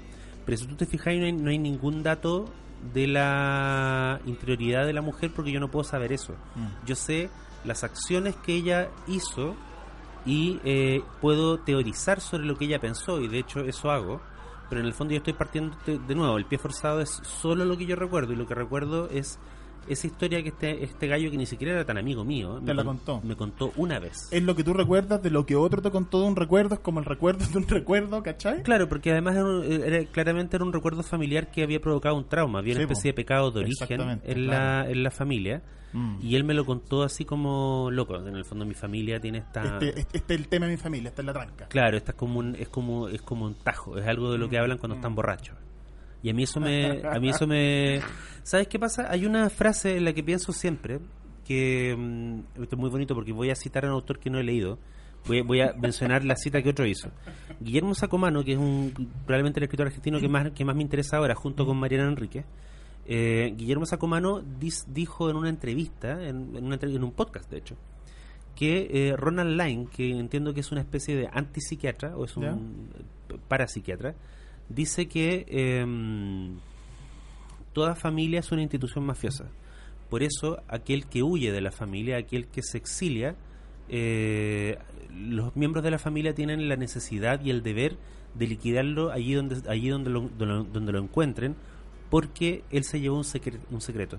pero 0.45 0.57
si 0.57 0.65
tú 0.65 0.75
te 0.75 0.85
fijas 0.87 1.13
no 1.17 1.25
hay, 1.25 1.33
no 1.33 1.49
hay 1.51 1.59
ningún 1.59 2.01
dato 2.01 2.45
de 2.93 3.05
la 3.05 4.19
interioridad 4.25 4.87
de 4.87 4.93
la 4.93 5.01
mujer 5.03 5.31
porque 5.35 5.51
yo 5.51 5.59
no 5.59 5.69
puedo 5.69 5.83
saber 5.83 6.11
eso 6.13 6.33
Mm. 6.55 6.85
yo 6.87 6.95
sé 6.95 7.29
las 7.63 7.83
acciones 7.83 8.35
que 8.37 8.55
ella 8.55 8.89
hizo 9.07 9.55
y 10.25 10.59
eh, 10.63 11.03
puedo 11.19 11.57
teorizar 11.59 12.21
sobre 12.21 12.45
lo 12.45 12.55
que 12.55 12.65
ella 12.65 12.79
pensó 12.79 13.19
y 13.19 13.27
de 13.27 13.39
hecho 13.39 13.61
eso 13.61 13.89
hago 13.89 14.21
pero 14.71 14.79
en 14.79 14.87
el 14.87 14.93
fondo 14.93 15.11
yo 15.11 15.17
estoy 15.17 15.33
partiendo 15.33 15.75
de, 15.85 15.99
de 15.99 16.15
nuevo. 16.15 16.37
El 16.37 16.45
pie 16.45 16.57
forzado 16.57 17.01
es 17.01 17.09
solo 17.09 17.65
lo 17.65 17.77
que 17.77 17.85
yo 17.85 17.97
recuerdo 17.97 18.31
y 18.31 18.37
lo 18.37 18.47
que 18.47 18.55
recuerdo 18.55 19.09
es 19.09 19.37
esa 19.87 20.07
historia 20.07 20.41
que 20.43 20.49
este 20.49 20.83
este 20.83 21.07
gallo 21.07 21.31
que 21.31 21.37
ni 21.37 21.45
siquiera 21.45 21.73
era 21.73 21.85
tan 21.85 21.97
amigo 21.97 22.23
mío 22.23 22.55
Te 22.59 22.61
me 22.67 22.73
la 22.75 22.83
con- 22.83 22.97
contó. 22.97 23.21
me 23.27 23.35
contó 23.35 23.71
una 23.77 23.99
vez 23.99 24.27
Es 24.31 24.43
lo 24.43 24.55
que 24.55 24.63
tú 24.63 24.73
recuerdas 24.73 25.21
de 25.23 25.29
lo 25.31 25.45
que 25.45 25.55
otro 25.55 25.81
te 25.81 25.89
contó 25.91 26.21
de 26.21 26.27
un 26.27 26.35
recuerdo, 26.35 26.75
es 26.75 26.81
como 26.81 26.99
el 26.99 27.05
recuerdo 27.05 27.45
de 27.45 27.57
un 27.57 27.67
recuerdo, 27.67 28.21
¿cachai? 28.23 28.63
Claro, 28.63 28.87
porque 28.87 29.11
además 29.11 29.35
era, 29.35 29.45
un- 29.45 29.63
era- 29.63 30.05
claramente 30.05 30.55
era 30.55 30.65
un 30.65 30.73
recuerdo 30.73 31.03
familiar 31.03 31.51
que 31.51 31.63
había 31.63 31.79
provocado 31.81 32.15
un 32.15 32.27
trauma, 32.27 32.59
había 32.59 32.73
una 32.73 32.81
Sí, 32.81 32.87
po. 32.87 32.93
especie 32.93 33.09
de 33.11 33.15
pecado 33.15 33.51
de 33.51 33.59
origen 33.61 34.01
en, 34.01 34.19
claro. 34.19 34.45
la, 34.85 34.89
en 34.91 35.03
la 35.03 35.11
familia. 35.11 35.61
Mm. 35.93 36.19
Y 36.21 36.35
él 36.37 36.45
me 36.45 36.53
lo 36.53 36.63
contó 36.65 37.03
así 37.03 37.25
como 37.25 37.89
loco. 37.91 38.15
En 38.15 38.33
el 38.35 38.45
fondo 38.45 38.65
mi 38.65 38.73
familia 38.75 39.19
tiene 39.19 39.39
esta... 39.39 39.61
Este, 39.63 39.99
este, 39.99 40.17
este 40.19 40.33
es 40.35 40.39
el 40.39 40.47
tema 40.47 40.65
de 40.67 40.71
mi 40.71 40.77
familia, 40.77 41.09
esta 41.09 41.21
es 41.21 41.25
la 41.25 41.33
tranca. 41.33 41.65
Claro, 41.67 41.97
esta 41.97 42.11
es 42.13 42.17
como 42.17 42.39
un, 42.39 42.55
es 42.55 42.69
como 42.69 43.09
es 43.09 43.21
como 43.21 43.45
un 43.45 43.55
tajo, 43.55 43.97
es 43.97 44.07
algo 44.07 44.31
de 44.31 44.37
lo 44.37 44.47
que 44.47 44.57
hablan 44.57 44.77
cuando 44.77 44.95
están 44.95 45.15
borrachos. 45.15 45.57
Y 46.23 46.29
a 46.29 46.33
mí 46.33 46.43
eso 46.43 46.59
me 46.59 47.01
a 47.05 47.19
mí 47.19 47.29
eso 47.29 47.47
me 47.47 47.99
¿Sabes 48.43 48.67
qué 48.67 48.77
pasa? 48.79 49.07
Hay 49.11 49.25
una 49.25 49.49
frase 49.49 49.97
en 49.97 50.05
la 50.05 50.13
que 50.13 50.23
pienso 50.23 50.51
siempre 50.53 50.99
que 51.45 51.95
mm, 51.97 52.61
esto 52.63 52.75
es 52.75 52.79
muy 52.79 52.89
bonito 52.89 53.13
porque 53.15 53.31
voy 53.31 53.49
a 53.49 53.55
citar 53.55 53.85
a 53.85 53.87
un 53.87 53.93
autor 53.93 54.19
que 54.19 54.29
no 54.29 54.39
he 54.39 54.43
leído. 54.43 54.77
Voy, 55.27 55.41
voy 55.41 55.61
a 55.61 55.73
mencionar 55.73 56.23
la 56.25 56.35
cita 56.35 56.61
que 56.63 56.69
otro 56.69 56.85
hizo. 56.87 57.09
Guillermo 57.59 57.93
Sacomano, 57.93 58.43
que 58.43 58.53
es 58.53 58.57
un 58.57 58.91
probablemente 59.25 59.59
el 59.59 59.65
escritor 59.65 59.85
argentino 59.87 60.19
que 60.19 60.27
más 60.27 60.49
que 60.51 60.65
más 60.65 60.75
me 60.75 60.81
interesa 60.81 61.17
ahora 61.17 61.35
junto 61.35 61.65
con 61.65 61.77
Mariana 61.77 62.07
Enrique. 62.07 62.43
eh, 63.05 63.53
Guillermo 63.55 63.85
Sacomano 63.85 64.41
dis- 64.41 64.85
dijo 64.87 65.29
en 65.29 65.35
una 65.35 65.49
entrevista, 65.49 66.23
en, 66.23 66.55
en 66.55 66.63
una 66.65 66.77
en 66.81 67.03
un 67.03 67.11
podcast 67.11 67.51
de 67.51 67.57
hecho, 67.59 67.75
que 68.55 68.89
eh, 69.09 69.15
Ronald 69.15 69.59
Lyne, 69.61 69.87
que 69.95 70.09
entiendo 70.11 70.53
que 70.55 70.61
es 70.61 70.71
una 70.71 70.81
especie 70.81 71.15
de 71.15 71.29
antipsiquiatra 71.31 72.15
o 72.17 72.25
es 72.25 72.35
un 72.37 72.43
Ya. 73.29 73.35
parapsiquiatra, 73.47 74.15
dice 74.73 75.07
que 75.07 75.45
em, 75.49 76.57
toda 77.73 77.95
familia 77.95 78.39
es 78.39 78.51
una 78.51 78.61
institución 78.61 79.05
mafiosa. 79.05 79.45
Por 80.09 80.23
eso, 80.23 80.61
aquel 80.67 81.05
que 81.07 81.23
huye 81.23 81.51
de 81.51 81.61
la 81.61 81.71
familia, 81.71 82.17
aquel 82.17 82.47
que 82.47 82.61
se 82.63 82.77
exilia, 82.77 83.35
eh, 83.89 84.77
los 85.13 85.55
miembros 85.55 85.83
de 85.83 85.91
la 85.91 85.99
familia 85.99 86.33
tienen 86.33 86.67
la 86.67 86.75
necesidad 86.75 87.41
y 87.43 87.49
el 87.49 87.63
deber 87.63 87.97
de 88.35 88.47
liquidarlo 88.47 89.11
allí 89.11 89.33
donde 89.33 89.57
allí 89.69 89.89
donde 89.89 90.09
lo, 90.09 90.29
donde 90.29 90.91
lo- 90.91 90.99
encuentren, 90.99 91.55
porque 92.09 92.63
él 92.71 92.83
se 92.83 92.99
llevó 92.99 93.17
un, 93.17 93.23
secre- 93.23 93.59
un 93.71 93.81
secreto. 93.81 94.17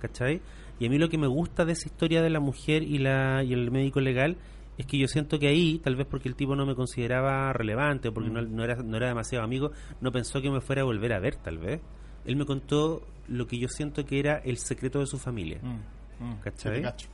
¿cachai? 0.00 0.40
Y 0.78 0.86
a 0.86 0.90
mí 0.90 0.96
lo 0.98 1.08
que 1.08 1.18
me 1.18 1.26
gusta 1.26 1.64
de 1.64 1.72
esa 1.72 1.86
historia 1.88 2.22
de 2.22 2.30
la 2.30 2.40
mujer 2.40 2.82
y, 2.82 2.98
la, 2.98 3.42
y 3.44 3.52
el 3.52 3.70
médico 3.70 4.00
legal 4.00 4.36
es 4.80 4.86
que 4.86 4.98
yo 4.98 5.06
siento 5.08 5.38
que 5.38 5.48
ahí, 5.48 5.78
tal 5.78 5.96
vez 5.96 6.06
porque 6.06 6.28
el 6.28 6.34
tipo 6.34 6.56
no 6.56 6.66
me 6.66 6.74
consideraba 6.74 7.52
relevante 7.52 8.08
o 8.08 8.14
porque 8.14 8.30
no, 8.30 8.42
no 8.42 8.64
era, 8.64 8.76
no 8.76 8.96
era 8.96 9.08
demasiado 9.08 9.44
amigo, 9.44 9.70
no 10.00 10.10
pensó 10.12 10.40
que 10.42 10.50
me 10.50 10.60
fuera 10.60 10.82
a 10.82 10.84
volver 10.84 11.12
a 11.12 11.18
ver, 11.20 11.36
tal 11.36 11.58
vez. 11.58 11.80
Él 12.24 12.36
me 12.36 12.44
contó 12.46 13.02
lo 13.28 13.46
que 13.46 13.58
yo 13.58 13.68
siento 13.68 14.04
que 14.04 14.18
era 14.18 14.38
el 14.38 14.58
secreto 14.58 14.98
de 15.00 15.06
su 15.06 15.18
familia. 15.18 15.60
¿Cachai? 16.42 16.76
Sí, 16.76 16.80
te 16.80 16.82
cacho. 16.82 17.08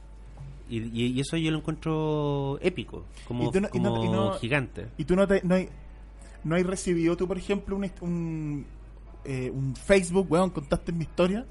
Y, 0.68 0.78
y- 0.78 1.06
y 1.12 1.20
eso 1.20 1.36
yo 1.36 1.50
lo 1.52 1.58
encuentro 1.58 2.58
épico, 2.60 3.04
como, 3.28 3.44
Y 3.54 3.60
no- 3.60 3.68
como 3.68 4.04
y 4.04 4.08
no- 4.08 4.32
gigante. 4.32 4.88
¿Y 4.98 5.04
tú 5.04 5.14
no, 5.14 5.26
te, 5.26 5.40
no, 5.44 5.54
hay, 5.54 5.68
no 6.42 6.56
hay 6.56 6.62
recibido 6.64 7.16
tú, 7.16 7.28
por 7.28 7.38
ejemplo, 7.38 7.76
un, 7.76 7.88
un, 8.00 8.66
eh, 9.24 9.50
un 9.54 9.76
Facebook, 9.76 10.26
weón, 10.30 10.50
contaste 10.50 10.90
en 10.90 10.98
mi 10.98 11.04
historia? 11.04 11.46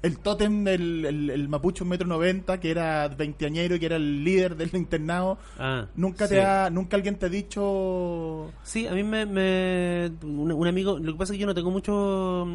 El 0.00 0.18
tótem 0.20 0.62
del 0.64 1.04
el, 1.04 1.30
el 1.30 1.48
mapuche 1.48 1.82
un 1.82 1.90
metro 1.90 2.06
noventa, 2.06 2.60
que 2.60 2.70
era 2.70 3.08
veinteañero 3.08 3.74
y 3.74 3.80
que 3.80 3.86
era 3.86 3.96
el 3.96 4.22
líder 4.22 4.54
del 4.56 4.70
internado. 4.74 5.38
Ah, 5.58 5.86
Nunca 5.96 6.26
sí. 6.28 6.34
te 6.34 6.42
ha, 6.42 6.70
nunca 6.70 6.96
alguien 6.96 7.16
te 7.16 7.26
ha 7.26 7.28
dicho... 7.28 8.52
Sí, 8.62 8.86
a 8.86 8.92
mí 8.92 9.02
me, 9.02 9.26
me- 9.26 10.10
un, 10.22 10.52
un 10.52 10.66
amigo, 10.68 10.98
lo 10.98 11.12
que 11.12 11.18
pasa 11.18 11.32
es 11.32 11.36
que 11.36 11.40
yo 11.40 11.46
no 11.46 11.54
tengo 11.54 11.70
mucho 11.72 12.46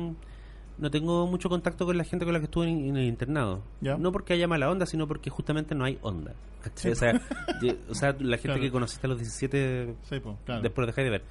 no 0.75 0.89
tengo 0.89 1.27
mucho 1.27 1.49
contacto 1.49 1.85
con 1.85 1.97
la 1.97 2.03
gente 2.03 2.25
con 2.25 2.33
la 2.33 2.39
que 2.39 2.45
estuve 2.45 2.67
en, 2.67 2.85
en 2.87 2.97
el 2.97 3.05
internado. 3.05 3.61
Ya. 3.81 3.95
No 3.97 4.11
porque 4.11 4.33
haya 4.33 4.47
mala 4.47 4.71
onda, 4.71 4.85
sino 4.85 5.07
porque 5.07 5.29
justamente 5.29 5.75
no 5.75 5.85
hay 5.85 5.99
onda. 6.01 6.33
O, 6.65 6.95
sea, 6.95 7.21
o 7.89 7.93
sea, 7.95 8.11
la 8.19 8.37
gente 8.37 8.41
Claro. 8.41 8.61
que 8.61 8.71
conociste 8.71 9.05
a 9.05 9.09
los 9.09 9.19
17 9.19 9.95
Sí, 10.09 10.19
po, 10.19 10.37
claro. 10.45 10.61
después 10.61 10.87
dejáis 10.87 11.05
de 11.05 11.11
ver. 11.11 11.23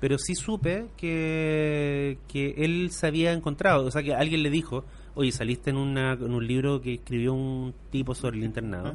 Pero 0.00 0.16
sí 0.18 0.34
supe 0.34 0.86
que, 0.96 2.18
que 2.28 2.54
él 2.56 2.90
se 2.90 3.06
había 3.06 3.32
encontrado, 3.32 3.84
o 3.86 3.90
sea, 3.90 4.02
que 4.02 4.14
alguien 4.14 4.42
le 4.42 4.50
dijo, 4.50 4.84
oye, 5.14 5.32
saliste 5.32 5.70
en, 5.70 5.76
una, 5.76 6.12
en 6.12 6.32
un 6.32 6.46
libro 6.46 6.80
que 6.80 6.94
escribió 6.94 7.34
un 7.34 7.74
tipo 7.90 8.14
sobre 8.14 8.38
el 8.38 8.44
internado, 8.44 8.94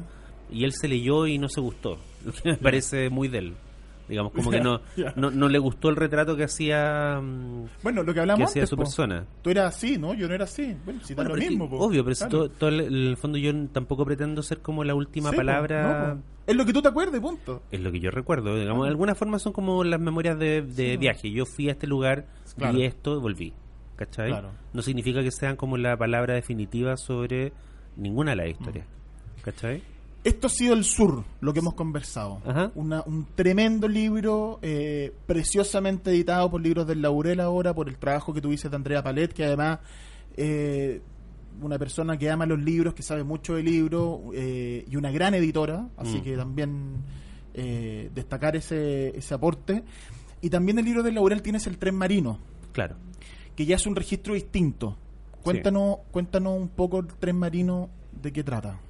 y 0.50 0.64
él 0.64 0.72
se 0.72 0.88
leyó 0.88 1.26
y 1.26 1.38
no 1.38 1.48
se 1.48 1.60
gustó, 1.60 1.98
lo 2.24 2.32
que 2.42 2.50
me 2.50 2.56
parece 2.56 3.10
muy 3.10 3.28
de 3.28 3.38
él. 3.38 3.54
Digamos, 4.08 4.30
como 4.32 4.52
que 4.52 4.60
no, 4.60 4.80
no, 5.16 5.32
no 5.32 5.48
le 5.48 5.58
gustó 5.58 5.88
el 5.88 5.96
retrato 5.96 6.36
que 6.36 6.44
hacía, 6.44 7.20
mm, 7.20 7.64
Bueno, 7.82 8.02
lo 8.02 8.06
que 8.06 8.14
que 8.14 8.20
hablamos 8.20 8.50
hacía 8.50 8.62
antes, 8.62 8.70
su 8.70 8.76
po. 8.76 8.82
persona. 8.84 9.26
Tú 9.42 9.50
eras 9.50 9.74
así, 9.74 9.98
¿no? 9.98 10.14
Yo 10.14 10.28
no 10.28 10.34
era 10.34 10.44
así. 10.44 10.76
Bueno, 10.84 11.00
si 11.02 11.14
Bueno, 11.14 11.30
lo 11.30 11.34
que- 11.36 11.48
mismo, 11.48 11.68
po. 11.68 11.78
obvio, 11.78 12.04
pero 12.04 12.14
si 12.14 12.20
Claro. 12.20 12.38
todo, 12.38 12.48
todo 12.50 12.68
el, 12.70 12.80
el 13.08 13.16
fondo 13.16 13.36
yo 13.36 13.50
tampoco 13.72 14.04
pretendo 14.04 14.42
ser 14.44 14.58
como 14.60 14.84
la 14.84 14.94
última 14.94 15.30
Sí, 15.30 15.36
palabra. 15.36 16.14
no. 16.14 16.22
Es 16.46 16.54
lo 16.54 16.64
que 16.64 16.72
tú 16.72 16.80
te 16.80 16.86
acuerdes, 16.86 17.20
punto. 17.20 17.62
Es 17.72 17.80
lo 17.80 17.90
que 17.90 17.98
yo 17.98 18.12
recuerdo. 18.12 18.56
Digamos, 18.56 18.84
de 18.84 18.90
alguna 18.90 19.16
forma 19.16 19.40
son 19.40 19.52
como 19.52 19.82
las 19.82 19.98
memorias 19.98 20.38
de, 20.38 20.62
de 20.62 20.92
Sí. 20.92 20.96
viaje. 20.96 21.30
Yo 21.32 21.44
fui 21.44 21.68
a 21.68 21.72
este 21.72 21.88
lugar, 21.88 22.26
Claro. 22.56 22.74
vi 22.78 22.84
esto 22.84 23.16
y 23.16 23.20
volví. 23.20 23.52
¿Cachai? 23.96 24.28
Claro. 24.30 24.50
No 24.72 24.82
significa 24.82 25.22
que 25.22 25.30
sean 25.30 25.56
como 25.56 25.76
la 25.76 25.96
palabra 25.96 26.34
definitiva 26.34 26.96
sobre 26.96 27.52
ninguna 27.96 28.32
de 28.32 28.36
las 28.36 28.48
historias. 28.50 28.86
Mm. 28.86 29.40
¿Cachai? 29.42 29.82
Esto 30.24 30.48
ha 30.48 30.50
sido 30.50 30.74
el 30.74 30.84
sur, 30.84 31.24
lo 31.40 31.52
que 31.52 31.60
hemos 31.60 31.74
conversado. 31.74 32.42
Ajá. 32.44 32.72
Una- 32.74 33.02
un 33.06 33.26
tremendo 33.36 33.86
libro, 33.86 34.58
eh, 34.60 35.12
preciosamente 35.26 36.10
editado 36.10 36.50
por 36.50 36.60
Libros 36.60 36.86
del 36.86 37.00
Laurel 37.00 37.38
ahora, 37.40 37.72
por 37.72 37.88
el 37.88 37.96
trabajo 37.96 38.34
que 38.34 38.40
tuviste 38.40 38.68
de 38.68 38.74
Andrea 38.76 39.02
Palet, 39.02 39.32
que 39.32 39.44
además 39.44 39.78
eh, 40.36 41.00
una 41.62 41.78
persona 41.78 42.18
que 42.18 42.28
ama 42.28 42.44
los 42.44 42.58
libros, 42.60 42.92
que 42.92 43.02
sabe 43.02 43.22
mucho 43.24 43.54
de 43.54 43.62
libros, 43.62 44.18
eh, 44.34 44.84
y 44.90 44.96
una 44.96 45.10
gran 45.10 45.32
editora, 45.34 45.88
así 45.96 46.18
Mm. 46.18 46.22
que 46.22 46.36
también 46.36 46.96
eh, 47.54 48.10
destacar 48.14 48.54
ese, 48.56 49.16
ese 49.16 49.32
aporte. 49.32 49.82
Y 50.42 50.50
también 50.50 50.78
el 50.78 50.84
libro 50.84 51.02
del 51.02 51.14
Laurel 51.14 51.40
tienes 51.40 51.66
el 51.66 51.78
tren 51.78 51.94
marino, 51.94 52.38
Claro. 52.72 52.96
Que 53.56 53.66
ya 53.66 53.76
es 53.76 53.86
un 53.86 53.96
registro 53.96 54.34
distinto. 54.34 54.96
Cuéntanos, 55.42 55.98
cuéntanos 56.10 56.58
un 56.60 56.68
poco 56.68 57.00
el 57.00 57.06
tren 57.06 57.36
marino, 57.36 57.88
de 58.20 58.32
qué 58.32 58.44
trata. 58.44 58.80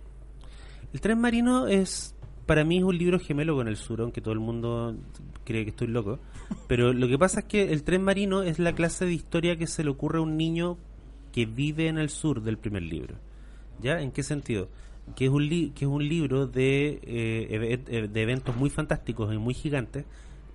El 0.93 1.01
tren 1.01 1.21
marino 1.21 1.67
es, 1.67 2.15
para 2.47 2.65
mí, 2.65 2.79
es 2.79 2.85
un 2.85 2.97
libro 2.97 3.19
gemelo 3.19 3.55
con 3.55 3.69
el 3.69 3.77
sur, 3.77 4.01
aunque 4.01 4.21
todo 4.21 4.33
el 4.33 4.41
mundo 4.41 4.97
cree 5.45 5.65
que 5.65 5.71
estoy 5.71 5.89
loco. 5.89 6.19
Pero 6.67 6.93
lo 6.93 7.09
que 7.09 7.19
pasa 7.19 7.41
es 7.41 7.47
que 7.47 7.73
el 7.73 7.83
tren 7.83 8.03
marino 8.03 8.43
es 8.43 8.59
la 8.59 8.75
clase 8.75 9.05
de 9.05 9.13
historia 9.13 9.57
que 9.57 9.67
se 9.67 9.85
le 9.85 9.91
ocurre 9.91 10.19
a 10.19 10.23
un 10.23 10.37
niño 10.37 10.79
que 11.33 11.45
vive 11.45 11.89
en 11.89 11.99
el 11.99 12.09
sur 12.09 12.43
del 12.43 12.57
primer 12.57 12.83
libro. 12.83 13.17
¿Ya? 13.83 14.01
¿En 14.01 14.11
qué 14.11 14.23
sentido? 14.23 14.69
Que 15.15 15.27
es 15.27 15.31
un, 15.31 15.47
li- 15.47 15.71
que 15.75 15.85
es 15.85 15.91
un 15.91 16.09
libro 16.09 16.47
de, 16.47 16.99
eh, 17.03 17.79
eh, 17.89 18.09
de 18.09 18.23
eventos 18.23 18.57
muy 18.57 18.71
fantásticos 18.71 19.33
y 19.35 19.37
muy 19.37 19.53
gigantes, 19.53 20.07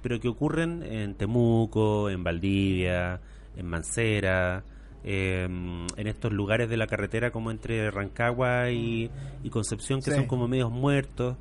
pero 0.01 0.19
que 0.19 0.27
ocurren 0.27 0.81
en 0.81 1.13
Temuco, 1.13 2.09
en 2.09 2.23
Valdivia, 2.23 3.21
en 3.55 3.65
Mancera, 3.67 4.63
eh, 5.03 5.43
en 5.45 6.07
estos 6.07 6.31
lugares 6.31 6.69
de 6.69 6.77
la 6.77 6.87
carretera 6.87 7.31
como 7.31 7.51
entre 7.51 7.89
Rancagua 7.91 8.71
y, 8.71 9.09
y 9.43 9.49
Concepción, 9.49 9.99
que 10.01 10.11
Sí. 10.11 10.15
son 10.17 10.25
como 10.27 10.47
medios 10.47 10.71
muertos. 10.71 11.37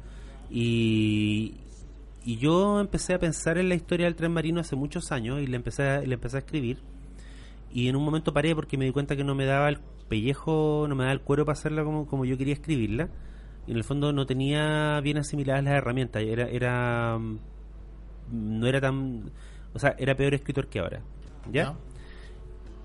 Y, 0.50 1.54
y 2.24 2.36
yo 2.38 2.80
empecé 2.80 3.14
a 3.14 3.18
pensar 3.18 3.58
en 3.58 3.68
la 3.68 3.74
historia 3.74 4.06
del 4.06 4.16
tren 4.16 4.32
marino 4.32 4.61
hace 4.61 4.76
muchos 4.76 5.12
años 5.12 5.40
y 5.40 5.46
le 5.46 5.56
empecé 5.56 5.82
a, 5.88 6.00
le 6.00 6.14
empecé 6.14 6.36
a 6.36 6.40
escribir. 6.40 6.78
Y 7.72 7.88
en 7.88 7.96
un 7.96 8.04
momento 8.04 8.32
paré 8.32 8.54
porque 8.54 8.76
me 8.76 8.84
di 8.84 8.90
cuenta 8.92 9.14
que 9.14 9.22
no 9.24 9.34
me 9.34 9.44
daba 9.46 9.68
el 9.68 9.78
pellejo, 10.08 10.86
no 10.88 10.96
me 10.96 11.04
daba 11.04 11.12
el 11.12 11.20
cuero 11.20 11.44
para 11.44 11.56
hacerla 11.56 11.84
como, 11.84 12.06
como 12.06 12.24
yo 12.24 12.36
quería 12.36 12.54
escribirla. 12.54 13.08
Y 13.66 13.70
en 13.70 13.76
el 13.76 13.84
fondo 13.84 14.12
no 14.12 14.26
tenía 14.26 15.00
bien 15.00 15.18
asimiladas 15.18 15.62
las 15.62 15.74
herramientas. 15.74 16.22
Era, 16.24 16.48
era 16.48 17.16
mm, 17.18 17.38
no 18.32 18.66
era 18.66 18.80
tan, 18.80 19.30
o 19.72 19.78
sea, 19.78 19.94
era 19.98 20.16
peor 20.16 20.34
escritor 20.34 20.66
que 20.66 20.80
ahora. 20.80 21.00
¿Ya? 21.52 21.62
¿Ya? 21.64 21.74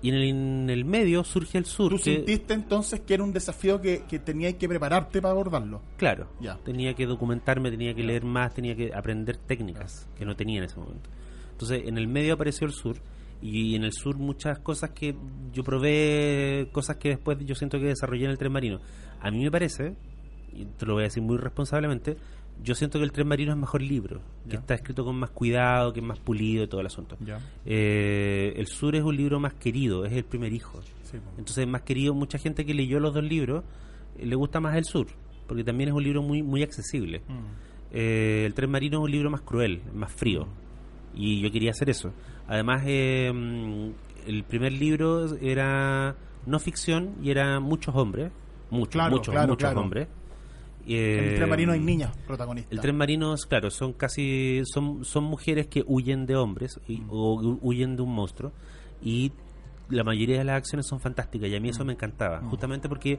Y 0.02 0.10
en 0.10 0.14
el, 0.14 0.22
en 0.28 0.70
el 0.70 0.84
medio 0.84 1.24
surge 1.24 1.58
el 1.58 1.64
sur. 1.64 1.90
¿Tú 1.90 1.96
que- 1.96 2.16
sentiste 2.16 2.52
entonces 2.54 3.00
que 3.00 3.14
era 3.14 3.24
un 3.24 3.32
desafío 3.32 3.80
que, 3.80 4.04
que 4.08 4.18
tenías 4.18 4.54
que 4.54 4.68
prepararte 4.68 5.20
para 5.22 5.32
abordarlo? 5.32 5.80
Claro, 5.96 6.28
Ya. 6.40 6.58
tenía 6.64 6.94
que 6.94 7.06
documentarme, 7.06 7.70
tenía 7.70 7.94
que 7.94 8.02
leer 8.04 8.24
más, 8.24 8.52
tenía 8.54 8.76
que 8.76 8.92
aprender 8.94 9.36
técnicas 9.38 10.06
que 10.18 10.24
no 10.26 10.36
tenía 10.36 10.58
en 10.58 10.64
ese 10.64 10.78
momento. 10.78 11.08
Entonces, 11.52 11.82
en 11.86 11.96
el 11.98 12.06
medio 12.08 12.34
apareció 12.34 12.66
el 12.66 12.74
sur 12.74 12.96
y 13.40 13.74
en 13.74 13.84
el 13.84 13.92
sur 13.92 14.16
muchas 14.18 14.58
cosas 14.58 14.90
que 14.90 15.14
yo 15.52 15.64
probé, 15.64 16.68
cosas 16.72 16.96
que 16.96 17.10
después 17.10 17.38
yo 17.44 17.54
siento 17.54 17.78
que 17.78 17.86
desarrollé 17.86 18.24
en 18.26 18.30
el 18.32 18.38
tren 18.38 18.52
marino. 18.52 18.80
A 19.20 19.30
mí 19.30 19.42
me 19.42 19.50
parece, 19.50 19.94
y 20.52 20.66
te 20.66 20.84
lo 20.86 20.94
voy 20.94 21.02
a 21.02 21.04
decir 21.04 21.22
muy 21.22 21.38
responsablemente, 21.38 22.16
yo 22.62 22.74
siento 22.74 22.98
que 22.98 23.04
el 23.04 23.12
tren 23.12 23.28
marino 23.28 23.52
es 23.52 23.58
mejor 23.58 23.82
libro, 23.82 24.20
que 24.48 24.56
está 24.56 24.74
escrito 24.74 25.04
con 25.04 25.16
más 25.16 25.30
cuidado, 25.30 25.92
que 25.92 26.00
es 26.00 26.06
más 26.06 26.18
pulido 26.18 26.64
y 26.64 26.66
todo 26.66 26.80
el 26.80 26.86
asunto. 26.86 27.16
Eh, 27.64 28.54
el 28.56 28.66
sur 28.66 28.96
es 28.96 29.02
un 29.02 29.16
libro 29.16 29.38
más 29.40 29.54
querido, 29.54 30.04
es 30.04 30.12
el 30.12 30.24
primer 30.24 30.52
hijo. 30.52 30.80
Sí. 31.02 31.18
Entonces, 31.38 31.66
más 31.66 31.82
querido, 31.82 32.14
mucha 32.14 32.38
gente 32.38 32.64
que 32.64 32.74
leyó 32.74 32.98
los 32.98 33.14
dos 33.14 33.24
libros 33.24 33.64
eh, 34.18 34.26
le 34.26 34.36
gusta 34.36 34.60
más 34.60 34.76
el 34.76 34.84
sur, 34.84 35.06
porque 35.46 35.64
también 35.64 35.90
es 35.90 35.94
un 35.94 36.02
libro 36.02 36.22
muy 36.22 36.42
muy 36.42 36.62
accesible. 36.62 37.20
Mm. 37.20 37.66
Eh, 37.92 38.44
el 38.46 38.54
tren 38.54 38.70
marino 38.70 38.98
es 38.98 39.04
un 39.04 39.10
libro 39.10 39.30
más 39.30 39.42
cruel, 39.42 39.82
más 39.94 40.12
frío, 40.12 40.46
y 41.14 41.40
yo 41.40 41.50
quería 41.50 41.70
hacer 41.70 41.90
eso. 41.90 42.12
Además, 42.48 42.82
eh, 42.86 43.32
mm, 43.32 43.90
el 44.28 44.44
primer 44.44 44.72
libro 44.72 45.36
era 45.40 46.16
no 46.46 46.58
ficción 46.58 47.14
y 47.22 47.30
era 47.30 47.60
muchos 47.60 47.94
hombres, 47.94 48.30
muchos, 48.70 48.92
Claro, 48.92 49.16
muchos, 49.16 49.32
claro, 49.32 49.48
muchos 49.48 49.68
claro. 49.68 49.80
hombres. 49.80 50.08
El 50.88 50.94
Eh, 50.94 51.34
tren 51.36 51.48
marino 51.48 51.72
hay 51.72 51.80
niñas 51.80 52.16
protagonistas. 52.26 52.72
el 52.72 52.80
tren 52.80 52.96
marino, 52.96 53.34
claro, 53.48 53.70
son 53.70 53.92
casi 53.92 54.62
son 54.64 55.04
son 55.04 55.24
mujeres 55.24 55.66
que 55.66 55.82
huyen 55.86 56.26
de 56.26 56.36
hombres 56.36 56.78
y- 56.86 56.98
Mm. 56.98 57.06
o 57.10 57.40
hu- 57.40 57.58
huyen 57.62 57.96
de 57.96 58.02
un 58.02 58.14
monstruo 58.14 58.52
y 59.02 59.32
la 59.88 60.04
mayoría 60.04 60.38
de 60.38 60.44
las 60.44 60.56
acciones 60.56 60.86
son 60.86 61.00
fantásticas 61.00 61.48
y 61.48 61.56
a 61.56 61.60
mí 61.60 61.68
eso 61.70 61.82
Mm. 61.84 61.86
me 61.88 61.92
encantaba, 61.94 62.40
Mm. 62.40 62.50
justamente 62.50 62.88
porque 62.88 63.18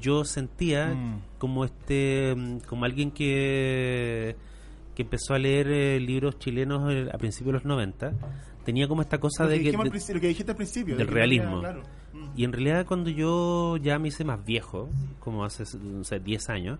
yo 0.00 0.24
sentía 0.24 0.96
como 1.38 1.64
este 1.64 2.34
como 2.66 2.84
alguien 2.84 3.10
que 3.10 4.34
que 4.94 5.02
empezó 5.02 5.34
a 5.34 5.38
leer 5.38 5.68
eh, 5.70 6.00
libros 6.00 6.38
chilenos 6.40 6.92
eh, 6.92 7.08
a 7.12 7.18
principios 7.18 7.48
de 7.48 7.52
los 7.52 7.64
90, 7.64 8.12
tenía 8.64 8.88
como 8.88 9.00
esta 9.02 9.18
cosa 9.18 9.44
Lo 9.44 9.50
de 9.50 9.58
que 9.62 9.70
de- 9.70 9.76
lo 9.76 10.20
que 10.20 10.28
dijiste 10.28 10.50
al 10.50 10.56
principio. 10.56 10.96
del 10.96 11.06
de 11.06 11.12
realismo. 11.12 11.60
era- 11.60 11.74
claro. 11.74 11.82
Y 12.38 12.44
en 12.44 12.52
realidad 12.52 12.86
cuando 12.86 13.10
yo 13.10 13.76
ya 13.78 13.98
me 13.98 14.08
hice 14.08 14.24
más 14.24 14.44
viejo, 14.44 14.88
como 15.18 15.44
hace 15.44 15.64
no 15.78 16.04
sé, 16.04 16.20
10 16.20 16.48
años, 16.50 16.78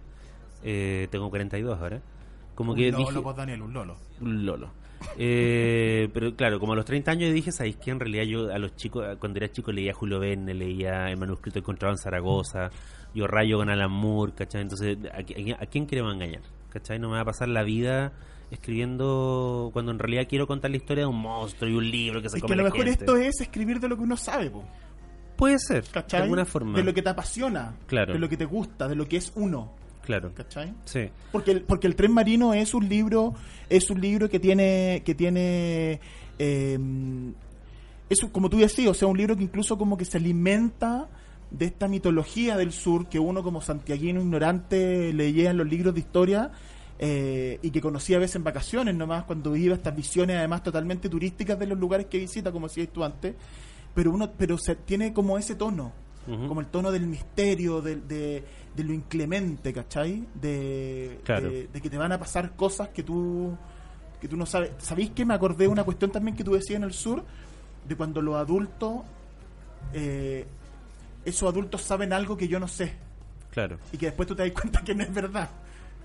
eh, 0.62 1.08
tengo 1.10 1.28
42 1.30 1.78
ahora, 1.80 2.00
como 2.54 2.74
que 2.74 2.86
un 2.88 2.92
lolo, 2.92 3.08
dije, 3.08 3.20
pues, 3.22 3.36
Daniel, 3.36 3.62
un 3.62 3.72
lolo. 3.72 3.96
un 4.20 4.46
lolo. 4.46 4.70
Eh, 5.16 6.08
pero 6.14 6.34
claro, 6.36 6.60
como 6.60 6.72
a 6.74 6.76
los 6.76 6.84
30 6.84 7.10
años 7.10 7.32
dije, 7.34 7.50
¿sabéis 7.52 7.76
que 7.76 7.90
en 7.90 7.98
realidad 8.00 8.24
yo 8.24 8.52
a 8.52 8.58
los 8.58 8.76
chicos, 8.76 9.04
cuando 9.18 9.38
era 9.38 9.50
chico 9.50 9.72
leía 9.72 9.92
Julio 9.92 10.20
Verne, 10.20 10.54
leía 10.54 11.10
el 11.10 11.16
manuscrito 11.16 11.58
encontrado 11.58 11.92
en 11.92 11.98
Zaragoza, 11.98 12.70
yo 13.14 13.26
rayo 13.26 13.56
con 13.58 13.68
Alan 13.68 13.90
Moore, 13.90 14.32
¿cachai? 14.34 14.62
Entonces, 14.62 14.96
¿a, 15.12 15.22
qui- 15.22 15.56
a 15.58 15.66
quién 15.66 15.86
queremos 15.86 16.14
engañar? 16.14 16.42
¿cachai? 16.70 16.98
No 17.00 17.08
me 17.08 17.14
va 17.16 17.22
a 17.22 17.24
pasar 17.24 17.48
la 17.48 17.62
vida 17.64 18.12
escribiendo 18.50 19.70
cuando 19.72 19.90
en 19.92 19.98
realidad 19.98 20.26
quiero 20.28 20.46
contar 20.46 20.70
la 20.70 20.76
historia 20.76 21.04
de 21.04 21.08
un 21.10 21.20
monstruo 21.20 21.70
y 21.70 21.74
un 21.74 21.90
libro 21.90 22.22
que 22.22 22.28
se 22.28 22.36
Es 22.36 22.42
come 22.42 22.54
que 22.54 22.60
a 22.60 22.64
lo 22.64 22.70
mejor 22.70 22.84
gente. 22.86 23.04
esto 23.04 23.16
es 23.16 23.40
escribir 23.40 23.80
de 23.80 23.88
lo 23.88 23.96
que 23.96 24.02
uno 24.02 24.16
sabe, 24.16 24.50
po, 24.50 24.64
Puede 25.38 25.58
ser, 25.58 25.84
¿cachai? 25.84 26.18
de 26.20 26.24
alguna 26.24 26.44
forma. 26.44 26.76
De 26.76 26.84
lo 26.84 26.92
que 26.92 27.00
te 27.00 27.08
apasiona, 27.08 27.74
Claro. 27.86 28.12
de 28.12 28.18
lo 28.18 28.28
que 28.28 28.36
te 28.36 28.44
gusta, 28.44 28.86
de 28.88 28.94
lo 28.96 29.08
que 29.08 29.16
es 29.16 29.32
uno. 29.36 29.72
Claro. 30.04 30.32
¿Cachai? 30.34 30.74
Sí. 30.84 31.08
Porque 31.32 31.52
el, 31.52 31.62
porque 31.62 31.86
el 31.86 31.94
tren 31.96 32.12
marino 32.12 32.52
es 32.54 32.74
un 32.74 32.88
libro, 32.88 33.34
es 33.70 33.88
un 33.90 34.00
libro 34.00 34.28
que 34.28 34.40
tiene, 34.40 35.02
que 35.04 35.14
tiene 35.14 36.00
eh, 36.38 36.78
es 38.10 38.22
un- 38.22 38.30
como 38.30 38.48
tú 38.50 38.58
decías, 38.58 38.90
o 38.90 38.94
sea, 38.94 39.08
un 39.08 39.16
libro 39.18 39.36
que 39.36 39.42
incluso 39.44 39.76
como 39.78 39.96
que 39.96 40.04
se 40.04 40.16
alimenta 40.18 41.08
de 41.50 41.66
esta 41.66 41.88
mitología 41.88 42.56
del 42.56 42.72
sur 42.72 43.08
que 43.08 43.18
uno 43.18 43.42
como 43.42 43.60
santiaguino 43.62 44.20
ignorante 44.20 45.12
leía 45.12 45.50
en 45.50 45.56
los 45.58 45.66
libros 45.68 45.94
de 45.94 46.00
historia 46.00 46.50
eh, 46.98 47.58
y 47.62 47.70
que 47.70 47.80
conocía 47.80 48.16
a 48.16 48.20
veces 48.20 48.36
en 48.36 48.44
vacaciones 48.44 48.94
nomás 48.94 49.24
cuando 49.24 49.54
iba 49.56 49.74
a 49.74 49.76
estas 49.76 49.94
visiones 49.94 50.36
además 50.36 50.62
totalmente 50.62 51.08
turísticas 51.08 51.58
de 51.58 51.66
los 51.66 51.78
lugares 51.78 52.06
que 52.06 52.18
visita, 52.18 52.50
como 52.50 52.68
decías 52.68 52.88
tú 52.92 53.04
antes, 53.04 53.34
pero 53.98 54.12
uno 54.12 54.30
pero 54.38 54.56
se 54.58 54.76
tiene 54.76 55.12
como 55.12 55.38
ese 55.38 55.56
tono, 55.56 55.92
Ujú. 56.28 56.46
como 56.46 56.60
el 56.60 56.68
tono 56.68 56.92
del 56.92 57.04
misterio, 57.08 57.80
del- 57.82 58.06
de, 58.06 58.44
de 58.76 58.84
lo 58.84 58.92
inclemente, 58.92 59.72
¿cachai? 59.72 60.24
De, 60.34 61.18
Claro. 61.24 61.50
de, 61.50 61.66
de 61.66 61.80
que 61.80 61.90
te 61.90 61.98
van 61.98 62.12
a 62.12 62.18
pasar 62.18 62.54
cosas 62.54 62.90
que 62.90 63.02
tú 63.02 63.56
que 64.20 64.28
tú 64.28 64.36
no 64.36 64.46
sabes. 64.46 64.70
¿Sabéis 64.78 65.10
que 65.10 65.24
me 65.24 65.34
acordé 65.34 65.64
de 65.64 65.68
una 65.68 65.82
cuestión 65.82 66.12
también 66.12 66.36
que 66.36 66.44
tú 66.44 66.52
decías 66.52 66.76
en 66.76 66.84
el 66.84 66.92
sur? 66.92 67.24
De 67.88 67.96
cuando 67.96 68.22
los 68.22 68.36
adultos, 68.36 69.00
eh, 69.92 70.46
esos 71.24 71.48
adultos 71.52 71.82
saben 71.82 72.12
algo 72.12 72.36
que 72.36 72.46
yo 72.46 72.60
no 72.60 72.68
sé. 72.68 72.92
Claro. 73.50 73.78
Y 73.92 73.96
que 73.96 74.06
después 74.06 74.28
tú 74.28 74.36
te 74.36 74.44
das 74.48 74.52
cuenta 74.60 74.82
que 74.84 74.94
no 74.94 75.02
es 75.02 75.12
verdad. 75.12 75.48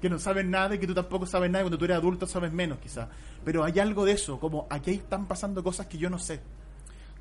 Que 0.01 0.09
no 0.09 0.17
saben 0.17 0.49
nada 0.49 0.73
y 0.73 0.79
que 0.79 0.87
tú 0.87 0.95
tampoco 0.95 1.27
sabes 1.27 1.51
nada. 1.51 1.61
y 1.61 1.65
Cuando 1.65 1.77
tú 1.77 1.85
eres 1.85 1.97
adulto 1.97 2.25
sabes 2.25 2.51
menos, 2.51 2.79
quizás. 2.79 3.07
Pero 3.45 3.63
hay 3.63 3.79
algo 3.79 4.03
de 4.03 4.13
eso, 4.13 4.39
como 4.39 4.65
aquí 4.71 4.91
están 4.91 5.27
pasando 5.27 5.63
cosas 5.63 5.85
que 5.85 5.97
yo 5.99 6.09
no 6.09 6.17
sé. 6.17 6.39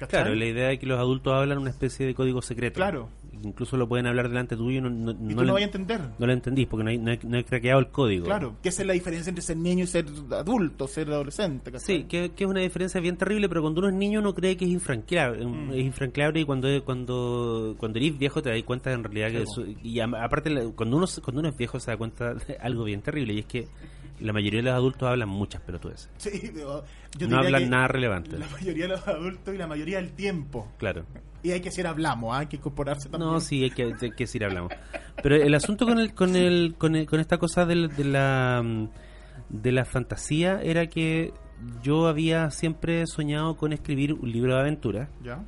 ¿Cachai? 0.02 0.22
Claro, 0.22 0.34
la 0.34 0.44
idea 0.46 0.72
es 0.72 0.78
que 0.78 0.86
los 0.86 0.98
adultos 0.98 1.32
hablan 1.34 1.58
una 1.58 1.70
especie 1.70 2.06
de 2.06 2.14
código 2.14 2.42
secreto. 2.42 2.76
Claro. 2.76 3.08
Incluso 3.44 3.76
lo 3.76 3.88
pueden 3.88 4.06
hablar 4.06 4.28
delante 4.28 4.56
tuyo 4.56 4.78
y 4.78 4.80
no, 4.80 4.88
no, 4.88 5.10
Y 5.10 5.34
tú 5.34 5.42
no 5.44 5.52
vas 5.54 5.62
a 5.62 5.64
entender. 5.64 6.00
no 6.16 6.26
lo 6.26 6.32
entendís 6.32 6.68
porque 6.68 6.84
no 6.84 6.90
hay, 6.90 6.98
no 6.98 7.10
hay, 7.10 7.18
no 7.24 7.36
hay 7.36 7.42
craqueado 7.42 7.80
el 7.80 7.88
código. 7.88 8.24
Claro, 8.26 8.54
que 8.62 8.68
esa 8.68 8.82
es 8.82 8.86
la 8.86 8.92
diferencia 8.94 9.30
entre 9.30 9.42
ser 9.42 9.56
niño 9.56 9.82
y 9.82 9.86
ser 9.88 10.06
adulto, 10.30 10.86
ser 10.86 11.08
adolescente. 11.10 11.72
¿cachai? 11.72 11.84
Sí, 11.98 12.04
que, 12.04 12.30
que 12.30 12.44
es 12.44 12.50
una 12.50 12.60
diferencia 12.60 13.00
bien 13.00 13.16
terrible, 13.16 13.48
pero 13.48 13.60
cuando 13.62 13.80
uno 13.80 13.88
es 13.88 13.94
niño 13.96 14.20
no 14.20 14.32
cree 14.32 14.56
que 14.56 14.64
es 14.64 14.70
infranqueable, 14.70 15.44
Mm. 15.44 15.72
es 15.72 15.80
infranqueable 15.80 16.40
y 16.40 16.44
cuando 16.44 16.68
cuando 16.84 17.74
cuando 17.78 17.98
eres 17.98 18.16
viejo 18.16 18.40
te 18.42 18.50
das 18.50 18.62
cuenta 18.62 18.92
en 18.92 19.02
realidad 19.02 19.26
que 19.28 19.44
Claro. 19.44 19.50
eso- 19.50 19.66
y 19.82 19.98
a- 19.98 20.04
aparte 20.24 20.50
cuando 20.76 20.96
uno 20.98 21.06
cuando 21.24 21.40
uno 21.40 21.48
es 21.48 21.56
viejo 21.56 21.80
se 21.80 21.90
da 21.90 21.96
cuenta 21.96 22.34
de 22.34 22.56
algo 22.60 22.84
bien 22.84 23.02
terrible 23.02 23.34
y 23.34 23.40
es 23.40 23.46
que 23.46 23.66
la 24.20 24.32
mayoría 24.32 24.60
de 24.60 24.64
los 24.66 24.74
adultos 24.74 25.02
hablan 25.08 25.28
muchas 25.28 25.60
pelotudeces. 25.62 26.08
Sí, 26.16 26.30
yo 27.18 27.28
No 27.28 27.38
hablan 27.38 27.68
nada 27.70 27.88
relevante. 27.88 28.38
La 28.38 28.48
mayoría 28.48 28.84
de 28.84 28.88
los 28.90 29.06
adultos 29.08 29.54
y 29.54 29.58
la 29.58 29.66
mayoría 29.66 29.96
del 29.98 30.12
tiempo. 30.12 30.68
Claro. 30.78 31.04
Y 31.42 31.50
hay 31.50 31.60
que 31.60 31.70
decir 31.70 31.86
hablamos, 31.86 32.34
¿ah? 32.34 32.38
hay 32.40 32.46
que 32.46 32.56
incorporarse 32.56 33.08
también. 33.08 33.32
No, 33.32 33.40
sí, 33.40 33.64
hay 33.64 33.70
que, 33.70 33.82
hay 33.84 34.10
que 34.12 34.24
decir 34.24 34.44
hablamos. 34.44 34.72
Pero 35.22 35.36
el 35.36 35.54
asunto 35.54 35.86
con 35.86 35.98
el, 35.98 36.14
con 36.14 36.36
el, 36.36 36.74
con, 36.78 36.94
el- 36.96 37.06
con 37.06 37.20
esta 37.20 37.38
cosa 37.38 37.66
de 37.66 37.74
la 38.04 38.62
de 39.48 39.72
la 39.72 39.84
fantasía 39.84 40.60
era 40.62 40.86
que 40.86 41.32
yo 41.82 42.06
había 42.06 42.50
siempre 42.50 43.06
soñado 43.06 43.56
con 43.56 43.72
escribir 43.72 44.14
un 44.14 44.30
libro 44.32 44.54
de 44.54 44.60
aventuras 44.60 45.08
¿Ya? 45.22 45.44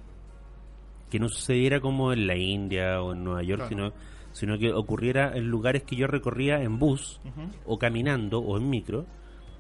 que 1.11 1.19
no 1.19 1.29
sucediera 1.29 1.81
como 1.81 2.13
en 2.13 2.27
la 2.27 2.37
India 2.37 3.01
o 3.03 3.13
en 3.13 3.25
Nueva 3.25 3.43
York, 3.43 3.69
Claro. 3.69 3.93
sino, 3.93 3.93
sino 4.33 4.59
que 4.59 4.73
ocurriera 4.73 5.33
en 5.37 5.47
lugares 5.49 5.85
que 5.85 5.97
yo 5.97 6.07
recorría 6.07 6.61
en 6.61 6.79
bus 6.79 7.21
o 7.65 7.79
caminando 7.79 8.41
o 8.41 8.59
en 8.59 8.69
micro 8.69 9.07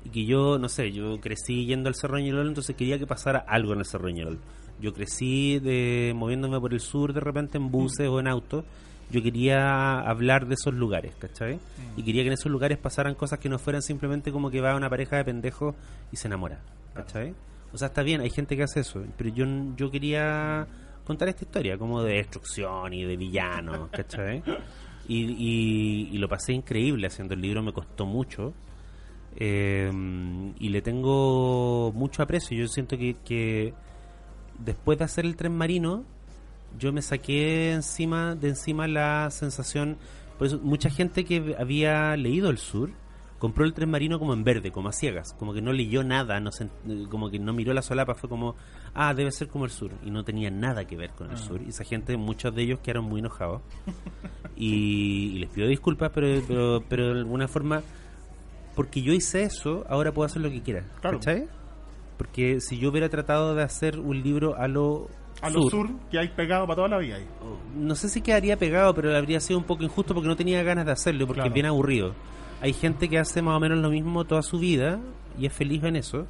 y 0.05 0.11
que 0.11 0.25
yo, 0.27 0.59
no 0.59 0.69
sé, 0.69 0.93
yo 0.93 1.19
crecí 1.21 1.65
yendo 1.65 1.89
al 1.89 1.95
Cerro 1.95 2.19
Ñelol, 2.19 2.49
entonces 2.49 2.77
quería 2.77 2.99
que 2.99 3.07
pasara 3.07 3.39
algo 3.49 3.73
en 3.73 3.79
el 3.81 3.87
Cerro 3.87 4.11
Ñelol. 4.11 4.39
Yo 4.81 4.93
crecí 4.93 5.59
de, 5.61 6.13
moviéndome 6.15 6.61
por 6.61 6.75
el 6.75 6.81
sur 6.81 7.13
de 7.13 7.21
repente 7.21 7.57
en 7.57 7.71
buses 7.71 8.09
o 8.09 8.21
en 8.21 8.29
autos. 8.29 8.65
Yo 9.11 9.23
quería 9.23 10.01
hablar 10.01 10.47
de 10.47 10.55
esos 10.55 10.75
lugares, 10.75 11.15
¿cachai? 11.17 11.59
Y 11.97 12.03
quería 12.03 12.23
que 12.23 12.29
en 12.29 12.35
esos 12.35 12.51
lugares 12.51 12.79
pasaran 12.79 13.15
cosas 13.15 13.39
que 13.39 13.49
no 13.49 13.59
fueran 13.59 13.83
simplemente 13.83 14.33
como 14.33 14.51
que 14.51 14.61
va 14.61 14.75
una 14.77 14.91
pareja 14.91 15.17
de 15.17 15.25
pendejos 15.25 15.75
y 16.11 16.17
se 16.17 16.27
enamora, 16.27 16.61
¿cachai? 16.95 17.35
O 17.73 17.79
sea, 17.79 17.89
está 17.89 18.03
bien, 18.03 18.21
hay 18.21 18.31
gente 18.31 18.57
que 18.57 18.63
hace 18.63 18.81
eso, 18.81 19.03
pero 19.17 19.31
yo, 19.31 19.47
yo 19.77 19.91
quería 19.91 20.67
contar 21.05 21.29
esta 21.29 21.45
historia 21.45 21.77
como 21.77 22.03
de 22.03 22.15
destrucción 22.15 22.93
y 22.93 23.05
de 23.05 23.17
villanos, 23.17 23.89
¿cachai? 23.91 24.43
Y, 25.07 25.19
y, 25.19 26.09
y 26.13 26.17
lo 26.17 26.31
pasé 26.31 26.55
increíble 26.55 27.07
haciendo 27.07 27.35
el 27.35 27.43
libro, 27.43 27.63
me 27.63 27.75
costó 27.75 28.07
mucho. 28.07 28.55
Eh, 29.37 29.91
y 30.59 30.69
le 30.69 30.83
tengo 30.83 31.93
mucho 31.95 32.23
aprecio. 32.23 32.57
Yo 32.57 32.69
siento 32.69 32.97
que, 32.97 33.17
que 33.25 33.75
después 34.59 34.99
de 34.99 35.05
hacer 35.05 35.25
el 35.25 35.37
tren 35.37 35.57
marino, 35.57 36.05
yo 36.79 36.93
me 36.93 37.03
saqué 37.03 37.73
encima 37.73 38.35
de 38.35 38.49
encima 38.51 38.87
la 38.89 39.31
sensación. 39.31 39.97
Por 40.39 40.47
eso, 40.49 40.59
mucha 40.63 40.91
gente 40.91 41.25
que 41.25 41.55
había 41.59 42.17
leído 42.17 42.51
el 42.51 42.59
sur 42.59 42.91
compró 43.39 43.65
el 43.67 43.75
tren 43.75 43.91
marino 43.91 44.19
como 44.19 44.33
en 44.33 44.43
verde, 44.43 44.71
como 44.73 44.89
a 44.89 44.93
ciegas, 44.93 45.35
como 45.35 45.53
que 45.53 45.61
no 45.61 45.73
leyó 45.73 46.03
nada, 46.03 46.41
no 46.41 46.51
se- 46.51 46.69
como 47.11 47.31
que 47.31 47.39
no 47.39 47.53
miró 47.53 47.75
la 47.75 47.83
solapa, 47.83 48.15
fue 48.15 48.29
como, 48.29 48.55
ah, 48.95 49.13
debe 49.13 49.31
ser 49.33 49.49
como 49.49 49.67
el 49.67 49.71
sur, 49.71 49.91
y 50.03 50.11
no 50.11 50.25
tenía 50.25 50.51
nada 50.51 50.87
que 50.87 50.97
ver 50.97 51.11
con 51.11 51.31
el 51.31 51.37
sur. 51.37 51.61
Y 51.61 51.69
esa 51.69 51.85
gente, 51.85 52.17
muchos 52.17 52.55
de 52.55 52.63
ellos 52.63 52.79
quedaron 52.81 53.05
muy 53.05 53.21
enojados. 53.21 53.61
y, 54.57 55.33
y 55.35 55.39
les 55.41 55.51
pido 55.51 55.69
disculpas, 55.69 56.11
pero, 56.15 56.43
pero, 56.49 56.83
pero 56.89 57.13
de 57.13 57.21
alguna 57.21 57.47
forma, 57.47 57.83
porque 58.75 59.03
yo 59.03 59.13
hice 59.13 59.43
eso, 59.43 59.85
ahora 59.89 60.13
puedo 60.13 60.27
hacer 60.27 60.43
lo 60.43 60.51
que 60.51 60.63
quiera. 60.63 60.85
Claro. 61.01 61.19
¿Cachai? 61.19 61.47
Porque 62.19 62.61
si 62.61 62.79
yo 62.79 62.91
hubiera 62.91 63.09
tratado 63.09 63.55
de 63.55 63.63
hacer 63.63 63.99
un 63.99 64.23
libro 64.23 64.57
a 64.57 64.69
lo 64.69 65.09
A 65.43 65.51
lo 65.51 65.69
sur, 65.69 65.89
que 66.11 66.19
hay 66.19 66.29
pegado 66.29 66.65
para 66.67 66.77
toda 66.77 66.89
la 66.89 66.99
vida 66.99 67.17
ahí. 67.17 67.27
no 67.77 67.95
sé 67.97 68.09
si 68.09 68.21
quedaría 68.21 68.57
pegado, 68.57 68.95
pero 68.95 69.15
habría 69.17 69.41
sido 69.41 69.59
un 69.59 69.65
poco 69.65 69.83
injusto 69.83 70.15
porque 70.15 70.29
no 70.29 70.37
tenía 70.37 70.63
ganas 70.63 70.87
de 70.87 70.93
hacerlo, 70.93 71.27
porque 71.27 71.39
Claro. 71.39 71.49
es 71.51 71.55
bien 71.55 71.67
aburrido. 71.67 72.15
Hay 72.61 72.73
gente 72.73 73.09
que 73.09 73.19
hace 73.19 73.43
más 73.43 73.57
o 73.57 73.61
menos 73.61 73.79
lo 73.79 73.91
mismo 73.91 74.25
toda 74.25 74.43
su 74.43 74.59
vida 74.59 75.01
y 75.39 75.47
es 75.47 75.53
feliz 75.53 75.83
en 75.85 75.97
eso. 75.97 76.27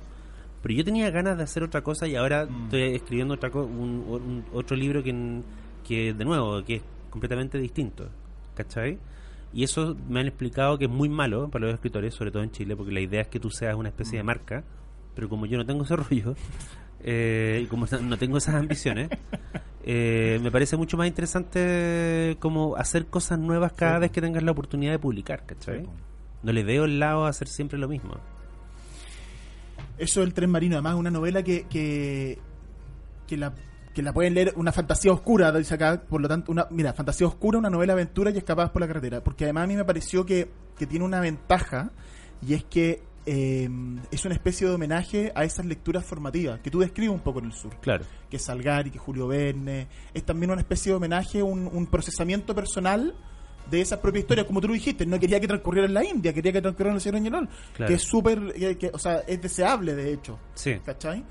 Pero 0.63 0.75
yo 0.75 0.85
tenía 0.85 1.11
ganas 1.11 1.37
de 1.37 1.43
hacer 1.45 1.63
otra 1.63 1.83
cosa 1.83 2.07
y 2.09 2.17
ahora 2.17 2.47
Mm. 2.47 2.65
estoy 2.65 2.83
escribiendo 2.95 3.35
otra 3.35 3.51
co- 3.51 3.65
un, 3.65 4.05
un- 4.09 4.45
otro 4.55 4.75
libro 4.77 5.03
que, 5.03 5.43
que, 5.87 6.15
de 6.15 6.25
nuevo, 6.25 6.65
que 6.65 6.77
es 6.77 6.83
completamente 7.11 7.59
distinto. 7.59 8.09
¿Cachai? 8.55 8.99
Y 9.55 9.63
eso 9.63 9.97
me 10.09 10.19
han 10.21 10.27
explicado 10.27 10.77
que 10.79 10.87
es 10.87 10.91
muy 10.91 11.09
malo 11.09 11.49
para 11.49 11.67
los 11.67 11.75
escritores, 11.75 12.13
sobre 12.13 12.31
todo 12.33 12.43
en 12.43 12.51
Chile, 12.51 12.75
porque 12.77 12.93
la 12.93 13.01
idea 13.01 13.21
es 13.23 13.29
que 13.29 13.39
tú 13.39 13.51
seas 13.51 13.77
una 13.77 13.89
especie 13.89 14.19
de 14.19 14.25
Mm. 14.25 14.27
marca, 14.27 14.65
pero 15.15 15.29
como 15.29 15.47
yo 15.47 15.57
no 15.57 15.65
tengo 15.65 15.85
ese 15.85 15.95
rollo, 15.97 16.35
eh, 17.05 17.61
y 17.65 17.67
como 17.67 17.87
no 18.03 18.19
tengo 18.19 18.39
esas 18.39 18.57
ambiciones, 18.57 19.11
eh, 19.85 20.41
me 20.43 20.51
parece 20.51 20.77
mucho 20.77 20.97
más 20.97 21.07
interesante 21.07 22.37
como 22.41 22.75
hacer 22.77 23.07
cosas 23.07 23.39
nuevas 23.39 23.73
cada 23.75 23.97
Sí, 23.97 24.01
vez 24.01 24.11
que 24.11 24.21
tengas 24.21 24.43
la 24.43 24.51
oportunidad 24.51 24.91
de 24.93 24.99
publicar, 24.99 25.47
¿cachai? 25.47 25.81
Sí, 25.81 25.85
po. 25.87 25.93
No 26.43 26.53
le 26.53 26.65
veo 26.65 26.85
el 26.85 26.99
lado 26.99 27.25
a 27.25 27.29
hacer 27.29 27.47
siempre 27.49 27.79
lo 27.79 27.87
mismo. 27.89 28.17
Eso 29.99 30.21
del 30.21 30.35
tren 30.35 30.51
marino, 30.51 30.75
además, 30.75 30.97
una 30.97 31.11
novela 31.11 31.43
que, 31.45 31.67
que, 31.69 32.39
que 33.29 33.37
la 33.37 33.55
que 33.95 34.03
la 34.03 34.13
pueden 34.13 34.35
leer 34.35 34.53
una 34.57 34.73
fantasía 34.73 35.13
oscura, 35.13 35.53
dice 35.53 35.75
acá, 35.75 36.03
por 36.09 36.21
lo 36.21 36.29
tanto, 36.29 36.51
una, 36.53 36.67
mira, 36.71 36.93
fantasía 36.93 37.27
oscura, 37.27 37.59
una 37.59 37.71
novela 37.71 37.93
aventura 37.93 38.31
y 38.31 38.37
escapadas 38.39 38.71
por 38.73 38.81
la 38.83 38.89
carretera, 38.89 39.23
porque 39.23 39.45
además 39.45 39.65
a 39.65 39.67
mí 39.69 39.77
me 39.77 39.85
pareció 39.85 40.27
que, 40.27 40.51
que 40.77 40.87
tiene 40.87 41.05
una 41.05 41.21
ventaja 41.21 41.91
y 42.47 42.55
es 42.55 42.65
que 42.65 43.03
eh, 43.27 43.69
es 44.11 44.25
una 44.27 44.35
especie 44.35 44.67
de 44.69 44.75
homenaje 44.75 45.33
a 45.35 45.45
esas 45.45 45.65
lecturas 45.65 46.05
formativas 46.05 46.61
que 46.61 46.71
tú 46.71 46.81
describes 46.81 47.15
un 47.15 47.21
poco 47.23 47.39
en 47.39 47.47
el 47.47 47.53
sur, 47.53 47.75
Claro. 47.81 48.05
que 48.29 48.37
es 48.37 48.43
Salgari, 48.43 48.91
que 48.91 48.99
Julio 48.99 49.29
Verne, 49.29 49.87
es 50.13 50.25
también 50.25 50.51
una 50.51 50.61
especie 50.61 50.91
de 50.93 50.97
homenaje, 50.97 51.43
un, 51.43 51.67
un 51.73 51.87
procesamiento 51.87 52.55
personal 52.55 53.15
de 53.71 53.81
esa 53.81 54.03
propia 54.03 54.19
historia, 54.21 54.47
como 54.47 54.61
tú 54.61 54.69
lo 54.69 54.75
dijiste, 54.75 55.07
no 55.07 55.19
quería 55.19 55.41
que 55.41 55.47
transcurriera 55.49 55.87
en 55.89 55.95
la 55.95 56.05
India, 56.05 56.35
quería 56.35 56.53
que 56.53 56.61
transcurriera 56.61 56.91
en 56.91 56.97
el 56.97 57.01
Sierra 57.01 57.19
Ñelol, 57.19 57.49
Claro. 57.75 57.89
que 57.89 57.95
es 57.95 58.03
súper, 58.03 58.53
que- 58.53 58.77
que, 58.77 58.91
o 58.93 58.99
sea, 58.99 59.21
es 59.27 59.41
deseable 59.41 59.95
de 59.95 60.13
hecho. 60.13 60.39
Sí. 60.53 60.75
¿Cachai? 60.85 61.25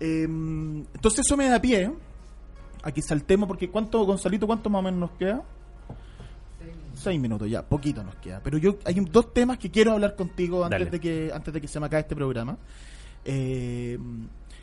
Eh, 0.00 0.24
entonces 0.24 1.20
eso 1.20 1.36
me 1.36 1.48
da 1.48 1.60
pie 1.60 1.90
a 2.86 2.92
que 2.92 3.02
saltemos, 3.02 3.48
porque 3.48 3.68
¿cuánto, 3.68 4.04
Gonzalito, 4.04 4.46
cuánto 4.46 4.70
más 4.70 4.78
o 4.80 4.82
menos 4.82 5.00
nos 5.00 5.10
queda? 5.18 5.42
Seis 6.94 7.20
minutos 7.20 7.50
ya, 7.50 7.62
poquito 7.62 8.02
nos 8.02 8.14
queda. 8.16 8.40
Pero 8.42 8.58
yo 8.58 8.78
hay 8.84 8.98
un- 8.98 9.04
dos 9.10 9.32
temas 9.34 9.58
que 9.58 9.70
quiero 9.70 9.92
hablar 9.92 10.16
contigo 10.16 10.64
antes 10.64 10.78
Dale. 10.78 10.90
de 10.90 11.00
que 11.00 11.30
antes 11.32 11.52
de 11.52 11.60
que 11.60 11.68
se 11.68 11.78
me 11.80 11.86
acabe 11.86 12.02
este 12.02 12.16
programa. 12.16 12.56
Eh, 13.24 13.98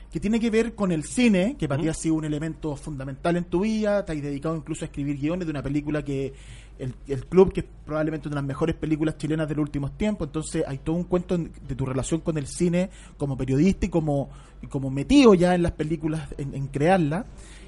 que 0.10 0.20
tiene 0.20 0.40
que 0.40 0.50
ver 0.52 0.76
con 0.76 0.92
el 0.92 1.04
cine, 1.04 1.56
que 1.58 1.68
para 1.68 1.82
ti 1.82 1.90
ha 1.90 1.94
sido 1.94 2.16
un 2.16 2.24
elemento 2.24 2.76
fundamental 2.76 3.36
en 3.36 3.46
tu 3.46 3.62
vida, 3.62 4.06
te 4.06 4.12
has 4.14 4.22
dedicado 4.22 4.56
incluso 4.56 4.86
a 4.86 4.88
escribir 4.88 5.18
guiones 5.20 5.48
de 5.48 5.52
una 5.52 5.64
película 5.64 6.04
que 6.04 6.34
el, 6.80 6.94
el 7.08 7.26
club, 7.28 7.54
que 7.54 7.62
es 7.62 7.66
probablemente 7.86 8.28
una 8.28 8.36
de 8.36 8.42
las 8.42 8.48
mejores 8.48 8.76
películas 8.76 9.18
chilenas 9.18 9.48
de 9.48 9.56
los 9.56 9.64
últimos 9.64 9.98
tiempos, 9.98 10.28
entonces 10.28 10.64
hay 10.68 10.80
todo 10.80 10.96
un 10.96 11.04
cuento 11.04 11.36
en- 11.36 11.52
de 11.68 11.76
tu 11.76 11.86
relación 11.86 12.22
con 12.22 12.38
el 12.38 12.48
cine 12.48 12.90
como 13.18 13.38
periodista 13.38 13.86
y 13.86 13.90
como, 13.90 14.30
y 14.62 14.68
como 14.68 14.90
metido 14.90 15.34
ya 15.34 15.54
en 15.56 15.64
las 15.64 15.74
películas, 15.74 16.30
en, 16.38 16.54
en 16.56 16.68
crearlas, 16.68 17.26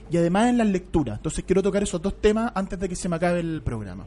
y 0.10 0.18
además 0.18 0.50
en 0.50 0.58
las 0.60 0.68
lecturas. 0.68 1.18
Entonces 1.18 1.44
quiero 1.46 1.64
tocar 1.64 1.82
esos 1.84 2.02
dos 2.02 2.20
temas 2.22 2.52
antes 2.56 2.80
de 2.80 2.88
que 2.90 2.96
se 2.96 3.10
me 3.10 3.16
acabe 3.16 3.40
el 3.40 3.62
programa. 3.64 4.06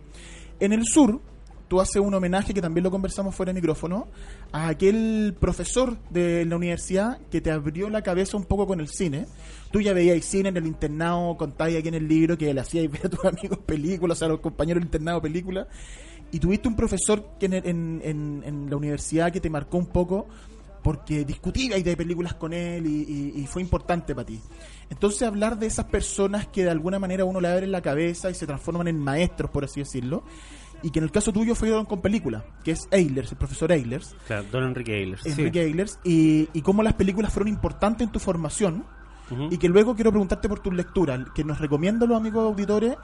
En 0.61 0.73
el 0.73 0.85
sur, 0.85 1.21
tú 1.69 1.81
haces 1.81 1.97
un 2.03 2.13
homenaje, 2.15 2.55
que 2.55 2.61
también 2.63 2.83
lo 2.85 2.91
conversamos 2.91 3.35
fuera 3.35 3.53
de 3.53 3.61
micrófono, 3.61 4.09
a 4.53 4.69
aquel 4.69 5.37
profesor 5.39 5.97
de 6.11 6.45
la 6.47 6.57
universidad 6.57 7.19
que 7.31 7.41
te 7.41 7.51
abrió 7.51 7.91
la 7.91 8.03
cabeza 8.03 8.37
un 8.37 8.45
poco 8.45 8.67
con 8.67 8.81
el 8.81 8.89
cine. 8.89 9.27
Tú 9.71 9.81
ya 9.81 9.93
veías 9.93 10.25
cine 10.25 10.49
en 10.49 10.57
el 10.57 10.67
internado, 10.67 11.37
contáis 11.37 11.77
aquí 11.79 11.89
en 11.89 11.95
el 11.95 12.09
libro 12.09 12.39
que 12.39 12.53
le 12.55 12.61
hacíais 12.61 12.91
ver 12.93 13.07
a 13.07 13.09
tus 13.11 13.25
amigos 13.25 13.59
películas, 13.59 14.23
a 14.23 14.29
los 14.29 14.41
compañeros 14.41 14.81
del 14.81 14.87
internado 14.87 15.21
películas. 15.23 15.67
y 16.33 16.39
tuviste 16.41 16.69
un 16.69 16.77
profesor 16.77 17.25
que 17.41 17.47
en, 17.47 17.55
en- 17.55 18.01
en- 18.05 18.43
en 18.45 18.71
la 18.71 18.77
universidad 18.77 19.33
que 19.33 19.41
te 19.41 19.49
marcó 19.51 19.79
un 19.79 19.87
poco 19.87 20.27
porque 20.83 21.25
discutíais 21.25 21.85
de 21.85 21.97
películas 21.97 22.35
con 22.35 22.53
él 22.53 22.87
y, 22.87 23.03
y- 23.37 23.41
y 23.43 23.47
fue 23.47 23.61
importante 23.63 24.15
para 24.15 24.27
ti. 24.27 24.41
Entonces 24.91 25.23
hablar 25.23 25.59
de 25.59 25.67
esas 25.67 25.87
personas 25.87 26.47
que 26.47 26.65
de 26.65 26.71
alguna 26.71 26.99
manera 26.99 27.25
uno 27.25 27.41
le 27.41 27.49
abre 27.49 27.67
la 27.67 27.83
cabeza 27.83 28.31
y 28.31 28.35
se 28.35 28.47
transforman 28.47 28.89
en 28.89 28.99
maestros, 28.99 29.51
por 29.51 29.65
así 29.65 29.81
decirlo, 29.81 30.23
y 30.83 30.91
que 30.91 30.99
en 31.01 31.05
el 31.05 31.11
caso 31.11 31.33
tuyo 31.33 31.55
fueron 31.55 31.85
con 31.87 32.01
película, 32.01 32.45
que 32.65 32.73
es 32.73 32.89
Eilers, 32.91 33.33
el 33.33 33.39
profesor 33.39 33.73
Eilers, 33.73 34.15
Claro, 34.27 34.45
Don 34.53 34.65
Enrique 34.65 35.03
Ehlers. 35.03 35.23
sí. 35.23 35.31
Enrique 35.31 35.63
Eilers, 35.63 35.99
y, 36.05 36.49
y 36.53 36.63
cómo 36.63 36.83
las 36.83 36.95
películas 36.95 37.33
fueron 37.33 37.49
importantes 37.49 38.07
en 38.07 38.13
tu 38.13 38.19
formación, 38.19 38.85
y 39.51 39.59
que 39.59 39.69
luego 39.69 39.95
quiero 39.95 40.11
preguntarte 40.11 40.49
por 40.49 40.61
tus 40.61 40.73
lecturas, 40.73 41.21
que 41.35 41.45
nos 41.45 41.59
recomiendan 41.61 42.09
los 42.09 42.17
amigos 42.19 42.45
auditores, 42.47 42.97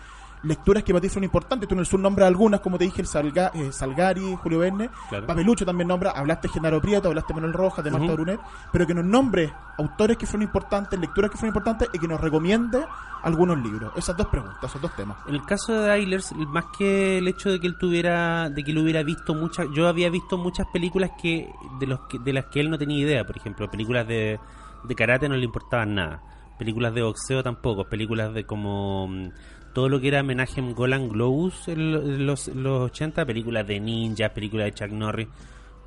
lecturas 0.44 0.82
que 0.82 0.92
para 0.92 1.00
ti 1.02 1.08
fueron 1.08 1.24
importantes. 1.24 1.68
Tú 1.68 1.74
en 1.74 1.80
el 1.80 1.86
sur 1.86 1.98
nombras 2.00 2.28
algunas, 2.28 2.60
como 2.60 2.78
te 2.78 2.84
dije, 2.84 3.02
el 3.02 3.08
Salga- 3.08 3.50
eh, 3.54 3.72
Salgari, 3.72 4.36
Julio 4.36 4.58
Verne, 4.60 4.90
Claro. 5.08 5.26
Papelucho 5.26 5.64
también 5.66 5.88
nombra, 5.88 6.10
hablaste 6.12 6.48
de 6.48 6.54
Genaro 6.54 6.80
Prieto, 6.80 7.08
hablaste 7.08 7.32
de 7.32 7.34
Manuel 7.34 7.52
Rojas, 7.54 7.84
de 7.84 7.90
Marta. 7.90 8.12
Brunet, 8.12 8.40
pero 8.72 8.86
que 8.86 8.94
nos 8.94 9.04
nombre 9.04 9.52
autores 9.78 10.16
que 10.16 10.26
fueron 10.26 10.42
importantes, 10.42 10.98
lecturas 11.00 11.30
que 11.30 11.36
fueron 11.36 11.50
importantes 11.50 11.88
y 11.92 11.98
que 11.98 12.06
nos 12.08 12.20
recomiende 12.20 12.84
algunos 13.22 13.58
libros. 13.58 13.92
Esas 13.96 14.16
dos 14.16 14.26
preguntas, 14.28 14.64
esos 14.70 14.80
dos 14.82 14.94
temas. 14.94 15.16
En 15.26 15.34
el 15.34 15.44
caso 15.44 15.72
de 15.80 15.94
Eilers, 15.94 16.32
más 16.36 16.66
que 16.76 17.18
el 17.18 17.26
hecho 17.28 17.50
de 17.50 17.58
que 17.58 17.66
él 17.66 17.76
tuviera, 17.78 18.50
de 18.50 18.62
que 18.62 18.70
él 18.70 18.78
hubiera 18.78 19.02
visto 19.02 19.34
muchas, 19.34 19.66
yo 19.74 19.88
había 19.88 20.10
visto 20.10 20.36
muchas 20.36 20.66
películas 20.72 21.12
que 21.20 21.50
de 21.80 21.86
los 21.86 22.00
que, 22.08 22.18
de 22.18 22.32
las 22.34 22.44
que 22.46 22.60
él 22.60 22.70
no 22.70 22.78
tenía 22.78 22.98
idea, 22.98 23.24
por 23.26 23.36
ejemplo, 23.36 23.70
películas 23.70 24.06
de, 24.06 24.38
de 24.84 24.94
karate 24.94 25.28
no 25.28 25.36
le 25.36 25.44
importaban 25.46 25.94
nada, 25.94 26.22
películas 26.58 26.92
de 26.94 27.02
boxeo 27.02 27.42
tampoco, 27.42 27.84
películas 27.88 28.34
de 28.34 28.44
como 28.44 29.08
mm, 29.08 29.28
todo 29.74 29.88
lo 29.88 30.00
que 30.00 30.08
era 30.08 30.22
Menachem 30.22 30.72
Golan 30.72 31.08
Globus 31.08 31.68
en 31.68 31.92
lo- 31.92 32.02
en 32.02 32.26
los, 32.26 32.48
en 32.48 32.62
los 32.62 32.80
80, 32.82 33.26
películas 33.26 33.66
de 33.66 33.80
ninjas, 33.80 34.30
películas 34.30 34.66
de 34.66 34.72
Chuck 34.72 34.90
Norris, 34.90 35.28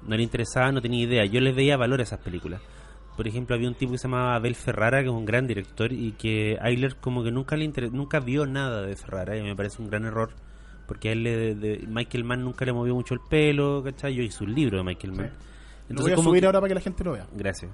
no 0.07 0.15
le 0.15 0.21
interesaba, 0.23 0.71
no 0.71 0.81
tenía 0.81 1.03
idea, 1.05 1.25
yo 1.25 1.39
les 1.41 1.55
veía 1.55 1.77
valor 1.77 1.99
a 1.99 2.03
esas 2.03 2.19
películas. 2.19 2.61
Por 3.15 3.27
ejemplo, 3.27 3.55
había 3.55 3.67
un 3.67 3.73
tipo 3.75 3.93
que 3.93 3.97
se 3.97 4.07
llamaba 4.07 4.35
Abel 4.35 4.53
Ferrara, 4.55 4.99
que 5.01 5.07
es 5.07 5.11
un 5.11 5.25
gran 5.25 5.47
director, 5.47 5.91
y 5.91 6.11
que 6.11 6.57
Ayler 6.61 6.97
como 6.97 7.23
que 7.23 7.31
nunca 7.31 7.55
le 7.57 7.65
inter- 7.65 7.91
nunca 7.91 8.19
vio 8.19 8.45
nada 8.45 8.83
de 8.83 8.95
Ferrara, 8.95 9.35
y 9.38 9.41
me 9.41 9.55
parece 9.55 9.81
un 9.81 9.89
gran 9.89 10.05
error, 10.05 10.29
porque 10.85 11.09
a 11.09 11.11
él 11.13 11.23
le, 11.23 11.55
de- 11.55 11.85
Michael 11.88 12.23
Mann 12.25 12.43
nunca 12.43 12.63
le 12.65 12.73
movió 12.73 12.93
mucho 12.93 13.15
el 13.15 13.21
pelo, 13.27 13.81
¿cachai? 13.83 14.13
Yo 14.13 14.21
hice 14.21 14.43
un 14.43 14.53
libro 14.53 14.77
de 14.77 14.83
Michael 14.83 15.13
Mann. 15.13 15.31
Lo 15.89 16.01
voy 16.01 16.11
a 16.11 16.15
subir 16.17 16.41
que- 16.41 16.45
ahora 16.45 16.59
para 16.59 16.69
que 16.69 16.75
la 16.75 16.81
gente 16.81 17.03
lo 17.03 17.13
vea. 17.13 17.25
Gracias. 17.33 17.71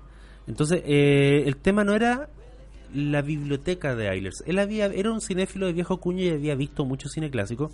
Entonces, 0.48 0.82
eh, 0.86 1.44
el 1.46 1.58
tema 1.58 1.84
no 1.84 1.94
era 1.94 2.30
la 2.94 3.22
biblioteca 3.22 3.96
de 3.96 4.10
Eilers. 4.10 4.44
Él 4.46 4.60
había, 4.60 4.86
era 4.88 5.12
un 5.12 5.22
cinéfilo 5.22 5.66
de 5.66 5.74
viejo 5.74 5.98
cuño 5.98 6.24
y 6.24 6.30
había 6.30 6.56
visto 6.56 6.86
mucho 6.86 7.10
cine 7.10 7.30
clásico, 7.30 7.72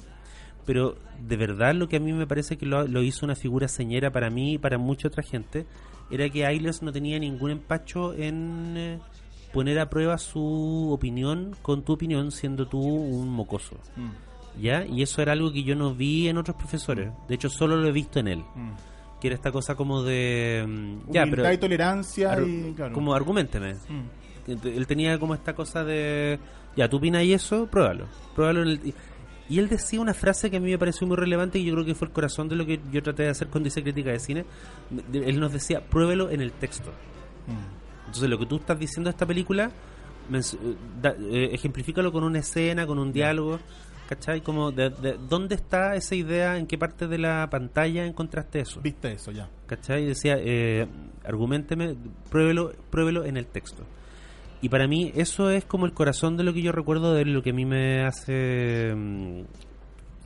pero 0.66 0.96
de 1.28 1.36
verdad 1.38 1.74
lo 1.76 1.88
que 1.90 1.98
a 1.98 2.00
mí 2.00 2.14
me 2.14 2.28
parece 2.28 2.58
que 2.58 2.66
lo, 2.66 2.88
lo 2.88 3.02
hizo 3.04 3.26
una 3.26 3.36
figura 3.36 3.68
señera 3.68 4.12
para 4.12 4.30
mí 4.30 4.54
y 4.54 4.58
para 4.58 4.78
mucha 4.78 5.08
otra 5.08 5.24
gente, 5.24 5.66
era 6.12 6.30
que 6.30 6.46
Eilers 6.46 6.82
no 6.82 6.92
tenía 6.92 7.20
ningún 7.20 7.52
empacho 7.52 8.14
en 8.14 8.74
eh, 8.78 9.00
poner 9.54 9.80
a 9.80 9.90
prueba 9.90 10.18
su 10.18 10.90
opinión 10.92 11.56
con 11.62 11.84
tu 11.84 11.94
opinión 11.94 12.32
siendo 12.32 12.68
tú 12.68 12.80
un 12.80 13.30
mocoso. 13.30 13.78
¿Ya? 14.60 14.86
Y 14.86 15.02
eso 15.04 15.22
era 15.22 15.32
algo 15.34 15.52
que 15.54 15.64
yo 15.64 15.76
no 15.76 15.94
vi 15.94 16.28
en 16.28 16.38
otros 16.38 16.58
profesores. 16.58 17.12
De 17.28 17.36
hecho, 17.36 17.50
solo 17.50 17.78
lo 17.78 17.88
he 17.88 17.92
visto 17.92 18.20
en 18.20 18.28
él. 18.28 18.44
Que 19.22 19.28
era 19.28 19.36
esta 19.36 19.52
cosa 19.52 19.76
como 19.76 20.02
de... 20.04 20.66
mm, 20.68 21.12
Ya, 21.12 21.26
pero... 21.30 21.52
y 21.54 21.58
tolerancia 21.58 22.32
Ar- 22.32 22.44
y 22.48 22.74
claro. 22.76 22.94
Como 22.94 23.14
argumenteme. 23.14 23.74
Mm. 23.74 24.19
Él 24.52 24.88
tenía 24.88 25.18
como 25.20 25.34
esta 25.34 25.54
cosa 25.54 25.84
de. 25.84 26.40
Ya, 26.76 26.88
tú 26.90 26.98
opinas 26.98 27.24
y 27.24 27.34
eso, 27.34 27.68
pruébalo. 27.68 28.06
Pruébalo 28.36 28.62
en 28.64 28.68
el- 28.70 28.94
y- 29.50 29.58
él 29.60 29.68
decía 29.68 30.00
una 30.00 30.14
frase 30.14 30.52
que 30.52 30.58
a 30.58 30.60
mí 30.60 30.70
me 30.70 30.78
pareció 30.78 31.08
muy 31.08 31.18
relevante 31.18 31.58
y 31.60 31.66
yo 31.66 31.74
creo 31.74 31.86
que 31.86 31.96
fue 31.96 32.08
el 32.08 32.14
corazón 32.14 32.48
de 32.50 32.56
lo 32.56 32.66
que 32.66 32.80
yo 32.92 33.02
traté 33.02 33.24
de 33.24 33.30
hacer 33.30 33.48
cuando 33.48 33.68
hice 33.68 33.82
crítica 33.82 34.12
de 34.12 34.20
cine. 34.20 34.46
Él 35.12 35.40
nos 35.40 35.52
decía, 35.52 35.82
pruébelo 35.82 36.30
en 36.30 36.42
el 36.42 36.52
texto. 36.52 36.92
Mm. 37.48 38.06
Entonces, 38.08 38.30
lo 38.30 38.38
que 38.38 38.46
tú 38.46 38.58
estás 38.58 38.78
diciendo 38.80 39.10
de 39.10 39.12
esta 39.12 39.26
película, 39.26 39.72
eh, 40.32 40.42
da- 41.02 41.16
eh, 41.20 41.50
ejemplifícalo 41.54 42.12
con 42.12 42.24
una 42.24 42.40
escena, 42.40 42.86
con 42.86 43.00
un 43.00 43.12
diálogo. 43.12 43.60
¿Cachai? 44.08 44.42
Como 44.42 44.72
de, 44.72 44.90
de- 44.90 45.18
¿Dónde 45.30 45.54
está 45.54 45.96
esa 45.96 46.16
idea? 46.16 46.58
¿En 46.58 46.66
qué 46.66 46.80
parte 46.80 47.08
de 47.08 47.20
la 47.20 47.48
pantalla 47.52 48.06
encontraste 48.08 48.60
eso? 48.60 48.82
Viste 48.82 49.12
eso 49.12 49.32
ya. 49.32 49.48
¿Cachai? 49.68 50.04
Decía, 50.06 50.36
eh, 50.40 50.88
argumenteme, 51.24 51.96
pruébelo, 52.32 52.72
pruébelo 52.90 53.24
en 53.26 53.38
el 53.38 53.46
texto. 53.46 53.84
Y 54.62 54.70
para 54.70 54.88
mí 54.88 55.12
eso 55.16 55.50
es 55.50 55.64
como 55.66 55.86
el 55.86 55.94
corazón 55.94 56.38
de 56.38 56.44
lo 56.44 56.54
que 56.54 56.62
yo 56.62 56.72
recuerdo 56.72 57.14
de 57.14 57.22
él, 57.22 57.34
lo 57.34 57.42
que 57.42 57.52
a 57.52 57.54
mí 57.54 57.66
me 57.66 58.06
hace 58.06 58.94
mm, 58.96 59.42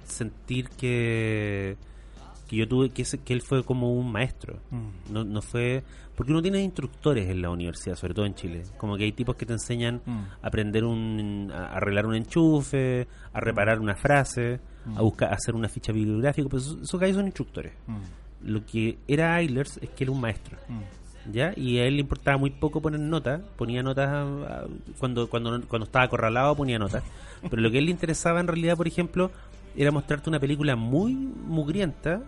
sentir 0.06 0.70
que, 0.70 1.78
que 2.48 2.56
yo 2.56 2.68
tuve, 2.68 2.90
que, 2.90 3.04
que 3.24 3.34
él 3.34 3.42
fue 3.42 3.64
como 3.64 3.94
un 3.94 4.12
maestro. 4.12 4.60
Mm. 4.72 5.14
No, 5.14 5.24
no 5.24 5.42
fue... 5.42 5.84
Porque 6.16 6.32
uno 6.32 6.44
tiene 6.44 6.62
instructores 6.62 7.28
en 7.28 7.42
la 7.42 7.50
universidad, 7.50 7.96
sobre 7.96 8.14
todo 8.14 8.26
en 8.28 8.36
Chile. 8.36 8.64
Como 8.78 8.98
que 8.98 9.04
hay 9.04 9.12
tipos 9.14 9.36
que 9.36 9.46
te 9.48 9.54
enseñan 9.54 10.02
Mm. 10.06 10.20
a 10.42 10.48
aprender 10.48 10.84
un... 10.84 11.52
a 11.54 11.76
arreglar 11.76 12.06
un 12.06 12.16
enchufe, 12.16 13.08
a 13.34 13.40
reparar 13.40 13.80
una 13.80 13.96
frase, 13.96 14.60
a 14.96 15.02
buscar 15.02 15.32
a 15.32 15.36
hacer 15.36 15.56
una 15.56 15.70
ficha 15.70 15.92
bibliográfica. 15.92 16.48
Pues 16.50 16.64
esos 16.64 16.82
esos 16.82 17.00
gallos 17.00 17.18
son 17.18 17.26
instructores 17.26 17.74
lo 18.44 18.66
que 18.66 18.98
era 19.08 19.40
Eilers 19.40 19.78
es 19.82 19.90
que 19.92 20.04
era 20.04 20.12
un 20.12 20.20
maestro. 20.22 20.58
¿Ya? 21.32 21.53
Y 21.55 21.78
a 21.80 21.86
él 21.86 21.95
le 21.95 22.01
importaba 22.01 22.38
muy 22.38 22.49
poco 22.49 22.82
poner 22.82 22.99
notas, 22.99 23.41
ponía 23.55 23.82
notas 23.82 24.09
a- 24.09 24.21
a- 24.24 24.65
cuando, 24.99 25.30
cuando, 25.30 25.61
cuando 25.67 25.86
estaba 25.86 26.05
acorralado 26.05 26.55
ponía 26.55 26.78
notas. 26.78 27.03
Pero 27.49 27.61
lo 27.61 27.71
que 27.71 27.78
a 27.78 27.80
él 27.80 27.86
le 27.86 27.91
interesaba 27.91 28.39
en 28.41 28.47
realidad, 28.47 28.76
por 28.76 28.88
ejemplo, 28.88 29.32
era 29.76 29.91
mostrarte 29.91 30.30
una 30.30 30.39
película 30.39 30.76
muy 30.76 31.13
mugrienta 31.13 32.21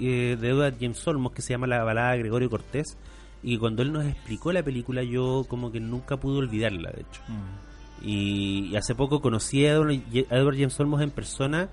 eh, 0.00 0.36
de 0.40 0.48
Edward 0.48 0.74
James 0.80 1.06
Olmos 1.06 1.32
que 1.32 1.40
se 1.42 1.50
llama 1.54 1.66
La 1.66 1.82
balada 1.84 2.12
de 2.12 2.18
Gregorio 2.18 2.50
Cortés 2.50 2.98
y 3.42 3.56
cuando 3.58 3.82
él 3.82 3.92
nos 3.92 4.04
explicó 4.04 4.52
la 4.52 4.62
película 4.62 5.02
yo 5.04 5.44
como 5.48 5.70
que 5.72 5.78
nunca 5.80 6.16
pude 6.18 6.38
olvidarla, 6.38 6.90
de 6.90 7.00
hecho. 7.02 7.22
Mm. 7.28 8.06
Y, 8.06 8.68
y 8.72 8.76
hace 8.76 8.94
poco 8.94 9.20
conocí 9.22 9.64
a 9.64 9.72
Edward, 9.72 9.90
a 10.30 10.36
Edward 10.36 10.56
James 10.56 10.78
Olmos 10.80 11.00
en 11.00 11.10
persona 11.10 11.68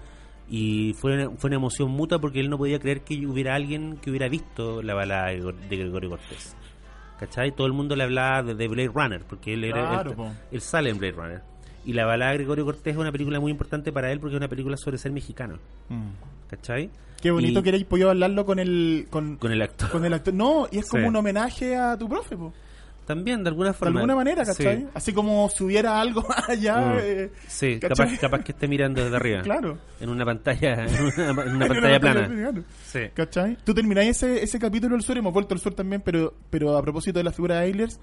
y 0.49 0.93
fue 0.93 1.13
una, 1.13 1.29
fue 1.37 1.47
una 1.49 1.55
emoción 1.57 1.89
mutua 1.91 2.19
porque 2.19 2.39
él 2.39 2.49
no 2.49 2.57
podía 2.57 2.79
creer 2.79 3.01
que 3.01 3.25
hubiera 3.25 3.55
alguien 3.55 3.97
que 3.97 4.09
hubiera 4.09 4.27
visto 4.27 4.81
la 4.81 4.93
balada 4.93 5.27
de 5.27 5.39
Gregor- 5.41 5.55
de 5.69 5.77
Gregorio 5.77 6.09
Cortés. 6.11 6.55
¿Cachai? 7.19 7.55
Todo 7.55 7.67
el 7.67 7.73
mundo 7.73 7.95
le 7.95 8.03
hablaba 8.03 8.43
de, 8.43 8.55
de 8.55 8.67
Blade 8.67 8.91
Runner 8.93 9.21
porque 9.27 9.53
él, 9.53 9.63
era, 9.63 9.89
Claro, 10.03 10.31
él, 10.51 10.61
sale 10.61 10.89
en 10.89 10.97
Blade 10.97 11.13
Runner. 11.13 11.41
Y 11.85 11.93
la 11.93 12.05
balada 12.05 12.31
de 12.31 12.37
Gregorio 12.39 12.65
Cortés 12.65 12.93
es 12.93 12.97
una 12.99 13.11
película 13.11 13.39
muy 13.39 13.51
importante 13.51 13.91
para 13.91 14.11
él 14.11 14.19
porque 14.19 14.35
es 14.35 14.39
una 14.39 14.47
película 14.49 14.75
sobre 14.77 14.97
ser 14.97 15.11
mexicano. 15.11 15.59
Mm. 15.89 16.07
¿Cachai? 16.49 16.89
Qué 17.21 17.31
bonito 17.31 17.51
Y- 17.59 17.63
que 17.63 17.63
queréis 17.63 17.85
podido 17.85 18.09
hablarlo 18.09 18.45
con 18.45 18.59
el 18.59 19.07
con, 19.09 19.37
Con 19.37 19.51
el 19.53 19.61
actor. 19.61 19.89
con 19.89 20.03
el 20.03 20.13
actor. 20.13 20.33
No, 20.33 20.67
y 20.71 20.79
es 20.79 20.89
como 20.89 21.03
Sí. 21.03 21.09
un 21.09 21.15
homenaje 21.15 21.75
a 21.77 21.97
tu 21.97 22.09
profe, 22.09 22.35
po. 22.35 22.53
También, 23.05 23.43
de 23.43 23.49
alguna 23.49 23.69
de 23.69 23.73
forma. 23.73 23.99
alguna 23.99 24.15
manera, 24.15 24.45
¿cachai? 24.45 24.77
Sí. 24.81 24.87
Así 24.93 25.13
como 25.13 25.49
si 25.49 25.63
hubiera 25.63 25.99
algo 25.99 26.21
más 26.27 26.47
allá. 26.49 26.77
Mm. 26.77 26.97
eh, 27.01 27.31
Sí, 27.47 27.79
capaz, 27.79 28.17
capaz 28.21 28.43
que 28.43 28.51
esté 28.53 28.67
mirando 28.67 29.03
desde 29.03 29.15
arriba. 29.15 29.41
Claro. 29.41 29.77
En 29.99 30.09
una 30.09 30.23
pantalla, 30.25 30.85
en 30.85 31.03
una, 31.03 31.13
en 31.25 31.29
una 31.31 31.43
En 31.45 31.55
una 31.55 31.67
pantalla 31.67 31.99
plana. 31.99 32.63
Sí. 32.85 32.99
¿Cachai? 33.13 33.57
Tú 33.63 33.73
termináis 33.73 34.09
ese, 34.11 34.43
ese 34.43 34.59
capítulo 34.59 34.95
del 34.95 35.03
sur, 35.03 35.17
hemos 35.17 35.33
vuelto 35.33 35.53
al 35.53 35.59
sur 35.59 35.73
también, 35.73 36.01
pero, 36.01 36.33
pero 36.49 36.77
a 36.77 36.81
propósito 36.81 37.19
de 37.19 37.23
la 37.23 37.31
figura 37.31 37.59
de 37.59 37.67
Eilers, 37.67 37.99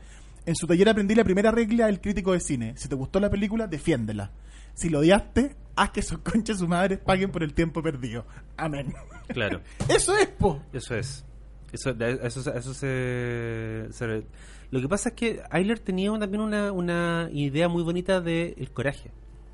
en 0.46 0.55
su 0.57 0.66
taller 0.66 0.88
aprendí 0.88 1.14
la 1.14 1.24
primera 1.24 1.51
regla 1.51 1.86
del 1.86 2.01
crítico 2.01 2.32
de 2.32 2.40
cine. 2.40 2.74
Si 2.76 2.88
te 2.88 2.94
gustó 2.94 3.20
la 3.20 3.30
película, 3.30 3.66
defiéndela. 3.66 4.30
Si 4.74 4.88
lo 4.88 5.01
odiaste, 5.01 5.57
haz 5.76 5.90
que 5.90 6.01
sus 6.03 6.18
conchas 6.18 6.59
su 6.59 6.68
madre 6.68 6.96
paguen 6.98 7.30
por 7.30 7.42
el 7.42 7.53
tiempo 7.55 7.82
perdido. 7.82 8.24
Amén. 8.57 8.94
Claro. 9.28 9.61
Eso 9.88 10.16
es, 10.16 10.28
po. 10.28 10.62
Eso 10.72 10.94
es. 10.94 11.24
Eso, 11.73 11.93
de- 11.95 12.18
eso, 12.23 12.41
eso 12.55 12.75
se, 12.75 13.87
se- 13.91 14.25
Lo 14.71 14.81
que 14.81 14.89
pasa 14.89 15.11
es 15.11 15.14
que 15.14 15.43
Ayler 15.51 15.79
tenía 15.79 16.11
también 16.18 16.41
una, 16.43 16.73
una 16.73 17.29
idea 17.33 17.68
muy 17.68 17.83
bonita 17.83 18.21
del 18.21 18.55
el 18.57 18.71
coraje. 18.73 19.11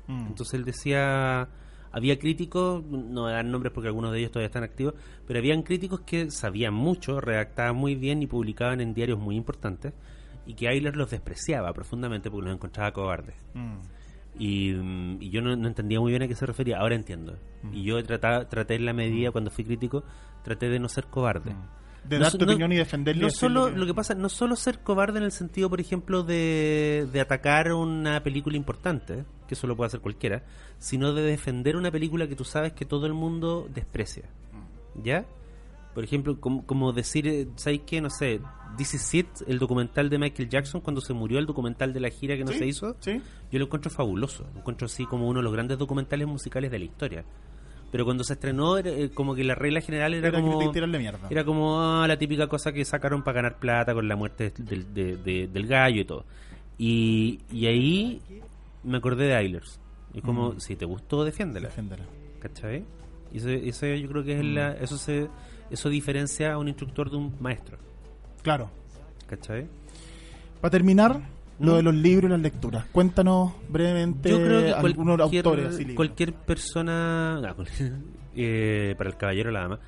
Mm. 0.07 0.27
Entonces 0.27 0.53
él 0.55 0.65
decía... 0.65 1.47
Había 1.89 2.19
críticos, 2.19 2.83
no 2.85 3.21
voy 3.23 3.31
a 3.31 3.35
dar 3.35 3.45
nombres 3.45 3.71
porque 3.73 3.87
algunos 3.87 4.11
de 4.11 4.19
ellos 4.19 4.29
todavía 4.31 4.47
están 4.47 4.63
activos, 4.63 4.93
pero 5.25 5.39
habían 5.39 5.63
críticos 5.63 6.01
que 6.01 6.29
sabían 6.29 6.73
mucho, 6.73 7.21
redactaban 7.21 7.75
muy 7.75 7.95
bien 7.95 8.21
y 8.21 8.27
publicaban 8.27 8.81
en 8.81 8.93
diarios 8.93 9.17
muy 9.17 9.35
importantes, 9.37 9.93
y 10.45 10.53
que 10.53 10.67
Ayler 10.67 10.95
los 10.97 11.09
despreciaba 11.09 11.73
profundamente 11.73 12.29
porque 12.29 12.47
los 12.49 12.55
encontraba 12.55 12.91
cobardes. 12.91 13.35
Mm. 13.55 13.77
Y, 14.37 14.73
mm, 14.73 15.17
y 15.21 15.29
yo 15.31 15.41
no, 15.41 15.55
no 15.55 15.67
entendía 15.67 15.99
muy 15.99 16.11
bien 16.11 16.21
a 16.23 16.27
qué 16.27 16.35
se 16.35 16.45
refería, 16.45 16.77
ahora 16.77 16.93
entiendo. 16.93 17.35
Y 17.71 17.83
yo 17.83 18.03
trataba, 18.03 18.47
traté 18.47 18.75
en 18.75 18.85
la 18.85 18.93
medida, 18.93 19.31
cuando 19.31 19.49
fui 19.49 19.63
crítico, 19.63 20.03
traté 20.43 20.69
de 20.69 20.79
no 20.79 20.89
ser 20.89 21.05
cobarde. 21.05 21.55
De 22.07 22.17
No 22.17 22.23
dar 22.23 22.31
tu 22.33 22.45
no- 22.45 22.51
opinión 22.51 22.71
y 22.71 22.75
No 22.77 22.83
decir 22.83 23.31
solo, 23.31 23.69
lo 23.69 23.85
que 23.85 23.93
pasa, 23.93 24.13
no 24.15 24.29
solo 24.29 24.55
ser 24.55 24.79
cobarde 24.79 25.19
en 25.19 25.25
el 25.25 25.31
sentido, 25.31 25.69
por 25.69 25.79
ejemplo, 25.81 26.23
de, 26.23 27.07
de 27.11 27.19
atacar 27.21 27.73
una 27.73 28.21
película 28.23 28.55
importante, 28.57 29.25
que 29.47 29.53
eso 29.55 29.67
lo 29.67 29.75
puede 29.75 29.87
hacer 29.87 29.99
cualquiera, 29.99 30.43
sino 30.79 31.13
de 31.13 31.21
defender 31.23 31.75
una 31.75 31.91
película 31.91 32.27
que 32.27 32.35
tú 32.35 32.43
sabes 32.45 32.73
que 32.73 32.85
todo 32.85 33.05
el 33.07 33.13
mundo 33.13 33.67
desprecia. 33.73 34.23
¿Ya? 35.03 35.25
Por 35.93 36.03
ejemplo, 36.03 36.39
como, 36.39 36.63
como 36.65 36.93
decir, 36.93 37.27
eh, 37.27 37.47
¿sabes 37.55 37.81
qué? 37.85 38.01
No 38.01 38.09
sé, 38.11 38.39
This 38.77 38.93
Is 38.93 39.13
It, 39.15 39.27
el 39.47 39.57
documental 39.57 40.09
de 40.09 40.19
Michael 40.19 40.47
Jackson, 40.47 40.79
cuando 40.81 41.01
se 41.01 41.13
murió 41.13 41.39
el 41.39 41.47
documental 41.47 41.91
de 41.91 41.99
la 41.99 42.09
gira 42.09 42.35
que 42.37 42.43
no 42.43 42.51
¿Sí? 42.51 42.59
se 42.59 42.67
hizo, 42.67 42.95
¿Sí? 42.99 43.19
yo 43.51 43.57
lo 43.59 43.65
encuentro 43.65 43.89
fabuloso. 43.89 44.45
Lo 44.53 44.59
encuentro 44.59 44.85
así 44.85 45.05
como 45.07 45.27
uno 45.27 45.39
de 45.39 45.43
los 45.43 45.53
grandes 45.53 45.77
documentales 45.79 46.27
musicales 46.27 46.69
de 46.69 46.79
la 46.79 46.85
historia. 46.85 47.25
Pero 47.91 48.03
cuando 48.03 48.23
se 48.23 48.33
estrenó, 48.33 48.77
era, 48.77 48.89
eh, 48.89 49.09
como 49.13 49.33
que 49.33 49.43
la 49.43 49.55
regla 49.55 49.79
general 49.81 50.13
era, 50.13 50.27
Era 50.27 50.41
como. 50.41 50.59
que 50.59 50.67
tirarle 50.69 50.99
mierda. 50.99 51.27
Era 51.29 51.43
como 51.45 51.79
ah, 51.81 52.05
la 52.07 52.17
típica 52.17 52.47
cosa 52.47 52.71
que 52.73 52.83
sacaron 52.83 53.23
para 53.23 53.35
ganar 53.35 53.59
plata 53.59 53.93
con 53.93 54.07
la 54.07 54.15
muerte 54.15 54.51
del, 54.57 54.93
de- 54.93 55.15
de- 55.17 55.47
del 55.47 55.67
gallo 55.67 56.01
y 56.01 56.05
todo. 56.05 56.25
Y, 56.77 57.39
y 57.51 57.65
ahí 57.67 58.21
me 58.83 58.97
acordé 58.97 59.25
de 59.27 59.37
Eilers. 59.37 59.79
Y 60.13 60.21
como, 60.21 60.51
Mm. 60.53 60.59
si 60.59 60.75
te 60.75 60.85
gustó, 60.85 61.23
defiéndela. 61.23 61.67
Defiéndela. 61.69 62.03
¿Cachai? 62.39 62.83
Y 63.31 63.37
eso, 63.37 63.49
eso 63.49 63.85
yo 63.87 64.07
creo 64.09 64.23
que 64.23 64.37
es 64.39 64.45
la, 64.45 64.73
eso 64.73 64.97
se 64.97 65.27
eso 65.69 65.89
diferencia 65.89 66.53
a 66.53 66.57
un 66.57 66.67
instructor 66.69 67.09
de 67.09 67.17
un 67.17 67.35
maestro. 67.41 67.77
Claro. 68.41 68.69
¿Cachai? 69.27 69.67
Para 70.61 70.71
terminar, 70.71 71.21
lo 71.59 71.73
¿Mm? 71.73 71.75
de 71.75 71.83
los 71.83 71.95
libros 71.95 72.29
y 72.29 72.31
las 72.31 72.41
lecturas. 72.41 72.85
Cuéntanos 72.91 73.53
brevemente 73.69 74.29
Yo 74.29 74.37
creo 74.37 74.61
que 74.61 74.71
algunos 74.73 75.17
cualquier, 75.17 75.45
autores. 75.45 75.75
así, 75.75 75.85
cualquier 75.95 76.33
persona, 76.33 77.39
ah, 77.39 77.55
eh, 78.35 78.95
para 78.97 79.09
el 79.09 79.17
caballero 79.17 79.51
la 79.51 79.61
dama, 79.61 79.79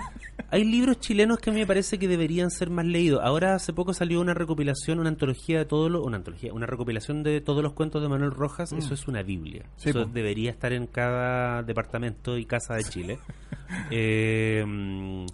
hay 0.50 0.64
libros 0.64 1.00
chilenos 1.00 1.38
que 1.38 1.50
a 1.50 1.52
mí 1.52 1.60
me 1.60 1.66
parece 1.66 1.98
que 1.98 2.08
deberían 2.08 2.50
ser 2.50 2.70
más 2.70 2.86
leídos. 2.86 3.20
Ahora 3.22 3.54
hace 3.54 3.72
poco 3.72 3.92
salió 3.92 4.20
una 4.20 4.34
recopilación, 4.34 5.00
una 5.00 5.08
antología 5.08 5.58
de 5.58 5.64
todos 5.64 5.90
los, 5.90 6.04
una 6.04 6.16
antología, 6.16 6.52
una 6.52 6.66
recopilación 6.66 7.22
de 7.22 7.40
todos 7.40 7.62
los 7.62 7.72
cuentos 7.72 8.00
de 8.00 8.08
Manuel 8.08 8.30
Rojas. 8.30 8.72
Eso 8.72 8.94
es 8.94 9.08
una 9.08 9.22
Biblia. 9.22 9.64
Mm. 9.64 9.80
Sí, 9.80 9.90
Eso 9.90 10.04
debería 10.04 10.50
estar 10.50 10.72
en 10.72 10.86
cada 10.86 11.62
departamento 11.62 12.38
y 12.38 12.44
casa 12.44 12.74
de 12.74 12.84
Chile. 12.84 13.18
eh, 13.90 14.64
mm, 14.66 15.26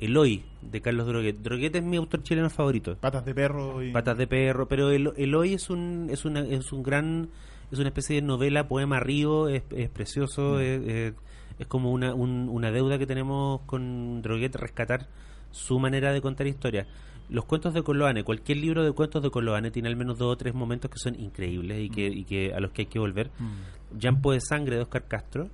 Eloy 0.00 0.44
de 0.62 0.80
Carlos 0.80 1.06
Droguet. 1.06 1.36
Droguet 1.38 1.74
es 1.76 1.82
mi 1.82 1.96
autor 1.96 2.22
chileno 2.22 2.50
favorito. 2.50 2.96
Patas 2.96 3.24
de 3.24 3.34
perro 3.34 3.82
y. 3.82 3.92
Patas 3.92 4.16
de 4.18 4.26
perro, 4.26 4.68
pero 4.68 4.90
el, 4.90 5.12
Eloy 5.16 5.54
es 5.54 5.70
un 5.70 6.08
es 6.10 6.24
una 6.24 6.40
es 6.40 6.72
un 6.72 6.82
gran 6.82 7.28
es 7.70 7.78
una 7.78 7.88
especie 7.88 8.16
de 8.16 8.22
novela 8.22 8.66
poema 8.68 8.98
río, 9.00 9.48
es, 9.48 9.62
es 9.76 9.88
precioso, 9.90 10.58
es, 10.60 10.80
es- 10.86 11.14
es 11.58 11.66
como 11.66 11.90
una, 11.90 12.14
un- 12.14 12.48
una 12.48 12.70
deuda 12.70 12.98
que 12.98 13.06
tenemos 13.06 13.60
con 13.66 14.22
Droguet 14.22 14.54
rescatar 14.54 15.08
su 15.50 15.78
manera 15.80 16.12
de 16.12 16.20
contar 16.20 16.46
historias. 16.46 16.86
Los 17.30 17.44
cuentos 17.46 17.74
de 17.74 17.82
Coloane, 17.82 18.22
cualquier 18.22 18.58
libro 18.58 18.84
de 18.84 18.92
cuentos 18.92 19.22
de 19.22 19.30
Coloane 19.30 19.70
tiene 19.72 19.88
al 19.88 19.96
menos 19.96 20.16
dos 20.18 20.32
o 20.32 20.36
tres 20.36 20.54
momentos 20.54 20.88
que 20.90 20.98
son 20.98 21.18
increíbles 21.20 21.80
y 21.80 21.90
que, 21.90 22.06
y 22.06 22.24
que 22.24 22.54
a 22.54 22.60
los 22.60 22.70
que 22.70 22.82
hay 22.82 22.86
que 22.86 22.98
volver. 23.00 23.30
Mm. 23.38 23.98
Llampo 23.98 24.32
de 24.32 24.40
sangre 24.40 24.76
de 24.76 24.82
Oscar 24.82 25.06
Castro, 25.08 25.48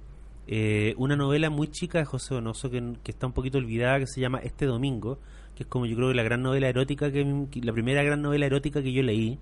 eh, 0.46 0.94
una 0.98 1.16
novela 1.16 1.50
muy 1.50 1.68
chica 1.68 1.98
de 1.98 2.04
José 2.04 2.34
Donoso 2.34 2.70
que, 2.70 2.82
que 3.02 3.10
está 3.12 3.26
un 3.26 3.32
poquito 3.32 3.58
olvidada 3.58 3.98
que 4.00 4.06
se 4.06 4.20
llama 4.20 4.38
Este 4.38 4.66
Domingo, 4.66 5.18
que 5.56 5.62
es 5.62 5.68
como 5.68 5.86
yo 5.86 5.96
creo 5.96 6.08
que 6.08 6.14
la 6.14 6.22
gran 6.22 6.42
novela 6.42 6.68
erótica 6.68 7.10
que, 7.12 7.46
que- 7.50 7.60
la 7.62 7.72
primera 7.72 8.02
gran 8.02 8.20
novela 8.22 8.46
erótica 8.46 8.82
que 8.82 8.92
yo 8.92 9.02
leí, 9.02 9.38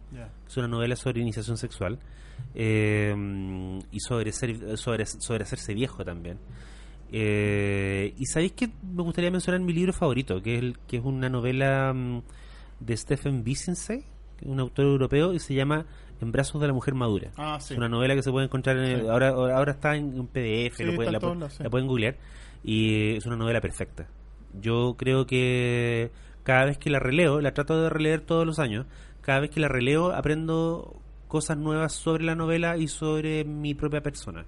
es 0.46 0.56
una 0.56 0.68
novela 0.68 0.94
sobre 0.96 1.20
iniciación 1.20 1.56
sexual 1.56 1.98
eh, 2.54 3.14
y 3.90 4.00
sobre 4.00 4.32
ser 4.32 4.76
sobre, 4.78 5.06
sobre 5.06 5.42
hacerse 5.44 5.74
viejo 5.74 6.04
también. 6.04 6.38
Eh, 7.14 8.14
y 8.16 8.24
sabéis 8.26 8.52
que 8.52 8.68
me 8.82 9.02
gustaría 9.02 9.30
mencionar 9.30 9.60
mi 9.60 9.72
libro 9.72 9.92
favorito, 9.92 10.40
que 10.42 10.54
es 10.56 10.62
el, 10.62 10.78
que 10.86 10.96
es 10.98 11.04
una 11.04 11.28
novela 11.28 11.92
mm, 11.92 12.22
de 12.80 12.96
Stephen 12.96 13.44
es 13.46 13.88
un 14.44 14.58
autor 14.60 14.86
europeo 14.86 15.32
y 15.34 15.38
se 15.38 15.54
llama 15.54 15.86
En 16.22 16.32
brazos 16.32 16.60
de 16.60 16.66
la 16.68 16.72
mujer 16.72 16.94
madura. 16.94 17.30
Ah, 17.36 17.58
sí. 17.60 17.74
Es 17.74 17.78
una 17.78 17.88
novela 17.88 18.14
que 18.14 18.22
se 18.22 18.30
puede 18.30 18.46
encontrar 18.46 18.76
en 18.78 18.84
el- 18.84 19.10
ahora 19.10 19.28
ahora 19.30 19.72
está 19.72 19.96
en, 19.96 20.16
en 20.16 20.26
PDF, 20.28 20.76
Sí, 20.76 20.84
lo 20.84 20.92
la, 21.10 21.18
pueden 21.70 21.86
googlear 21.86 22.16
y 22.64 23.16
es 23.16 23.26
una 23.26 23.36
novela 23.36 23.60
perfecta. 23.60 24.06
Yo 24.60 24.94
creo 24.96 25.26
que 25.26 26.10
cada 26.44 26.64
vez 26.66 26.78
que 26.78 26.90
la 26.90 26.98
releo, 27.00 27.40
la 27.40 27.52
trato 27.54 27.80
de 27.82 27.88
releer 27.90 28.20
todos 28.20 28.46
los 28.46 28.58
años, 28.58 28.86
cada 29.20 29.40
vez 29.40 29.50
que 29.50 29.60
la 29.60 29.68
releo 29.68 30.12
aprendo 30.14 30.96
cosas 31.28 31.56
nuevas 31.56 31.92
sobre 31.92 32.24
la 32.24 32.34
novela 32.34 32.76
y 32.76 32.88
sobre 32.88 33.44
mi 33.44 33.74
propia 33.74 34.02
persona. 34.02 34.44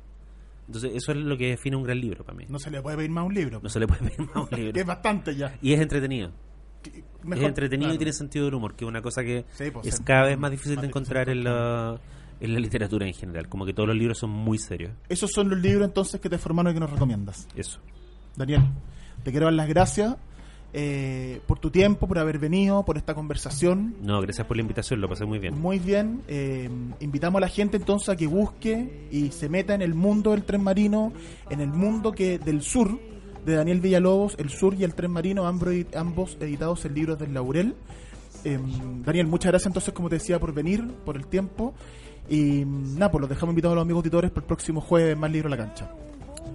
Entonces 0.67 0.93
eso 0.95 1.13
es 1.13 1.19
lo 1.19 1.37
que 1.37 1.49
define 1.49 1.77
un 1.77 1.83
gran 1.83 2.01
libro 2.01 2.25
para 2.25 2.37
mí. 2.39 2.45
No 2.49 2.59
se 2.59 2.71
le 2.71 2.81
puede 2.83 2.97
pedir 2.97 3.11
más 3.11 3.27
un 3.27 3.35
libro. 3.35 3.61
No 3.63 3.69
se 3.69 3.81
le 3.81 3.87
puede 3.87 4.01
pedir 4.11 4.21
más 4.21 4.37
un 4.37 4.47
Que 4.49 4.55
es 4.69 4.75
libro. 4.75 4.85
bastante 4.87 5.35
ya. 5.35 5.55
Y 5.61 5.73
es 5.73 5.81
entretenido. 5.81 6.31
Mejor, 7.23 7.45
es 7.45 7.49
entretenido 7.49 7.87
claro. 7.89 7.95
y 7.95 7.99
tiene 7.99 8.13
sentido 8.13 8.45
del 8.47 8.55
humor, 8.55 8.75
que 8.75 8.85
es 8.85 8.89
una 8.89 9.01
cosa 9.03 9.23
que 9.23 9.45
Sí, 9.53 9.71
pues, 9.73 9.87
es 9.87 10.01
cada 10.01 10.27
vez 10.27 10.39
más 10.39 10.51
difícil 10.51 10.75
más 10.77 10.83
de 10.83 10.89
encontrar 10.89 11.29
en 11.31 11.45
la, 11.45 11.99
en 12.41 12.55
la 12.55 12.61
literatura 12.61 13.07
en 13.07 13.15
general. 13.15 13.49
Como 13.49 13.65
que 13.65 13.73
todos 13.73 13.89
los 13.89 13.97
libros 13.97 14.19
son 14.19 14.31
muy 14.31 14.59
serios. 14.59 14.93
Esos 15.09 15.31
son 15.33 15.49
los 15.51 15.59
libros 15.59 15.87
entonces 15.87 16.21
que 16.21 16.29
te 16.29 16.39
formaron 16.39 16.73
y 16.73 16.75
que 16.75 16.81
nos 16.81 16.91
recomiendas. 16.91 17.49
Eso. 17.57 17.81
Daniel, 18.37 18.63
te 19.23 19.31
quiero 19.31 19.47
dar 19.47 19.55
las 19.55 19.69
gracias 19.69 20.17
eh, 20.77 21.41
por 21.47 21.61
tu 21.61 21.71
tiempo, 21.71 22.09
por 22.09 22.19
haber 22.19 22.41
venido, 22.41 22.85
por 22.85 22.97
esta 22.97 23.15
conversación. 23.15 23.95
No, 24.03 24.21
gracias 24.21 24.45
por 24.47 24.57
la 24.57 24.63
invitación, 24.63 25.01
lo 25.01 25.09
pasé 25.09 25.25
muy 25.25 25.39
bien. 25.39 25.59
Muy 25.59 25.79
bien. 25.79 26.23
eh, 26.27 26.69
invitamos 26.99 27.39
a 27.39 27.43
la 27.43 27.49
gente 27.49 27.77
entonces 27.77 28.09
a 28.09 28.17
que 28.17 28.27
busque 28.27 29.07
y 29.13 29.31
se 29.31 29.49
meta 29.49 29.75
en 29.75 29.83
el 29.83 29.95
mundo 29.95 30.33
del 30.33 30.43
tren 30.43 30.63
marino, 30.65 31.13
en 31.49 31.61
el 31.61 31.69
mundo 31.69 32.11
que 32.11 32.41
del 32.41 32.61
sur, 32.63 32.99
de 33.45 33.55
Daniel 33.55 33.81
Villalobos, 33.81 34.37
El 34.39 34.51
Sur 34.51 34.75
y 34.75 34.85
el 34.85 34.95
Tren 34.95 35.11
Marino, 35.11 35.47
ambos, 35.47 36.37
editados 36.41 36.85
en 36.85 36.95
libros 36.95 37.19
del 37.19 37.35
Laurel. 37.35 37.75
Eh, 38.45 38.59
Daniel, 39.05 39.27
muchas 39.27 39.53
gracias 39.53 39.67
entonces, 39.67 39.95
como 39.95 40.09
te 40.09 40.17
decía, 40.17 40.39
por 40.39 40.53
venir, 40.53 40.87
por 41.05 41.17
el 41.17 41.27
tiempo. 41.27 41.75
Y 42.29 42.65
mm, 42.65 42.95
nada, 42.95 43.11
pues 43.11 43.21
los 43.21 43.31
dejamos 43.31 43.53
invitados 43.53 43.73
a 43.73 43.77
los 43.77 43.83
amigos 43.83 44.01
auditores 44.01 44.31
para 44.31 44.43
el 44.43 44.47
próximo 44.47 44.81
jueves, 44.81 45.17
más 45.17 45.31
libro 45.31 45.49
a 45.49 45.51
la 45.51 45.57
cancha. 45.57 45.91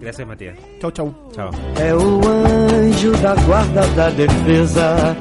Gracias, 0.00 0.26
Matías. 0.26 0.56
Chau, 0.80 0.90
chau. 0.92 1.14
Chao. 1.32 1.50
É 1.76 1.94
o 1.94 2.20
anjo 2.26 3.12
da 3.18 3.34
guarda 3.34 3.86
da 3.88 4.08
defesa. 4.10 5.16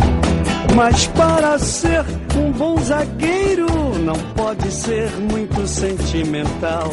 Mas 0.75 1.07
para 1.07 1.57
ser 1.59 2.05
um 2.37 2.51
bom 2.51 2.77
zagueiro, 2.77 3.67
não 4.05 4.15
pode 4.35 4.71
ser 4.71 5.09
muito 5.19 5.67
sentimental. 5.67 6.89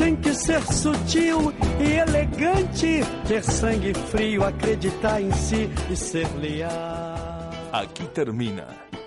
Tem 0.00 0.16
que 0.16 0.32
ser 0.32 0.62
sutil 0.62 1.52
e 1.78 1.98
elegante, 1.98 3.00
ter 3.28 3.44
sangue 3.44 3.92
frio, 3.92 4.42
acreditar 4.42 5.20
em 5.20 5.30
si 5.30 5.68
e 5.90 5.94
ser 5.94 6.26
leal. 6.38 7.50
Aquí 7.70 8.06
termina 8.06 8.89